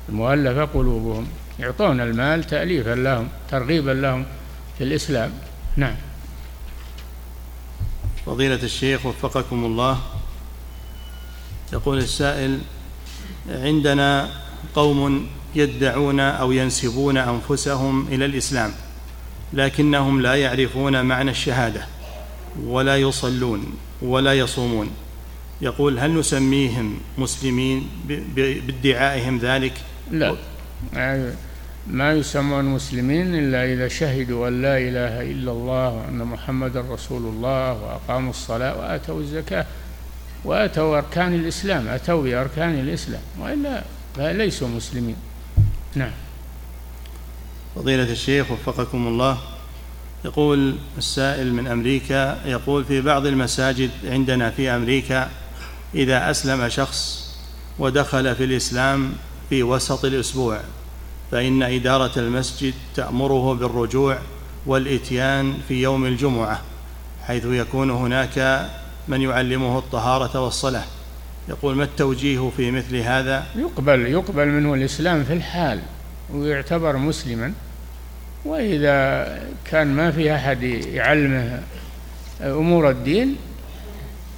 المؤلفة 0.09 0.65
قلوبهم 0.65 1.27
يعطون 1.59 2.01
المال 2.01 2.43
تأليفا 2.43 2.95
لهم 2.95 3.27
ترغيبا 3.51 3.91
لهم 3.91 4.25
في 4.77 4.83
الإسلام. 4.83 5.33
نعم. 5.75 5.95
فضيلة 8.25 8.63
الشيخ 8.63 9.05
وفقكم 9.05 9.65
الله. 9.65 9.97
يقول 11.73 11.97
السائل 11.97 12.59
عندنا 13.49 14.29
قوم 14.75 15.27
يدعون 15.55 16.19
أو 16.19 16.51
ينسبون 16.51 17.17
أنفسهم 17.17 18.07
إلى 18.07 18.25
الإسلام. 18.25 18.73
لكنهم 19.53 20.21
لا 20.21 20.35
يعرفون 20.35 21.05
معنى 21.05 21.31
الشهادة 21.31 21.81
ولا 22.63 22.97
يصلون 22.97 23.77
ولا 24.01 24.33
يصومون. 24.33 24.89
يقول 25.61 25.99
هل 25.99 26.13
نسميهم 26.19 26.99
مسلمين 27.17 27.89
بادعائهم 28.35 29.37
ذلك؟ 29.37 29.73
لا. 30.11 30.35
ما 31.87 32.13
يسمون 32.13 32.65
مسلمين 32.65 33.35
إلا 33.35 33.73
إذا 33.73 33.87
شهدوا 33.87 34.47
أن 34.47 34.61
لا 34.61 34.77
إله 34.77 35.21
إلا 35.21 35.51
الله 35.51 35.89
وأن 35.89 36.17
محمدا 36.17 36.81
رسول 36.81 37.21
الله 37.21 37.73
وأقاموا 37.73 38.29
الصلاة 38.29 38.77
وآتوا 38.77 39.19
الزكاة 39.19 39.65
وآتوا 40.45 40.97
أركان 40.97 41.33
الإسلام 41.33 41.87
أتوا 41.87 42.23
بأركان 42.23 42.79
الإسلام 42.79 43.21
وإلا 43.39 43.83
فليسوا 44.15 44.67
مسلمين. 44.67 45.15
نعم. 45.95 46.11
فضيلة 47.77 48.11
الشيخ 48.11 48.51
وفقكم 48.51 49.07
الله 49.07 49.37
يقول 50.25 50.75
السائل 50.97 51.53
من 51.53 51.67
أمريكا 51.67 52.39
يقول 52.45 52.85
في 52.85 53.01
بعض 53.01 53.25
المساجد 53.25 53.89
عندنا 54.05 54.49
في 54.49 54.69
أمريكا 54.69 55.29
إذا 55.95 56.31
أسلم 56.31 56.69
شخص 56.69 57.27
ودخل 57.79 58.35
في 58.35 58.43
الإسلام 58.43 59.13
في 59.49 59.63
وسط 59.63 60.05
الأسبوع 60.05 60.59
فإن 61.31 61.63
إدارة 61.63 62.19
المسجد 62.19 62.73
تأمره 62.95 63.53
بالرجوع 63.53 64.17
والإتيان 64.65 65.57
في 65.67 65.81
يوم 65.81 66.05
الجمعة 66.05 66.61
حيث 67.23 67.45
يكون 67.45 67.89
هناك 67.89 68.69
من 69.07 69.21
يعلمه 69.21 69.77
الطهارة 69.79 70.41
والصلاة. 70.41 70.83
يقول 71.49 71.75
ما 71.75 71.83
التوجيه 71.83 72.51
في 72.57 72.71
مثل 72.71 72.95
هذا؟ 72.95 73.45
يقبل 73.55 74.05
يقبل 74.05 74.47
منه 74.47 74.73
الإسلام 74.73 75.23
في 75.23 75.33
الحال 75.33 75.81
ويعتبر 76.33 76.97
مسلما. 76.97 77.53
وإذا 78.47 79.39
كان 79.71 79.87
ما 79.87 80.11
في 80.11 80.35
أحد 80.35 80.63
يعلمه 80.63 81.61
أمور 82.41 82.89
الدين 82.89 83.35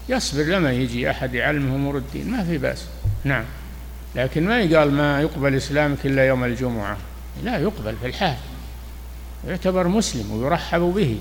يصبر 0.10 0.44
لما 0.44 0.72
يجي 0.72 1.12
أحد 1.12 1.34
يعلمه 1.34 1.76
أمور 1.76 1.98
الدين 1.98 2.32
ما 2.32 2.44
في 2.44 2.58
بأس. 2.58 2.86
نعم. 3.24 3.44
لكن 4.16 4.46
ما 4.46 4.60
يقال 4.60 4.92
ما 4.92 5.22
يقبل 5.22 5.56
إسلامك 5.56 6.06
إلا 6.06 6.28
يوم 6.28 6.44
الجمعة؟ 6.44 6.98
لا 7.44 7.58
يقبل 7.58 7.96
في 8.02 8.08
الحال. 8.08 8.36
يعتبر 9.48 9.88
مسلم 9.88 10.32
ويرحب 10.32 10.80
به. 10.80 11.18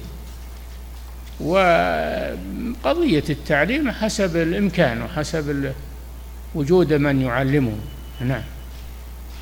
وقضية 1.41 3.25
التعليم 3.31 3.91
حسب 3.91 4.37
الإمكان 4.37 5.03
وحسب 5.03 5.73
وجود 6.55 6.93
من 6.93 7.23
يعلمه. 7.23 7.77
نعم. 8.21 8.43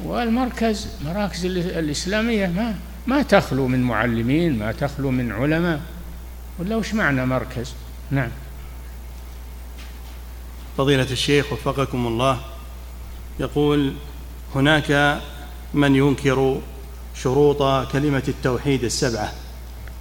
والمركز 0.04 0.88
مراكز 1.04 1.46
الإسلامية 1.46 2.46
ما 2.46 2.74
ما 3.06 3.22
تخلو 3.22 3.68
من 3.68 3.82
معلمين 3.82 4.58
ما 4.58 4.72
تخلو 4.72 5.10
من 5.10 5.32
علماء. 5.32 5.80
ولا 6.58 6.76
وش 6.76 6.94
معنى 6.94 7.26
مركز؟ 7.26 7.74
نعم. 8.10 8.28
فضيلة 10.78 11.10
الشيخ 11.10 11.52
وفقكم 11.52 12.06
الله 12.06 12.40
يقول 13.40 13.92
هناك 14.54 15.20
من 15.74 15.94
ينكر 15.94 16.60
شروط 17.14 17.88
كلمة 17.92 18.22
التوحيد 18.28 18.84
السبعة 18.84 19.32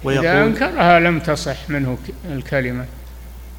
ويقول 0.04 0.26
إذا 0.26 0.44
أنكرها 0.44 1.00
لم 1.00 1.20
تصح 1.20 1.70
منه 1.70 1.98
الكلمة. 2.30 2.86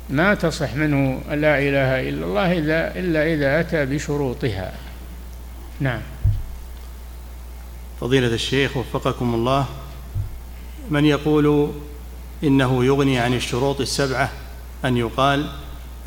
ما 0.10 0.34
تصح 0.34 0.74
منه 0.74 1.22
لا 1.30 1.60
إله 1.60 2.10
إلا 2.10 2.26
الله 2.26 2.58
إلا, 2.58 3.00
إلا 3.00 3.34
إذا 3.34 3.60
أتى 3.60 3.86
بشروطها. 3.86 4.74
نعم. 5.80 6.02
فضيلة 8.02 8.28
الشيخ 8.28 8.78
وفقكم 8.78 9.34
الله 9.34 9.66
من 10.90 11.06
يقول 11.06 11.72
إنه 12.44 12.86
يغني 12.86 13.20
عن 13.20 13.34
الشروط 13.34 13.82
السبعة 13.82 14.30
أن 14.86 14.98
يقال 14.98 15.50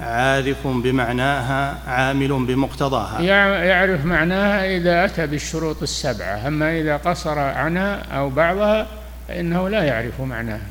عارف 0.01 0.67
بمعناها 0.67 1.91
عامل 1.91 2.29
بمقتضاها. 2.29 3.21
يعرف 3.65 4.05
معناها 4.05 4.77
إذا 4.77 5.05
أتى 5.05 5.27
بالشروط 5.27 5.83
السبعة 5.83 6.47
أما 6.47 6.81
إذا 6.81 6.97
قصر 6.97 7.39
عنها 7.39 8.03
أو 8.03 8.31
بعضها 8.31 8.87
فإنه 9.29 9.69
لا 9.69 9.83
يعرف 9.85 10.21
معناها. 10.21 10.67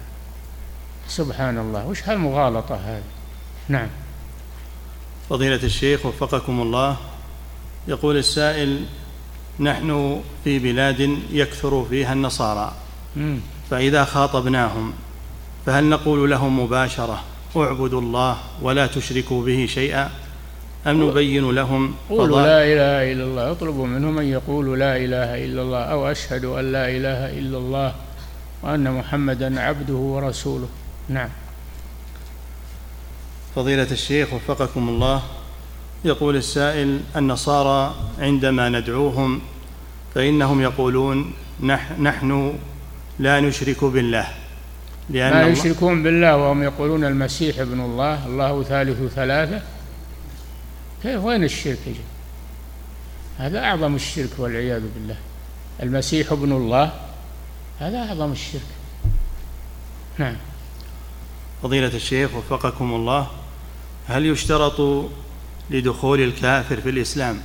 سبحان 1.08 1.58
الله 1.58 1.88
وش 1.88 2.04
هالمغالطة 2.04 2.76
هذه؟ 2.76 3.04
نعم. 3.70 3.88
فضيلة 5.30 5.64
الشيخ 5.64 6.06
وفقكم 6.06 6.62
الله 6.62 6.98
يقول 7.88 8.18
السائل 8.18 8.86
نحن 9.60 10.22
في 10.44 10.60
بلاد 10.60 11.18
يكثر 11.32 11.86
فيها 11.90 12.14
النصارى. 12.14 12.74
فإذا 13.70 14.06
خاطبناهم 14.06 14.94
فهل 15.66 15.84
نقول 15.84 16.30
لهم 16.30 16.60
مباشرة 16.60 17.24
اعبدوا 17.58 18.02
الله 18.02 18.38
ولا 18.62 18.88
تشركوا 18.88 19.46
به 19.46 19.66
شيئا؟ 19.70 20.10
أم 20.88 21.10
نبين 21.10 21.52
لهم 21.52 21.96
قولوا 22.10 22.42
لا 22.42 22.64
إله 22.64 23.12
إلا 23.14 23.24
الله 23.24 23.52
اطلبوا 23.52 23.88
منهم 23.88 24.18
أن 24.20 24.26
يقولوا 24.26 24.76
لا 24.76 24.98
إله 24.98 25.46
إلا 25.46 25.62
الله 25.62 25.84
أو 25.84 26.12
أشهد 26.12 26.46
أن 26.46 26.72
لا 26.72 26.90
إله 26.90 27.40
إلا 27.40 27.58
الله 27.58 27.94
وأن 28.64 28.92
محمدا 28.92 29.62
عبده 29.62 29.94
ورسوله. 29.94 30.68
نعم. 31.10 31.30
فضيلة 33.56 33.92
الشيخ 33.92 34.34
وفقكم 34.34 34.90
الله 34.90 35.22
يقول 36.06 36.36
السائل 36.36 37.00
النصارى 37.16 37.96
عندما 38.20 38.70
ندعوهم 38.70 39.42
فإنهم 40.16 40.62
يقولون 40.62 41.34
نحن 42.00 42.58
لا 43.20 43.40
نشرك 43.40 43.84
بالله 43.84 44.28
لأن 45.10 45.34
ما 45.34 45.48
يشركون 45.48 46.04
بالله 46.04 46.38
وهم 46.38 46.64
يقولون 46.64 47.04
المسيح 47.04 47.60
ابن 47.60 47.80
الله 47.80 48.28
الله 48.28 48.64
ثالث 48.64 49.14
ثلاثة 49.14 49.62
كيف؟ 51.04 51.24
وين 51.24 51.44
الشرك 51.44 51.80
يجي 51.88 52.00
هذا 53.38 53.60
أعظم 53.60 53.96
الشرك 53.96 54.30
والعياذ 54.38 54.82
بالله. 54.96 55.16
المسيح 55.84 56.32
ابن 56.32 56.52
الله 56.52 56.92
هذا 57.80 57.98
أعظم 57.98 58.32
الشرك. 58.32 58.62
نعم. 60.18 60.36
فضيلة 61.64 61.96
الشيخ 61.96 62.36
وفقكم 62.36 62.94
الله 62.94 63.28
هل 64.08 64.26
يشترط 64.26 65.10
لدخول 65.72 66.22
الكافر 66.22 66.82
في 66.82 66.90
الإسلام 66.90 67.42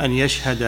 أن 0.00 0.12
يشهد 0.12 0.62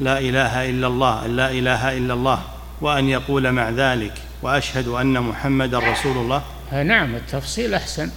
لا 0.00 0.18
إله 0.18 0.70
إلا 0.70 0.86
الله 0.86 1.26
لا 1.26 1.50
إله 1.50 1.96
إلا 1.98 2.14
الله 2.14 2.42
وأن 2.80 3.08
يقول 3.08 3.52
مع 3.52 3.70
ذلك 3.70 4.14
وأشهد 4.42 4.88
أن 4.88 5.20
محمدا 5.20 5.78
رسول 5.78 6.16
الله؟ 6.16 6.42
نعم 6.72 7.14
التفصيل 7.14 7.74
أحسن. 7.74 8.10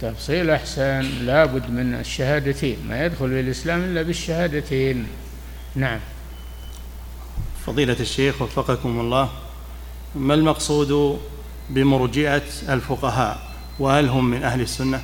تفصيل 0.00 0.50
أحسن. 0.50 1.00
لابد 1.00 1.70
من 1.70 1.94
الشهادتين. 1.94 2.76
ما 2.88 3.04
يدخل 3.04 3.28
في 3.28 3.40
الإسلام 3.40 3.84
إلا 3.84 4.02
بالشهادتين. 4.02 5.06
نعم. 5.76 6.00
فضيلة 7.66 7.96
الشيخ 8.00 8.42
وفقكم 8.42 9.00
الله 9.00 9.28
ما 10.14 10.34
المقصود 10.34 11.20
بمرجئة 11.70 12.42
الفقهاء؟ 12.68 13.52
وهل 13.78 14.08
هم 14.08 14.24
من 14.24 14.42
أهل 14.42 14.60
السنة؟ 14.60 15.00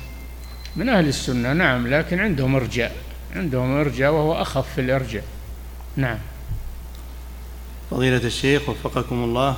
من 0.75 0.89
أهل 0.89 1.07
السنة 1.07 1.53
نعم 1.53 1.87
لكن 1.87 2.19
عندهم 2.19 2.55
إرجاء 2.55 2.95
عندهم 3.35 3.77
إرجاء 3.77 4.11
وهو 4.11 4.41
أخف 4.41 4.73
في 4.75 4.81
الإرجاء. 4.81 5.23
نعم. 5.95 6.17
فضيلة 7.91 8.17
الشيخ 8.17 8.69
وفقكم 8.69 9.23
الله 9.23 9.57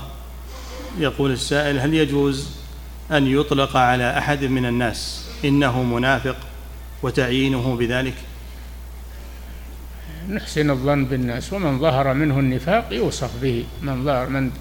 يقول 0.97 1.31
السائل 1.31 1.79
هل 1.79 1.93
يجوز 1.93 2.49
أن 3.11 3.27
يطلق 3.27 3.77
على 3.77 4.17
أحد 4.17 4.43
من 4.43 4.65
الناس 4.65 5.29
إنه 5.45 5.83
منافق 5.83 6.37
وتعيينه 7.03 7.75
بذلك؟ 7.75 8.13
نحسن 10.29 10.69
الظن 10.69 11.05
بالناس 11.05 11.53
ومن 11.53 11.79
ظهر 11.79 12.13
منه 12.13 12.39
النفاق 12.39 12.87
يوصف 12.91 13.41
به. 13.41 13.65
من 13.81 14.05
ظهر 14.05 14.29
من 14.29 14.51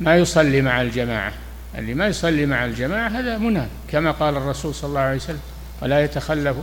ما 0.00 0.16
يصلي 0.16 0.62
مع 0.62 0.82
الجماعة 0.82 1.32
اللي 1.78 1.94
ما 1.94 2.06
يصلي 2.06 2.46
مع 2.46 2.64
الجماعة 2.64 3.08
هذا 3.08 3.38
منافق 3.38 3.70
كما 3.90 4.10
قال 4.10 4.36
الرسول 4.36 4.74
صلى 4.74 4.88
الله 4.88 5.00
عليه 5.00 5.16
وسلم. 5.16 5.40
ولا 5.82 6.04
يتخلف. 6.04 6.56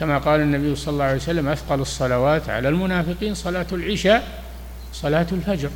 كما 0.00 0.18
قال 0.18 0.40
النبي 0.40 0.76
صلى 0.76 0.92
الله 0.92 1.04
عليه 1.04 1.16
وسلم 1.16 1.48
أثقل 1.48 1.80
الصلوات 1.80 2.48
على 2.48 2.68
المنافقين 2.68 3.34
صلاة 3.34 3.66
العشاء 3.72 4.42
صلاة 4.92 5.26
الفجر. 5.32 5.70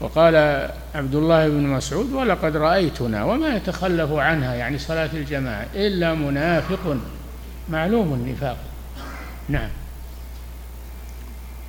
وقال 0.00 0.36
عبد 0.94 1.14
الله 1.14 1.48
بن 1.48 1.62
مسعود 1.62 2.12
ولقد 2.12 2.56
رأيتنا 2.56 3.24
وما 3.24 3.56
يتخلف 3.56 4.12
عنها 4.12 4.54
يعني 4.54 4.78
صلاة 4.78 5.10
الجماعة 5.14 5.66
إلا 5.74 6.14
منافق 6.14 6.96
معلوم 7.68 8.14
النفاق. 8.14 8.56
نعم. 9.48 9.68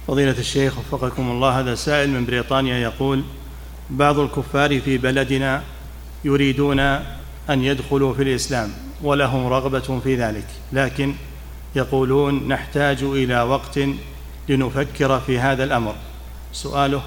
فضيلة 0.08 0.40
الشيخ 0.40 0.78
وفقكم 0.78 1.32
الله 1.32 1.60
هذا 1.60 1.76
سائل 1.76 2.10
من 2.10 2.26
بريطانيا 2.26 2.78
يقول 2.78 3.24
بعض 3.90 4.20
الكفار 4.20 4.80
في 4.80 4.98
بلدنا 4.98 5.64
يريدون 6.24 6.80
أن 6.80 7.04
يدخلوا 7.50 8.14
في 8.14 8.24
الإسلام. 8.24 8.74
ولهم 9.04 9.48
رغبة 9.48 10.00
في 10.04 10.16
ذلك. 10.16 10.46
لكن 10.74 11.14
يقولون 11.76 12.48
نحتاج 12.48 13.04
إلى 13.04 13.42
وقت 13.42 13.80
لنفكر 14.50 15.20
في 15.20 15.40
هذا 15.40 15.64
الأمر. 15.64 15.96
سؤاله 16.54 17.02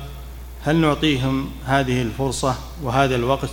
هل 0.65 0.77
نعطيهم 0.77 1.51
هذه 1.67 2.03
الفرصة 2.03 2.55
وهذا 2.83 3.17
الوقت 3.17 3.51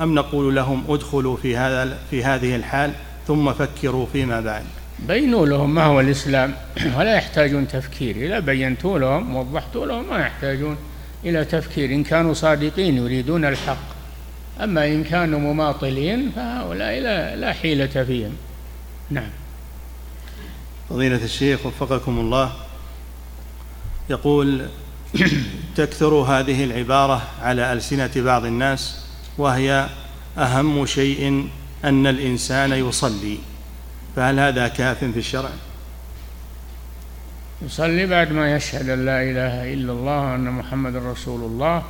أم 0.00 0.14
نقول 0.14 0.56
لهم 0.56 0.84
ادخلوا 0.88 1.36
في 1.36 1.56
هذا 1.56 1.98
في 2.10 2.24
هذه 2.24 2.56
الحال 2.56 2.92
ثم 3.26 3.52
فكروا 3.52 4.06
فيما 4.12 4.40
بعد؟ 4.40 4.64
بينوا 4.98 5.46
لهم 5.46 5.74
ما 5.74 5.84
هو 5.84 6.00
الإسلام. 6.00 6.54
ولا 6.98 7.16
يحتاجون 7.16 7.68
تفكير. 7.68 8.16
إذا 8.16 8.38
بينتوا 8.38 8.98
لهم 8.98 9.36
ووضحتوا 9.36 9.86
لهم 9.86 10.10
ما 10.10 10.18
يحتاجون 10.18 10.76
إلى 11.24 11.44
تفكير. 11.44 11.90
إن 11.90 12.04
كانوا 12.04 12.34
صادقين 12.34 12.96
يريدون 12.96 13.44
الحق. 13.44 13.97
أما 14.60 14.86
إن 14.86 15.04
كانوا 15.04 15.40
مماطلين 15.40 16.32
فهؤلاء 16.36 17.00
لا, 17.00 17.36
لا 17.36 17.52
حيلة 17.52 18.04
فيهم. 18.04 18.36
نعم. 19.10 19.30
فضيلة 20.90 21.24
الشيخ 21.24 21.66
وفقكم 21.66 22.18
الله 22.18 22.52
يقول 24.10 24.66
تكثر 25.76 26.14
هذه 26.14 26.64
العبارة 26.64 27.22
على 27.42 27.72
ألسنة 27.72 28.10
بعض 28.16 28.44
الناس 28.44 29.04
وهي 29.38 29.88
أهم 30.38 30.86
شيء 30.86 31.48
أن 31.84 32.06
الإنسان 32.06 32.72
يصلي. 32.72 33.38
فهل 34.16 34.38
هذا 34.38 34.68
كاف 34.68 34.98
في 34.98 35.18
الشرع؟ 35.18 35.50
يصلي 37.62 38.06
بعد 38.06 38.32
ما 38.32 38.56
يشهد 38.56 38.88
أن 38.88 39.04
لا 39.04 39.22
إله 39.22 39.74
إلا 39.74 39.92
الله 39.92 40.32
وأن 40.32 40.50
محمد 40.50 40.96
رسول 40.96 41.40
الله 41.40 41.82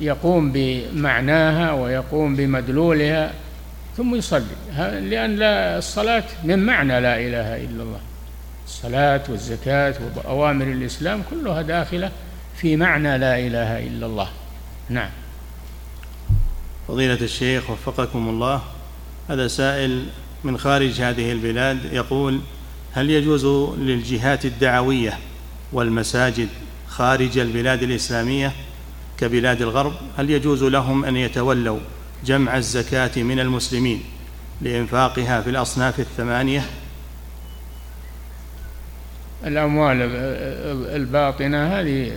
ويقوم 0.00 0.52
بمعناها 0.52 1.72
ويقوم 1.72 2.36
بمدلولها 2.36 3.32
ثم 3.96 4.14
يصلي. 4.14 4.44
لأن 4.78 5.42
الصلاة 5.78 6.24
من 6.44 6.66
معنى 6.66 7.00
لا 7.00 7.16
إله 7.16 7.56
إلا 7.56 7.82
الله. 7.82 8.00
الصلاة 8.66 9.22
والزكاة 9.28 9.94
وأوامر 10.16 10.64
الإسلام 10.64 11.22
كلها 11.30 11.62
داخلة 11.62 12.10
في 12.56 12.76
معنى 12.76 13.18
لا 13.18 13.38
إله 13.38 13.86
إلا 13.86 14.06
الله. 14.06 14.28
نعم. 14.88 15.10
فضيلة 16.88 17.20
الشيخ 17.20 17.70
وفقكم 17.70 18.28
الله 18.28 18.62
هذا 19.28 19.48
سائل 19.48 20.06
من 20.44 20.58
خارج 20.58 21.00
هذه 21.00 21.32
البلاد 21.32 21.84
يقول 21.92 22.40
هل 22.92 23.10
يجوز 23.10 23.46
للجهات 23.78 24.44
الدعوية 24.44 25.18
والمساجد 25.72 26.48
خارج 26.88 27.38
البلاد 27.38 27.82
الإسلامية 27.82 28.52
كبلاد 29.18 29.62
الغرب 29.62 29.92
هل 30.18 30.30
يجوز 30.30 30.64
لهم 30.64 31.04
أن 31.04 31.16
يتولوا 31.16 31.78
جمع 32.24 32.56
الزكاة 32.56 33.22
من 33.22 33.40
المسلمين 33.40 34.02
لإنفاقها 34.62 35.40
في 35.40 35.50
الأصناف 35.50 36.00
الثمانية؟ 36.00 36.62
الأموال 39.46 39.96
الباطنة 40.96 41.80
هذه 41.80 42.12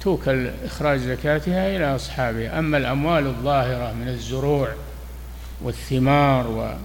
توكل 0.00 0.50
إخراج 0.64 1.00
زكاتها 1.00 1.76
إلى 1.76 1.94
أصحابها. 1.94 2.58
أما 2.58 2.78
الأموال 2.78 3.26
الظاهرة 3.26 3.92
من 3.92 4.08
الزروع 4.08 4.68
والثمار 5.62 6.76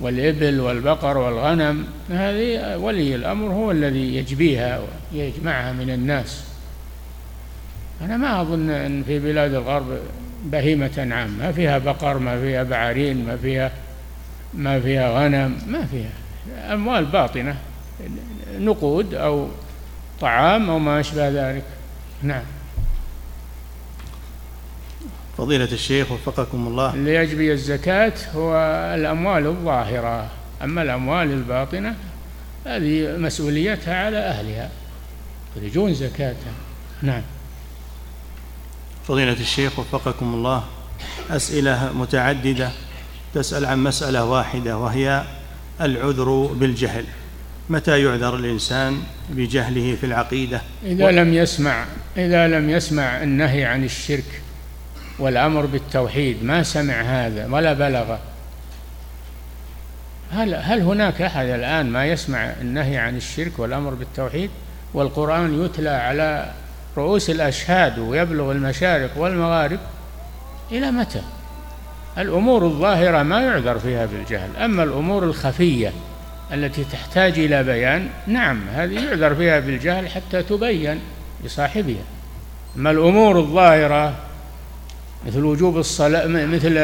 والإبل 0.00 0.60
والبقر 0.60 1.18
والغنم 1.18 1.86
هذه 2.10 2.76
ولي 2.76 3.14
الأمر 3.14 3.48
هو 3.48 3.70
الذي 3.70 4.16
يجبيها 4.16 4.80
ويجمعها 5.12 5.72
من 5.72 5.90
الناس. 5.90 6.44
أنا 8.02 8.16
ما 8.16 8.40
أظن 8.40 8.70
أن 8.70 9.02
في 9.04 9.18
بلاد 9.18 9.54
الغرب 9.54 9.98
بهيمة 10.44 11.08
عام 11.10 11.30
ما 11.38 11.52
فيها 11.52 11.78
بقر 11.78 12.18
ما 12.18 12.40
فيها 12.40 12.62
بعارين 12.62 13.26
ما 13.26 13.36
فيها 13.36 13.72
ما 14.54 14.80
فيها 14.80 15.18
غنم 15.18 15.58
ما 15.66 15.86
فيها. 15.86 16.10
أموال 16.74 17.04
باطنة 17.04 17.56
نقود 18.58 19.14
أو 19.14 19.48
طعام 20.20 20.70
أو 20.70 20.78
ما 20.78 21.00
أشبه 21.00 21.28
ذلك. 21.28 21.64
نعم. 22.22 22.42
فضيلة 25.38 25.72
الشيخ 25.72 26.12
وفقكم 26.12 26.66
الله. 26.66 26.94
اللي 26.94 27.14
يجبي 27.14 27.52
الزكاة 27.52 28.12
هو 28.34 28.56
الأموال 28.94 29.46
الظاهرة. 29.46 30.30
أما 30.62 30.82
الأموال 30.82 31.30
الباطنة 31.30 31.94
هذه 32.66 33.16
مسؤوليتها 33.16 34.04
على 34.04 34.18
أهلها 34.18 34.70
يخرجون 35.56 35.94
زكاتها. 35.94 36.52
نعم. 37.02 37.22
فضيلة 39.08 39.32
الشيخ 39.32 39.78
وفقكم 39.78 40.34
الله 40.34 40.64
أسئلة 41.30 41.92
متعددة 41.92 42.70
تسأل 43.34 43.66
عن 43.66 43.78
مسألة 43.78 44.24
واحدة 44.24 44.78
وهي 44.78 45.24
العذر 45.80 46.50
بالجهل. 46.54 47.04
متى 47.70 48.02
يعذر 48.02 48.36
الإنسان 48.36 49.02
بجهله 49.30 49.96
في 50.00 50.06
العقيدة؟ 50.06 50.60
إذا 50.84 51.10
لم 51.10 51.34
يسمع 51.34 51.84
إذا 52.16 52.48
لم 52.48 52.70
يسمع 52.70 53.22
النهي 53.22 53.64
عن 53.64 53.84
الشرك 53.84 54.42
والأمر 55.18 55.66
بالتوحيد 55.66 56.44
ما 56.44 56.62
سمع 56.62 57.00
هذا 57.00 57.46
ولا 57.50 57.72
بلغ. 57.72 58.16
هل 60.32 60.54
هل 60.54 60.80
هناك 60.80 61.22
أحد 61.22 61.46
الآن 61.46 61.90
ما 61.90 62.06
يسمع 62.06 62.52
النهي 62.60 62.98
عن 62.98 63.16
الشرك 63.16 63.58
والأمر 63.58 63.94
بالتوحيد؟ 63.94 64.50
والقرآن 64.94 65.64
يتلى 65.64 65.90
على 65.90 66.52
رؤوس 66.96 67.30
الأشهاد 67.30 67.98
ويبلغ 67.98 68.52
المشارق 68.52 69.10
والمغارب 69.16 69.78
إلى 70.72 70.90
متى؟ 70.90 71.22
الأمور 72.18 72.64
الظاهرة 72.64 73.22
ما 73.22 73.42
يعذر 73.42 73.78
فيها 73.78 74.06
بالجهل 74.06 74.56
أما 74.56 74.82
الأمور 74.82 75.24
الخفية 75.24 75.92
التي 76.52 76.84
تحتاج 76.84 77.38
إلى 77.38 77.62
بيان 77.62 78.08
نعم 78.26 78.60
هذه 78.74 79.04
يعذر 79.04 79.34
فيها 79.34 79.60
بالجهل 79.60 80.08
حتى 80.08 80.42
تبين 80.42 81.00
لصاحبها 81.44 82.02
أما 82.76 82.90
الأمور 82.90 83.38
الظاهرة 83.38 84.14
مثل 85.26 85.44
وجوب 85.44 85.78
الصلاة 85.78 86.26
مثل 86.26 86.76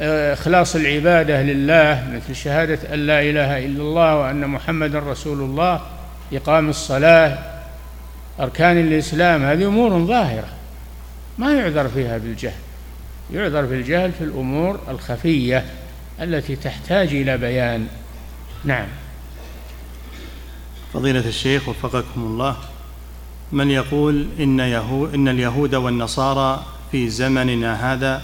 آه، 0.00 0.32
إخلاص 0.32 0.76
العبادة 0.76 1.42
لله 1.42 2.08
مثل 2.14 2.34
شهادة 2.34 2.94
أن 2.94 2.98
لا 2.98 3.20
إله 3.20 3.58
إلا 3.58 3.82
الله 3.82 4.16
وأن 4.16 4.46
محمدا 4.46 4.98
رسول 4.98 5.40
الله 5.40 5.80
إقام 6.32 6.68
الصلاة 6.68 7.51
أركان 8.40 8.78
الإسلام 8.78 9.42
هذه 9.42 9.66
أمور 9.66 10.06
ظاهرة. 10.06 10.48
ما 11.38 11.54
يعذر 11.54 11.88
فيها 11.88 12.18
بالجهل. 12.18 12.60
يعذر 13.32 13.64
بالجهل 13.64 14.12
في 14.12 14.24
الأمور 14.24 14.80
الخفية 14.88 15.64
التي 16.20 16.56
تحتاج 16.56 17.08
إلى 17.08 17.38
بيان. 17.38 17.86
نعم. 18.64 18.86
فضيلة 20.94 21.28
الشيخ 21.28 21.68
وفقكم 21.68 22.20
الله 22.20 22.56
من 23.52 23.70
يقول 23.70 24.26
إن, 24.40 24.60
يهو 24.60 25.06
إن 25.06 25.28
اليهود 25.28 25.74
والنصارى 25.74 26.66
في 26.92 27.08
زمننا 27.08 27.92
هذا 27.92 28.22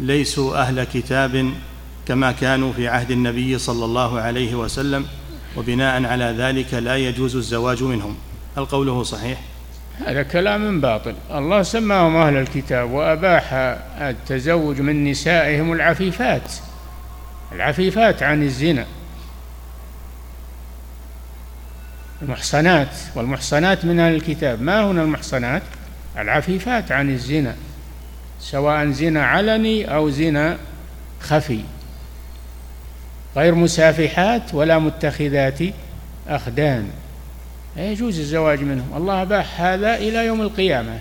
ليسوا 0.00 0.60
أهل 0.60 0.84
كتاب 0.84 1.52
كما 2.06 2.32
كانوا 2.32 2.72
في 2.72 2.88
عهد 2.88 3.10
النبي 3.10 3.58
صلى 3.58 3.84
الله 3.84 4.20
عليه 4.20 4.54
وسلم 4.54 5.06
وبناء 5.56 6.04
على 6.04 6.24
ذلك 6.24 6.74
لا 6.74 6.96
يجوز 6.96 7.36
الزواج 7.36 7.82
منهم. 7.82 8.16
هل 8.56 8.64
قوله 8.64 9.02
صحيح؟ 9.02 9.40
هذا 10.06 10.22
كلام 10.22 10.80
باطل. 10.80 11.14
الله 11.30 11.62
سماهم 11.62 12.16
أهل 12.16 12.36
الكتاب 12.36 12.90
وأباح 12.90 13.52
التزوج 14.00 14.80
من 14.80 15.10
نسائهم 15.10 15.72
العفيفات 15.72 16.52
العفيفات 17.52 18.22
عن 18.22 18.42
الزنا. 18.42 18.86
المحصنات 22.22 22.96
والمحصنات 23.14 23.84
من 23.84 24.00
أهل 24.00 24.14
الكتاب. 24.14 24.62
ما 24.62 24.90
هنا 24.90 25.02
المحصنات؟ 25.02 25.62
العفيفات 26.18 26.92
عن 26.92 27.10
الزنا 27.10 27.56
سواء 28.40 28.90
زنا 28.90 29.26
علني 29.26 29.94
أو 29.94 30.10
زنا 30.10 30.56
خفي. 31.20 31.60
غير 33.36 33.54
مسافحات 33.54 34.54
ولا 34.54 34.78
متخذات 34.78 35.58
أخدان. 36.28 36.90
يجوز 37.76 38.18
الزواج 38.18 38.62
منهم. 38.62 38.90
الله 38.96 39.22
أباح 39.22 39.60
هذا 39.60 39.94
إلى 39.94 40.26
يوم 40.26 40.40
القيامة. 40.40 40.98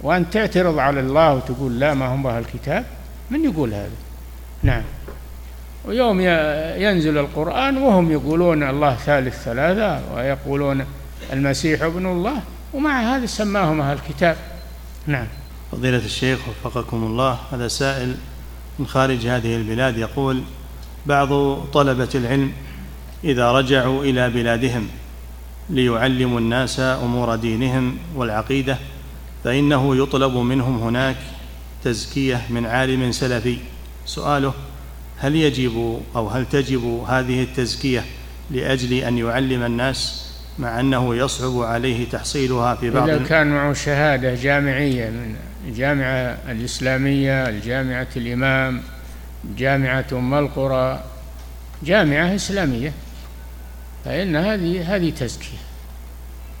وأن 0.00 0.30
تعترض 0.30 0.78
على 0.78 1.00
الله 1.00 1.34
وتقول 1.34 1.80
لا 1.80 1.94
ما 1.94 2.14
هم 2.14 2.26
أهل 2.26 2.38
الكتاب؟ 2.38 2.84
من 3.30 3.44
يقول 3.44 3.74
هذا؟ 3.74 3.90
نعم. 4.62 4.82
ويوم 5.84 6.20
ينزل 6.80 7.18
القرآن 7.18 7.76
وهم 7.76 8.12
يقولون 8.12 8.62
الله 8.62 8.94
ثالث 8.94 9.42
ثلاثة 9.42 10.14
ويقولون 10.14 10.84
المسيح 11.32 11.82
ابن 11.82 12.06
الله 12.06 12.42
ومع 12.74 13.16
هذا 13.16 13.26
سماهم 13.26 13.80
أهل 13.80 13.96
الكتاب. 13.96 14.36
نعم. 15.06 15.26
فضيلة 15.72 16.04
الشيخ 16.04 16.38
وفقكم 16.48 16.96
الله 16.96 17.38
هذا 17.52 17.68
سائل 17.68 18.16
من 18.78 18.86
خارج 18.86 19.26
هذه 19.26 19.56
البلاد 19.56 19.98
يقول 19.98 20.42
بعض 21.06 21.60
طلبة 21.64 22.08
العلم 22.14 22.52
إذا 23.24 23.52
رجعوا 23.52 24.04
إلى 24.04 24.30
بلادهم 24.30 24.88
ليعلموا 25.70 26.40
الناس 26.40 26.80
أمور 26.80 27.36
دينهم 27.36 27.98
والعقيدة 28.14 28.78
فإنه 29.44 29.96
يطلب 29.96 30.36
منهم 30.36 30.82
هناك 30.82 31.16
تزكية 31.84 32.42
من 32.50 32.66
عالم 32.66 33.12
سلفي. 33.12 33.58
سؤاله 34.06 34.54
هل 35.18 35.34
يجب 35.34 36.00
أو 36.16 36.28
هل 36.28 36.46
تجب 36.46 37.04
هذه 37.08 37.42
التزكية 37.42 38.04
لأجل 38.50 38.92
أن 38.92 39.18
يعلم 39.18 39.62
الناس 39.62 40.26
مع 40.58 40.80
أنه 40.80 41.14
يصعب 41.14 41.62
عليه 41.62 42.08
تحصيلها 42.08 42.74
في 42.74 42.90
بعض؟ 42.90 43.08
إذا 43.08 43.24
كان 43.24 43.46
معه 43.46 43.72
شهادة 43.72 44.34
جامعية 44.34 45.10
من 45.10 45.34
الجامعة 45.68 46.38
الإسلامية 46.48 47.48
الجامعة 47.48 48.08
الإمام 48.16 48.82
جامعة 49.58 50.06
أم 50.12 50.34
القرى 50.34 51.00
جامعة 51.82 52.34
إسلامية. 52.34 52.92
فإن 54.06 54.36
هذه 54.36 54.96
هذه 54.96 55.10
تزكية. 55.10 55.58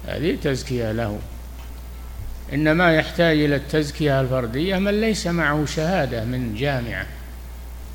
هذه 0.06 0.36
تزكية 0.42 0.92
له. 0.92 1.18
إنما 2.52 2.94
يحتاج 2.94 3.40
إلى 3.40 3.56
التزكية 3.56 4.20
الفردية 4.20 4.78
من 4.78 5.00
ليس 5.00 5.26
معه 5.26 5.64
شهادة 5.64 6.24
من 6.24 6.54
جامعة. 6.54 7.06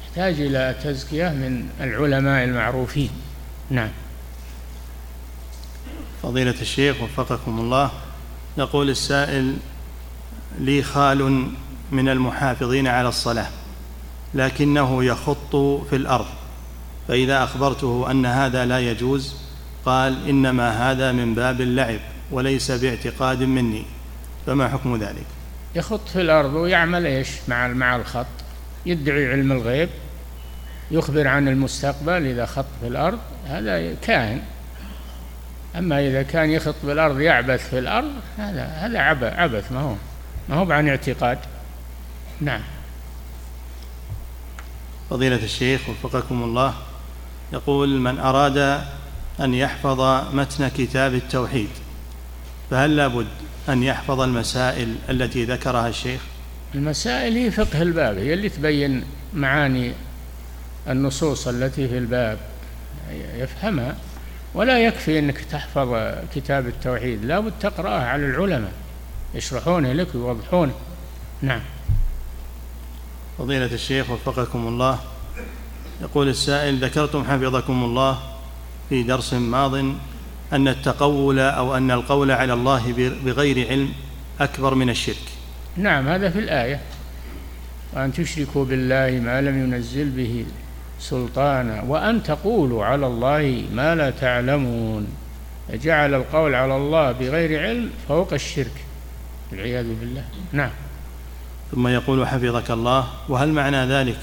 يحتاج 0.04 0.42
إلى 0.42 0.76
تزكية 0.84 1.30
من 1.30 1.70
العلماء 1.82 2.44
المعروفين. 2.44 3.10
نعم. 3.70 3.90
فضيلة 6.24 6.62
الشيخ 6.62 7.02
وفقكم 7.02 7.60
الله 7.60 7.92
يقول 8.58 8.90
السائل 8.90 9.58
لي 10.60 10.84
خال 10.84 11.52
من 11.92 12.10
المحافظين 12.10 12.88
على 12.88 13.10
الصلاة 13.10 13.50
لكنه 14.34 15.04
يخط 15.04 15.56
في 15.90 15.96
الأرض. 15.96 16.41
فإذا 17.12 17.44
أخبرته 17.44 18.12
أن 18.12 18.26
هذا 18.26 18.66
لا 18.66 18.80
يجوز 18.80 19.36
قال 19.86 20.30
إنما 20.30 20.92
هذا 20.92 21.12
من 21.12 21.36
باب 21.36 21.62
اللعب 21.62 22.00
وليس 22.32 22.72
باعتقاد 22.72 23.44
مني. 23.44 23.86
فما 24.46 24.68
حكم 24.68 24.96
ذلك؟ 24.96 25.26
يخط 25.76 26.10
في 26.10 26.22
الأرض 26.22 26.54
ويعمل 26.54 27.06
إيش؟ 27.06 27.30
مع 27.48 27.68
مع 27.68 27.96
الخط. 27.96 28.26
يدعي 28.86 29.32
علم 29.32 29.52
الغيب 29.52 29.90
يخبر 30.92 31.28
عن 31.28 31.48
المستقبل 31.48 32.26
إذا 32.26 32.46
خط 32.46 32.66
في 32.82 32.88
الأرض 32.88 33.20
هذا 33.48 33.96
كائن. 34.02 34.42
أما 35.78 36.08
إذا 36.08 36.24
كان 36.24 36.50
يخط 36.50 36.76
بالأرض 36.84 37.20
يعبث 37.20 37.70
في 37.70 37.80
الأرض 37.80 38.12
هذا 38.38 38.64
هذا 38.64 39.00
عبث 39.38 39.72
ما 39.72 39.80
هو 39.80 39.96
ما 40.50 40.56
هو 40.56 40.72
عن 40.72 40.88
اعتقاد. 40.88 41.38
نعم. 42.42 42.62
فضيلة 45.10 45.44
الشيخ 45.44 45.82
وفقكم 45.90 46.44
الله 46.44 46.74
يقول 47.54 48.00
من 48.00 48.20
أراد 48.20 48.82
أن 49.40 49.54
يحفظ 49.54 50.02
متن 50.36 50.68
كتاب 50.68 51.14
التوحيد 51.14 51.70
فهل 52.72 52.96
لابد 52.96 53.28
أن 53.70 53.84
يحفظ 53.84 54.22
المسائل 54.22 54.96
التي 55.10 55.46
ذكرها 55.46 55.88
الشيخ؟ 55.88 56.22
المسائل 56.76 57.36
هي 57.36 57.52
فقه 57.52 57.82
الباب 57.82 58.18
هي 58.18 58.34
اللي 58.34 58.50
تبين 58.50 59.04
معاني 59.34 59.94
النصوص 60.90 61.48
التي 61.48 61.88
في 61.88 61.98
الباب 61.98 62.38
يفهمها. 63.38 63.96
ولا 64.54 64.80
يكفي 64.80 65.20
أنك 65.20 65.38
تحفظ 65.38 66.14
كتاب 66.36 66.68
التوحيد 66.68 67.26
لابد 67.26 67.54
تقرأه 67.60 68.00
على 68.00 68.26
العلماء 68.26 68.72
يشرحونه 69.36 69.94
لك 69.94 70.16
ويوضحونه. 70.16 70.74
نعم. 71.42 71.62
فضيلة 73.38 73.74
الشيخ 73.74 74.10
وفقكم 74.10 74.68
الله 74.68 75.00
يقول 76.02 76.30
السائل 76.30 76.84
ذكرتم 76.84 77.24
حفظكم 77.24 77.84
الله 77.84 78.20
في 78.90 79.04
درس 79.04 79.34
ماض 79.34 79.76
أن 80.54 80.68
التقول 80.68 81.40
أو 81.40 81.78
أن 81.78 81.92
القول 81.92 82.32
على 82.32 82.54
الله 82.54 82.94
بغير 83.26 83.68
علم 83.68 83.90
أكبر 84.40 84.76
من 84.76 84.90
الشرك. 84.90 85.32
نعم 85.78 86.08
هذا 86.08 86.30
في 86.30 86.40
الآية. 86.40 86.80
وأن 87.94 88.14
تشركوا 88.14 88.66
بالله 88.66 89.20
ما 89.24 89.42
لم 89.42 89.64
ينزل 89.64 90.10
به 90.10 90.46
سلطانا 91.00 91.82
وأن 91.82 92.24
تقولوا 92.24 92.86
على 92.86 93.08
الله 93.08 93.66
ما 93.74 93.96
لا 93.96 94.10
تعلمون 94.10 95.08
جعل 95.74 96.14
القول 96.14 96.56
على 96.56 96.78
الله 96.78 97.12
بغير 97.12 97.62
علم 97.64 97.90
فوق 98.08 98.34
الشرك. 98.34 98.86
والعياذ 99.52 99.86
بالله. 100.00 100.24
نعم. 100.52 100.72
ثم 101.72 101.88
يقول 101.88 102.28
حفظك 102.28 102.72
الله. 102.72 103.08
وهل 103.30 103.50
معنى 103.52 103.86
ذلك؟ 103.86 104.18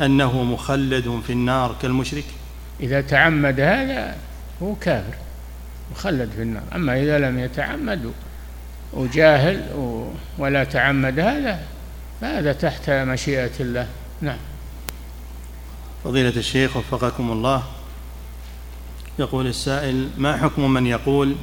أنه 0.00 0.42
مخلد 0.42 1.20
في 1.26 1.32
النار 1.32 1.76
كالمشرك. 1.82 2.24
إذا 2.80 3.00
تعمد 3.00 3.60
هذا 3.60 4.16
هو 4.62 4.74
كافر 4.74 5.14
مخلد 5.92 6.30
في 6.36 6.42
النار. 6.42 6.62
أما 6.74 7.02
إذا 7.02 7.18
لم 7.18 7.38
يتعمد 7.38 8.12
وجاهل 8.92 9.62
ولا 10.38 10.64
تعمد 10.64 11.20
هذا 11.20 11.60
فهذا 12.20 12.52
تحت 12.52 12.90
مشيئة 12.90 13.60
الله. 13.60 13.86
نعم. 14.20 14.38
فضيلة 16.04 16.36
الشيخ 16.36 16.76
وفقكم 16.76 17.32
الله. 17.32 17.62
يقول 19.18 19.46
السائل 19.46 20.08
ما 20.18 20.36
حكم 20.36 20.70
من 20.70 20.86
يقول 20.86 21.34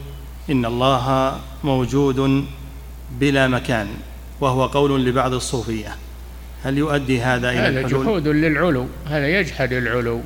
إن 0.50 0.66
الله 0.66 1.40
موجود 1.64 2.46
بلا 3.12 3.48
مكان 3.48 3.88
وهو 4.42 4.66
قول 4.66 5.06
لبعض 5.06 5.34
الصوفية؟ 5.34 5.96
هل 6.66 6.78
يؤدي 6.78 7.22
هذا 7.22 7.50
إلى 7.50 7.60
هذا 7.60 7.80
الحلول؟ 7.80 8.04
جحود 8.04 8.28
للعلو 8.28 8.88
هذا 9.10 9.28
يجحد 9.28 9.74
العلو. 9.74 10.22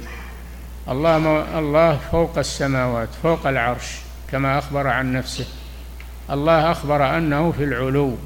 الله 0.90 1.18
الله 1.60 1.98
فوق 2.12 2.38
السماوات 2.38 3.10
فوق 3.24 3.48
العرش 3.48 3.88
كما 4.32 4.58
أخبر 4.58 4.88
عن 4.88 5.14
نفسه. 5.14 5.46
الله 6.30 6.72
أخبر 6.72 7.18
أنه 7.18 7.52
في 7.52 7.64
العلو. 7.64 8.18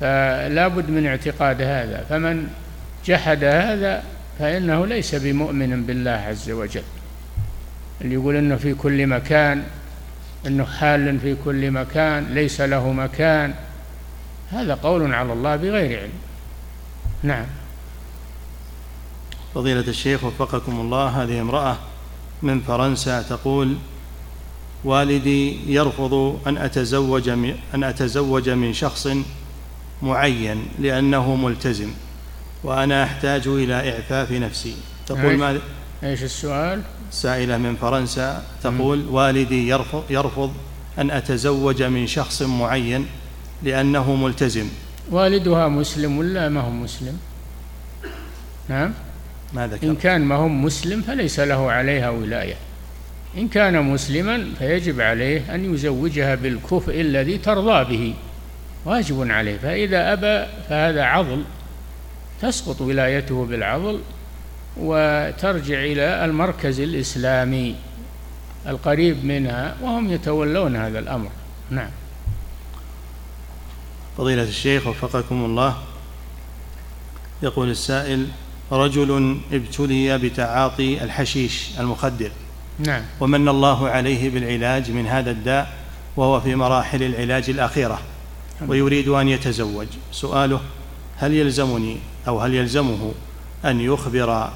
فلا 0.00 0.68
بد 0.68 0.90
من 0.90 1.06
اعتقاد 1.06 1.62
هذا. 1.62 2.04
فمن 2.08 2.48
جحد 3.04 3.44
هذا 3.44 4.02
فإنه 4.38 4.86
ليس 4.86 5.14
بمؤمن 5.14 5.82
بالله 5.86 6.10
عز 6.10 6.50
وجل. 6.50 6.82
اللي 8.00 8.14
يقول 8.14 8.36
إنه 8.36 8.56
في 8.56 8.74
كل 8.74 9.06
مكان 9.06 9.62
إنه 10.46 10.64
حال 10.64 11.20
في 11.20 11.36
كل 11.44 11.70
مكان 11.70 12.26
ليس 12.30 12.60
له 12.60 12.92
مكان. 12.92 13.54
هذا 14.50 14.74
قول 14.74 15.14
على 15.14 15.32
الله 15.32 15.56
بغير 15.56 16.00
علم. 16.00 16.12
نعم. 17.22 17.46
فضيلة 19.54 19.80
الشيخ 19.80 20.24
وفقكم 20.24 20.80
الله 20.80 21.22
هذه 21.22 21.40
امرأة 21.40 21.76
من 22.42 22.60
فرنسا 22.60 23.22
تقول 23.22 23.76
والدي 24.84 25.72
يرفض 25.74 26.40
أن 26.46 26.58
أتزوج 26.58 27.30
من 27.30 27.54
أن 27.74 27.84
أتزوج 27.84 28.50
من 28.50 28.72
شخص 28.72 29.08
معين 30.02 30.68
لأنه 30.78 31.34
ملتزم 31.34 31.90
وأنا 32.64 33.04
أحتاج 33.04 33.48
إلى 33.48 33.92
إعفاف 33.92 34.32
نفسي. 34.32 34.74
تقول 35.06 35.36
ما 35.36 35.60
إيش 36.02 36.22
السؤال؟ 36.22 36.82
سائلة 37.10 37.56
من 37.56 37.76
فرنسا 37.76 38.44
تقول. 38.62 39.06
والدي 39.08 39.68
يرفض, 39.68 40.04
يرفض 40.10 40.52
أن 40.98 41.10
أتزوج 41.10 41.82
من 41.82 42.06
شخص 42.06 42.42
معين 42.42 43.06
لأنه 43.62 44.14
ملتزم. 44.14 44.66
والدها 45.10 45.68
مسلم 45.68 46.18
ولا 46.18 46.48
ما 46.48 46.60
هو 46.60 46.70
مسلم؟ 46.70 47.18
نعم. 48.68 48.92
ما 49.52 49.66
ذكر 49.66 49.86
إن 49.86 49.96
كان 49.96 50.20
ما 50.20 50.34
هو 50.34 50.48
مسلم 50.48 51.02
فليس 51.02 51.40
له 51.40 51.72
عليها 51.72 52.10
ولاية. 52.10 52.54
إن 53.38 53.48
كان 53.48 53.82
مسلما 53.82 54.46
فيجب 54.58 55.00
عليه 55.00 55.54
أن 55.54 55.74
يزوجها 55.74 56.34
بالكفء 56.34 57.00
الذي 57.00 57.38
ترضى 57.38 57.96
به. 57.96 58.14
واجب 58.84 59.30
عليه. 59.30 59.56
فإذا 59.56 60.12
أبى 60.12 60.46
فهذا 60.68 61.02
عضل. 61.02 61.44
تسقط 62.42 62.80
ولايته 62.80 63.44
بالعضل 63.44 64.00
وترجع 64.76 65.78
إلى 65.78 66.24
المركز 66.24 66.80
الإسلامي 66.80 67.76
القريب 68.66 69.24
منها 69.24 69.74
وهم 69.82 70.12
يتولون 70.12 70.76
هذا 70.76 70.98
الأمر. 70.98 71.28
نعم. 71.70 71.90
فضيلة 74.18 74.42
الشيخ 74.42 74.86
وفقكم 74.86 75.44
الله. 75.44 75.76
يقول 77.42 77.70
السائل 77.70 78.26
رجل 78.72 79.40
ابتلي 79.52 80.18
بتعاطي 80.18 81.04
الحشيش 81.04 81.68
المخدر. 81.80 82.30
نعم. 82.78 83.02
ومن 83.20 83.48
الله 83.48 83.88
عليه 83.88 84.30
بالعلاج 84.30 84.90
من 84.90 85.06
هذا 85.06 85.30
الداء 85.30 85.72
وهو 86.16 86.40
في 86.40 86.54
مراحل 86.54 87.02
العلاج 87.02 87.50
الأخيرة 87.50 87.98
ويريد 88.68 89.08
أن 89.08 89.28
يتزوج. 89.28 89.86
سؤاله 90.12 90.60
هل 91.16 91.34
يلزمني 91.34 91.96
أو 92.28 92.40
هل 92.40 92.54
يلزمه 92.54 93.12
أن 93.64 93.80
يخبر 93.80 94.50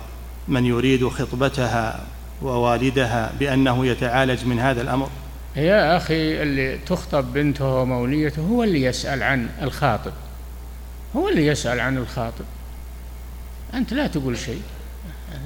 من 0.48 0.66
يريد 0.66 1.08
خطبتها 1.08 2.06
ووالدها 2.42 3.32
بأنه 3.40 3.86
يتعالج 3.86 4.44
من 4.44 4.58
هذا 4.58 4.82
الأمر؟ 4.82 5.08
يا 5.56 5.96
أخي 5.96 6.42
اللي 6.42 6.78
تخطب 6.78 7.32
بنته 7.32 7.74
وموليته 7.74 8.42
هو 8.42 8.62
اللي 8.62 8.82
يسأل 8.82 9.22
عن 9.22 9.48
الخاطب. 9.62 10.12
هو 11.16 11.28
اللي 11.28 11.46
يسأل 11.46 11.80
عن 11.80 11.98
الخاطب. 11.98 12.44
أنت 13.74 13.92
لا 13.92 14.06
تقول 14.06 14.38
شيء. 14.38 14.62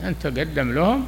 أنت 0.05 0.27
قدم 0.27 0.73
لهم 0.73 1.07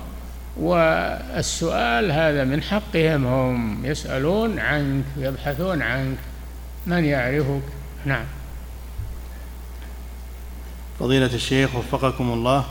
والسؤال 0.57 2.13
هذا 2.13 2.45
من 2.45 2.63
حقهم 2.63 3.27
هم. 3.27 3.87
يسألون 3.87 4.59
عنك 4.59 5.05
يبحثون 5.17 5.83
عنك. 5.83 6.19
من 6.87 7.05
يعرفك؟ 7.05 7.63
نعم. 8.07 8.25
فضيلة 11.01 11.35
الشيخ 11.35 11.75
وفقكم 11.75 12.33
الله 12.33 12.65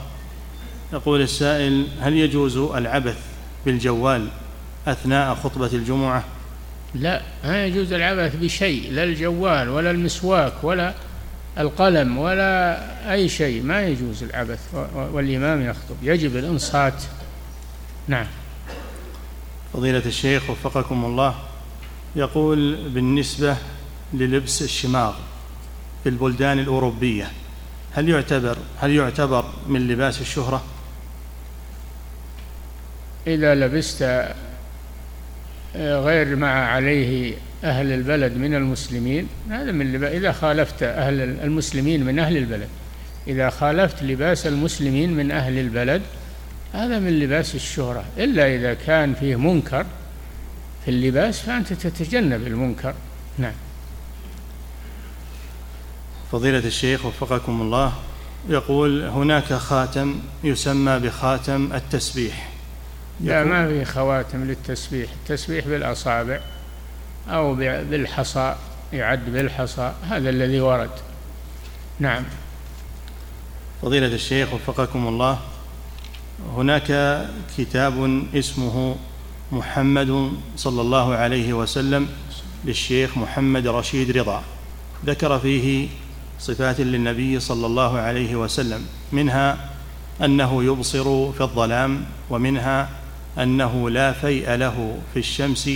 يقول 0.92 1.20
السائل 1.20 1.86
هل 2.00 2.16
يجوز 2.16 2.56
العبث 2.56 3.18
بالجوال؟ 3.66 4.28
أثناء 4.92 5.34
خطبة 5.34 5.66
الجمعة؟ 5.66 6.24
لا 6.94 7.22
ما 7.44 7.66
يجوز 7.66 7.92
العبث 7.92 8.36
بشيء 8.36 8.92
لا 8.92 9.04
الجوال 9.04 9.68
ولا 9.68 9.90
المسواك 9.90 10.52
ولا 10.62 10.94
القلم 11.58 12.18
ولا 12.18 13.12
أي 13.12 13.28
شيء 13.28 13.62
ما 13.62 13.86
يجوز 13.86 14.22
العبث 14.22 14.60
والإمام 14.94 15.66
يخطب 15.66 15.96
يجب 16.02 16.36
الإنصات. 16.36 17.02
نعم. 18.08 18.26
فضيلة 19.72 20.02
الشيخ 20.06 20.50
وفقكم 20.50 21.04
الله 21.04 21.34
يقول 22.16 22.90
بالنسبة 22.90 23.56
للبس 24.14 24.62
الشماغ 24.62 25.14
في 26.02 26.08
البلدان 26.08 26.58
الأوروبية 26.58 27.30
هل 27.92 28.08
يعتبر 28.08 28.58
هل 28.78 28.90
يعتبر 28.90 29.44
من 29.66 29.88
لباس 29.88 30.20
الشهرة؟ 30.20 30.64
إذا 33.26 33.54
لبست 33.54 34.02
غير 35.76 36.36
ما 36.36 36.50
عليه 36.50 37.34
أهل 37.64 37.92
البلد 37.92 38.36
من 38.36 38.54
المسلمين. 38.54 39.28
هذا 39.50 39.72
من 39.72 39.92
لباس 39.92 40.12
إذا 40.12 40.32
خالفت 40.32 40.82
أهل 40.82 41.20
المسلمين 41.20 42.04
من 42.04 42.18
أهل 42.18 42.36
البلد. 42.36 42.68
إذا 43.26 43.50
خالفت 43.50 44.02
لباس 44.02 44.46
المسلمين 44.46 45.12
من 45.12 45.30
أهل 45.30 45.58
البلد 45.58 46.02
هذا 46.72 46.98
من 46.98 47.20
لباس 47.20 47.54
الشهرة. 47.54 48.04
إلا 48.18 48.54
إذا 48.54 48.74
كان 48.74 49.14
فيه 49.14 49.36
منكر 49.36 49.86
في 50.84 50.90
اللباس 50.90 51.40
فأنت 51.40 51.72
تتجنب 51.72 52.46
المنكر. 52.46 52.94
نعم. 53.38 53.52
فضيلة 56.32 56.58
الشيخ 56.58 57.06
وفقكم 57.06 57.60
الله 57.62 57.92
يقول 58.48 59.02
هناك 59.02 59.52
خاتم 59.52 60.18
يسمى 60.44 60.98
بخاتم 60.98 61.72
التسبيح. 61.74 62.57
لا 63.20 63.44
ما 63.44 63.68
في 63.68 63.84
خواتم 63.84 64.44
للتسبيح. 64.44 65.10
التسبيح 65.12 65.66
بالأصابع 65.66 66.40
أو 67.28 67.54
بالحصى 67.54 68.56
يعد 68.92 69.30
بالحصى 69.30 69.92
هذا 70.10 70.30
الذي 70.30 70.60
ورد. 70.60 70.90
نعم. 72.00 72.24
فضيلة 73.82 74.06
الشيخ 74.06 74.54
وفقكم 74.54 75.08
الله 75.08 75.38
هناك 76.56 77.20
كتاب 77.58 78.24
اسمه 78.34 78.96
محمد 79.52 80.32
صلى 80.56 80.80
الله 80.80 81.14
عليه 81.14 81.52
وسلم 81.52 82.08
للشيخ 82.64 83.18
محمد 83.18 83.66
رشيد 83.66 84.16
رضا. 84.16 84.42
ذكر 85.06 85.38
فيه 85.38 85.88
صفات 86.40 86.80
للنبي 86.80 87.40
صلى 87.40 87.66
الله 87.66 87.98
عليه 87.98 88.36
وسلم 88.36 88.86
منها 89.12 89.70
أنه 90.24 90.64
يبصر 90.64 91.32
في 91.32 91.40
الظلام 91.40 92.04
ومنها 92.30 92.88
أنه 93.38 93.90
لا 93.90 94.12
فيء 94.12 94.54
له 94.54 94.98
في 95.12 95.18
الشمس 95.18 95.70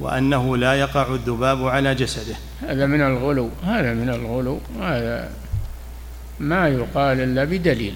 وأنه 0.00 0.56
لا 0.56 0.74
يقع 0.74 1.14
الذباب 1.14 1.66
على 1.66 1.94
جسده. 1.94 2.36
هذا 2.62 2.86
من 2.86 3.00
الغلو 3.00 3.50
هذا 3.64 3.94
من 3.94 4.08
الغلو 4.08 4.60
هذا 4.80 5.30
ما 6.40 6.68
يقال 6.68 7.20
إلا 7.20 7.44
بدليل 7.44 7.94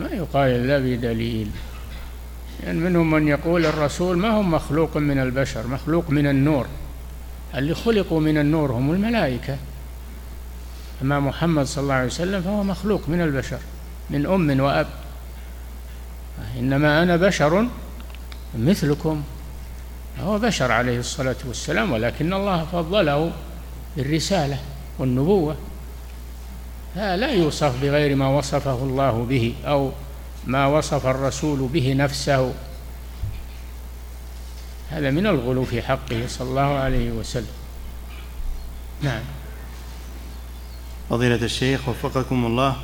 ما 0.00 0.08
يقال 0.12 0.50
إلا 0.50 0.78
بدليل. 0.78 1.50
يعني 2.64 2.78
منهم 2.78 3.10
من 3.10 3.28
يقول 3.28 3.66
الرسول 3.66 4.18
ما 4.18 4.30
هو 4.30 4.42
مخلوق 4.42 4.96
من 4.96 5.18
البشر 5.18 5.66
مخلوق 5.66 6.10
من 6.10 6.26
النور. 6.26 6.66
اللي 7.54 7.74
خلقوا 7.74 8.20
من 8.20 8.38
النور 8.38 8.72
هم 8.72 8.92
الملائكة. 8.92 9.56
أما 11.02 11.20
محمد 11.20 11.66
صلى 11.66 11.82
الله 11.82 11.94
عليه 11.94 12.06
وسلم 12.06 12.42
فهو 12.42 12.62
مخلوق 12.62 13.08
من 13.08 13.20
البشر 13.20 13.58
من 14.10 14.26
أم 14.26 14.60
وأب. 14.60 14.86
إنما 16.58 17.02
أنا 17.02 17.16
بشر 17.16 17.66
مثلكم. 18.58 19.22
هو 20.20 20.38
بشر 20.38 20.72
عليه 20.72 20.98
الصلاة 20.98 21.36
والسلام 21.46 21.92
ولكن 21.92 22.32
الله 22.32 22.64
فضله 22.72 23.32
بالرسالة 23.96 24.58
والنبوة. 24.98 25.56
لا 26.96 27.32
يوصف 27.32 27.82
بغير 27.82 28.16
ما 28.16 28.28
وصفه 28.28 28.74
الله 28.74 29.26
به 29.28 29.54
أو 29.64 29.92
ما 30.46 30.66
وصف 30.66 31.06
الرسول 31.06 31.68
به 31.68 31.92
نفسه. 31.92 32.54
هذا 34.90 35.10
من 35.10 35.26
الغلو 35.26 35.64
في 35.64 35.82
حقه 35.82 36.26
صلى 36.28 36.48
الله 36.48 36.78
عليه 36.78 37.10
وسلم. 37.10 37.52
نعم. 39.02 39.22
فضيلة 41.10 41.44
الشيخ 41.44 41.88
وفقكم 41.88 42.46
الله 42.46 42.76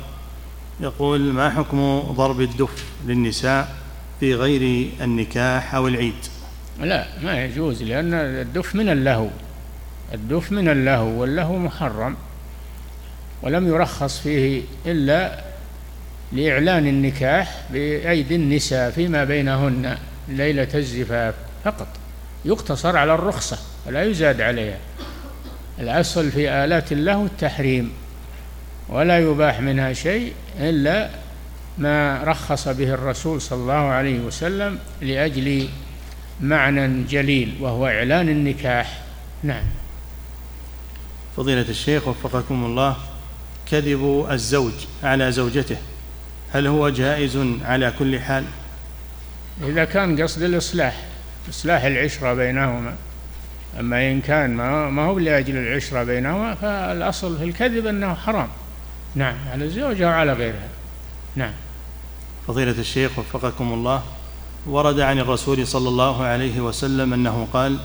يقول 0.79 1.21
ما 1.21 1.49
حكم 1.49 1.99
ضرب 1.99 2.41
الدف 2.41 2.85
للنساء؟ 3.05 3.86
في 4.19 4.35
غير 4.35 4.89
النكاح 5.01 5.75
أو 5.75 5.87
العيد؟ 5.87 6.13
لا 6.79 7.05
ما 7.23 7.45
يجوز 7.45 7.83
لأن 7.83 8.13
الدف 8.13 8.75
من 8.75 8.89
اللهو. 8.89 9.27
الدف 10.13 10.51
من 10.51 10.69
اللهو 10.69 11.07
واللهو 11.21 11.57
محرم 11.57 12.15
ولم 13.41 13.67
يرخص 13.67 14.19
فيه 14.19 14.61
إلا 14.85 15.43
لإعلان 16.33 16.87
النكاح 16.87 17.61
بأيدي 17.71 18.35
النساء 18.35 18.91
فيما 18.91 19.23
بينهن 19.23 19.97
ليلة 20.27 20.67
الزفاف 20.75 21.35
فقط. 21.63 21.87
يقتصر 22.45 22.97
على 22.97 23.13
الرخصة 23.13 23.57
ولا 23.87 24.03
يزاد 24.03 24.41
عليها. 24.41 24.77
الأصل 25.79 26.31
في 26.31 26.49
آلات 26.49 26.91
اللهو 26.91 27.25
التحريم 27.25 27.91
ولا 28.89 29.19
يباح 29.19 29.61
منها 29.61 29.93
شيء 29.93 30.33
إلا 30.59 31.09
ما 31.77 32.23
رخص 32.23 32.67
به 32.67 32.93
الرسول 32.93 33.41
صلى 33.41 33.59
الله 33.59 33.73
عليه 33.73 34.19
وسلم 34.19 34.79
لأجل 35.01 35.69
معنى 36.41 37.03
جليل 37.03 37.55
وهو 37.59 37.87
إعلان 37.87 38.29
النكاح. 38.29 39.01
نعم. 39.43 39.63
فضيلة 41.37 41.69
الشيخ 41.69 42.07
وفقكم 42.07 42.65
الله 42.65 42.97
كذب 43.71 44.27
الزوج 44.31 44.73
على 45.03 45.31
زوجته 45.31 45.77
هل 46.53 46.67
هو 46.67 46.89
جائز 46.89 47.37
على 47.61 47.93
كل 47.99 48.19
حال؟ 48.19 48.43
إذا 49.63 49.85
كان 49.85 50.21
قصد 50.21 50.41
الإصلاح 50.41 51.05
إصلاح 51.49 51.83
العشرة 51.83 52.33
بينهما. 52.33 52.95
أما 53.79 54.11
إن 54.11 54.21
كان 54.21 54.55
ما 54.89 55.01
هو 55.01 55.19
لأجل 55.19 55.57
العشرة 55.57 56.03
بينهما 56.03 56.55
فالأصل 56.55 57.37
في 57.37 57.43
الكذب 57.43 57.87
أنه 57.87 58.13
حرام. 58.13 58.47
نعم 59.15 59.35
على 59.51 59.65
الزوجة 59.65 60.07
وعلى 60.07 60.33
غيرها. 60.33 60.67
نعم. 61.35 61.53
فضيلة 62.47 62.79
الشيخ 62.79 63.19
وفقكم 63.19 63.73
الله 63.73 64.03
ورد 64.67 64.99
عن 64.99 65.19
الرسول 65.19 65.67
صلى 65.67 65.89
الله 65.89 66.23
عليه 66.23 66.61
وسلم 66.61 67.13
أنه 67.13 67.47
قال 67.53 67.77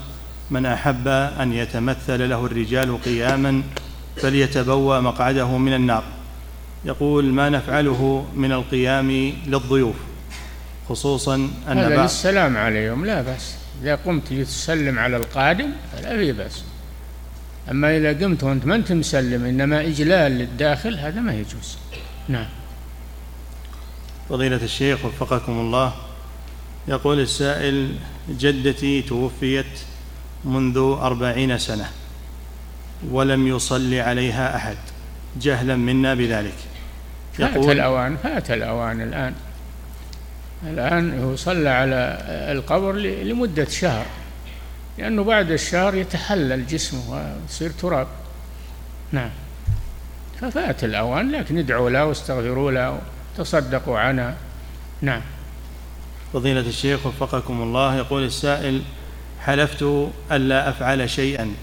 من 0.51 0.67
أحب 0.67 1.09
أن 1.09 1.53
يتمثل 1.53 2.29
له 2.31 2.47
الرجال 2.47 3.03
قياما 3.03 3.63
فليتبوأ 4.17 5.01
مقعده 5.01 5.59
من 5.59 5.75
النار. 5.75 6.05
يقول 6.85 7.25
ما 7.25 7.49
نفعله 7.49 8.27
من 8.37 8.53
القيام 8.53 9.11
للضيوف 9.47 9.95
خصوصا 10.89 11.35
أن 11.69 11.79
هذا 11.79 12.03
للسلام 12.03 12.57
عليهم 12.57 13.05
لا 13.05 13.23
بأس. 13.23 13.55
إذا 13.83 13.95
قمت 13.95 14.33
لتسلم 14.33 14.99
على 14.99 15.17
القادم 15.17 15.71
فلا 15.93 16.17
في 16.17 16.33
بأس. 16.33 16.65
أما 17.71 17.97
إذا 17.97 18.13
قمت 18.13 18.45
وأنت 18.45 18.67
ما 18.67 18.75
أنت 18.75 18.93
مسلم 18.93 19.45
إنما 19.45 19.81
إجلال 19.81 20.33
للداخل 20.33 20.99
هذا 20.99 21.21
ما 21.21 21.35
يجوز. 21.35 21.77
نعم. 22.29 22.47
فضيلة 24.33 24.57
الشيخ 24.63 25.05
وفقكم 25.05 25.53
الله 25.53 25.93
يقول 26.89 27.21
السائل 27.21 27.95
جدتي 28.29 29.03
توفيت 29.03 29.67
منذ 30.45 30.79
أربعين 31.01 31.59
سنة 31.59 31.89
ولم 33.11 33.47
يصلي 33.47 34.01
عليها 34.01 34.57
أحد. 34.57 34.77
جهلا 35.37 35.77
منا 35.77 36.15
بذلك. 36.15 36.55
فات 37.33 37.57
الأوان 37.57 38.17
فات 38.17 38.51
الأوان 38.51 39.01
الآن. 39.01 39.35
الآن 40.67 41.33
يصلى 41.35 41.69
على 41.69 42.19
القبر 42.53 42.93
لمدة 42.97 43.65
شهر 43.65 44.07
لأنه 44.99 45.25
بعد 45.25 45.51
الشهر 45.51 45.95
يتحلل 45.95 46.67
جسمه 46.67 47.11
ويصير 47.11 47.71
تراب. 47.71 48.07
نعم. 49.13 49.31
ففات 50.41 50.85
الأوان 50.85 51.33
لكن 51.33 51.59
ادعوا 51.59 51.91
له 51.91 52.05
واستغفروا 52.05 52.71
له. 52.71 53.01
وتصدقوا 53.39 53.99
عنها 53.99 54.35
نعم. 55.01 55.21
فضيلة 56.33 56.61
الشيخ 56.61 57.07
وفقكم 57.07 57.63
الله 57.63 57.97
يقول 57.97 58.25
السائل 58.25 58.83
حلفت 59.41 60.11
ألا 60.33 60.69
أفعل 60.69 61.11
شيئا 61.11 61.55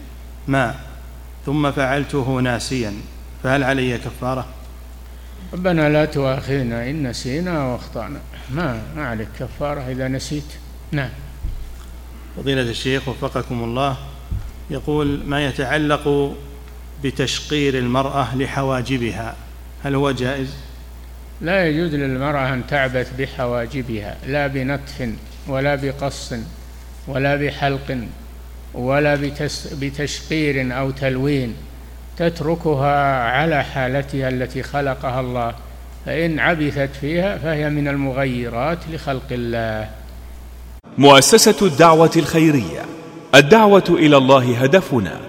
ما؟ 0.48 0.76
ثم 1.46 1.72
فعلته 1.72 2.40
ناسيا 2.40 2.94
فهل 3.44 3.64
علي 3.64 3.98
كفارة؟ 3.98 4.46
ربنا 5.54 5.90
لا 5.90 6.06
تؤاخذنا 6.06 6.90
إن 6.90 7.08
نسينا 7.08 7.64
وأخطأنا. 7.66 8.20
ما 8.50 8.82
ما 8.96 9.08
عليك 9.08 9.28
كفارة 9.40 9.82
إذا 9.82 10.08
نسيت. 10.08 10.44
نعم. 10.91 11.10
فضيلة 12.38 12.62
الشيخ 12.62 13.08
وفقكم 13.08 13.64
الله 13.64 13.98
يقول 14.70 15.22
ما 15.26 15.46
يتعلق 15.46 16.36
بتشقير 17.04 17.78
المرأة 17.78 18.36
لحواجبها 18.36 19.36
هل 19.84 19.96
هو 19.96 20.12
جائز؟ 20.12 20.54
لا 21.41 21.68
يجوز 21.68 21.95
للمرأة 21.95 22.53
أن 22.53 22.68
تعبث 22.68 23.11
بحواجبها 23.20 24.18
لا 24.28 24.48
بنتف 24.48 25.10
ولا 25.48 25.76
بقص 25.76 26.34
ولا 27.07 27.36
بحلق 27.36 27.98
ولا 28.74 29.32
بتشقير 29.82 30.78
أو 30.78 30.91
تلوين 30.91 31.53
تتركها 32.18 33.24
على 33.24 33.64
حالتها 33.64 34.30
التي 34.30 34.64
خلقها 34.64 35.20
الله. 35.20 35.53
فإن 36.06 36.40
عبثت 36.40 36.90
فيها 37.02 37.38
فهي 37.38 37.70
من 37.70 37.88
المغيرات 37.88 38.80
لخلق 38.91 39.28
الله. 39.32 39.90
مؤسسة 40.98 41.68
الدعوة 41.68 42.11
الخيرية. 42.16 42.86
الدعوة 43.36 43.84
إلى 43.90 44.18
الله 44.18 44.64
هدفنا 44.64 45.20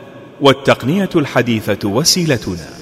والتقنية 0.41 1.11
الحديثة 1.17 1.89
وسيلتنا. 1.89 2.80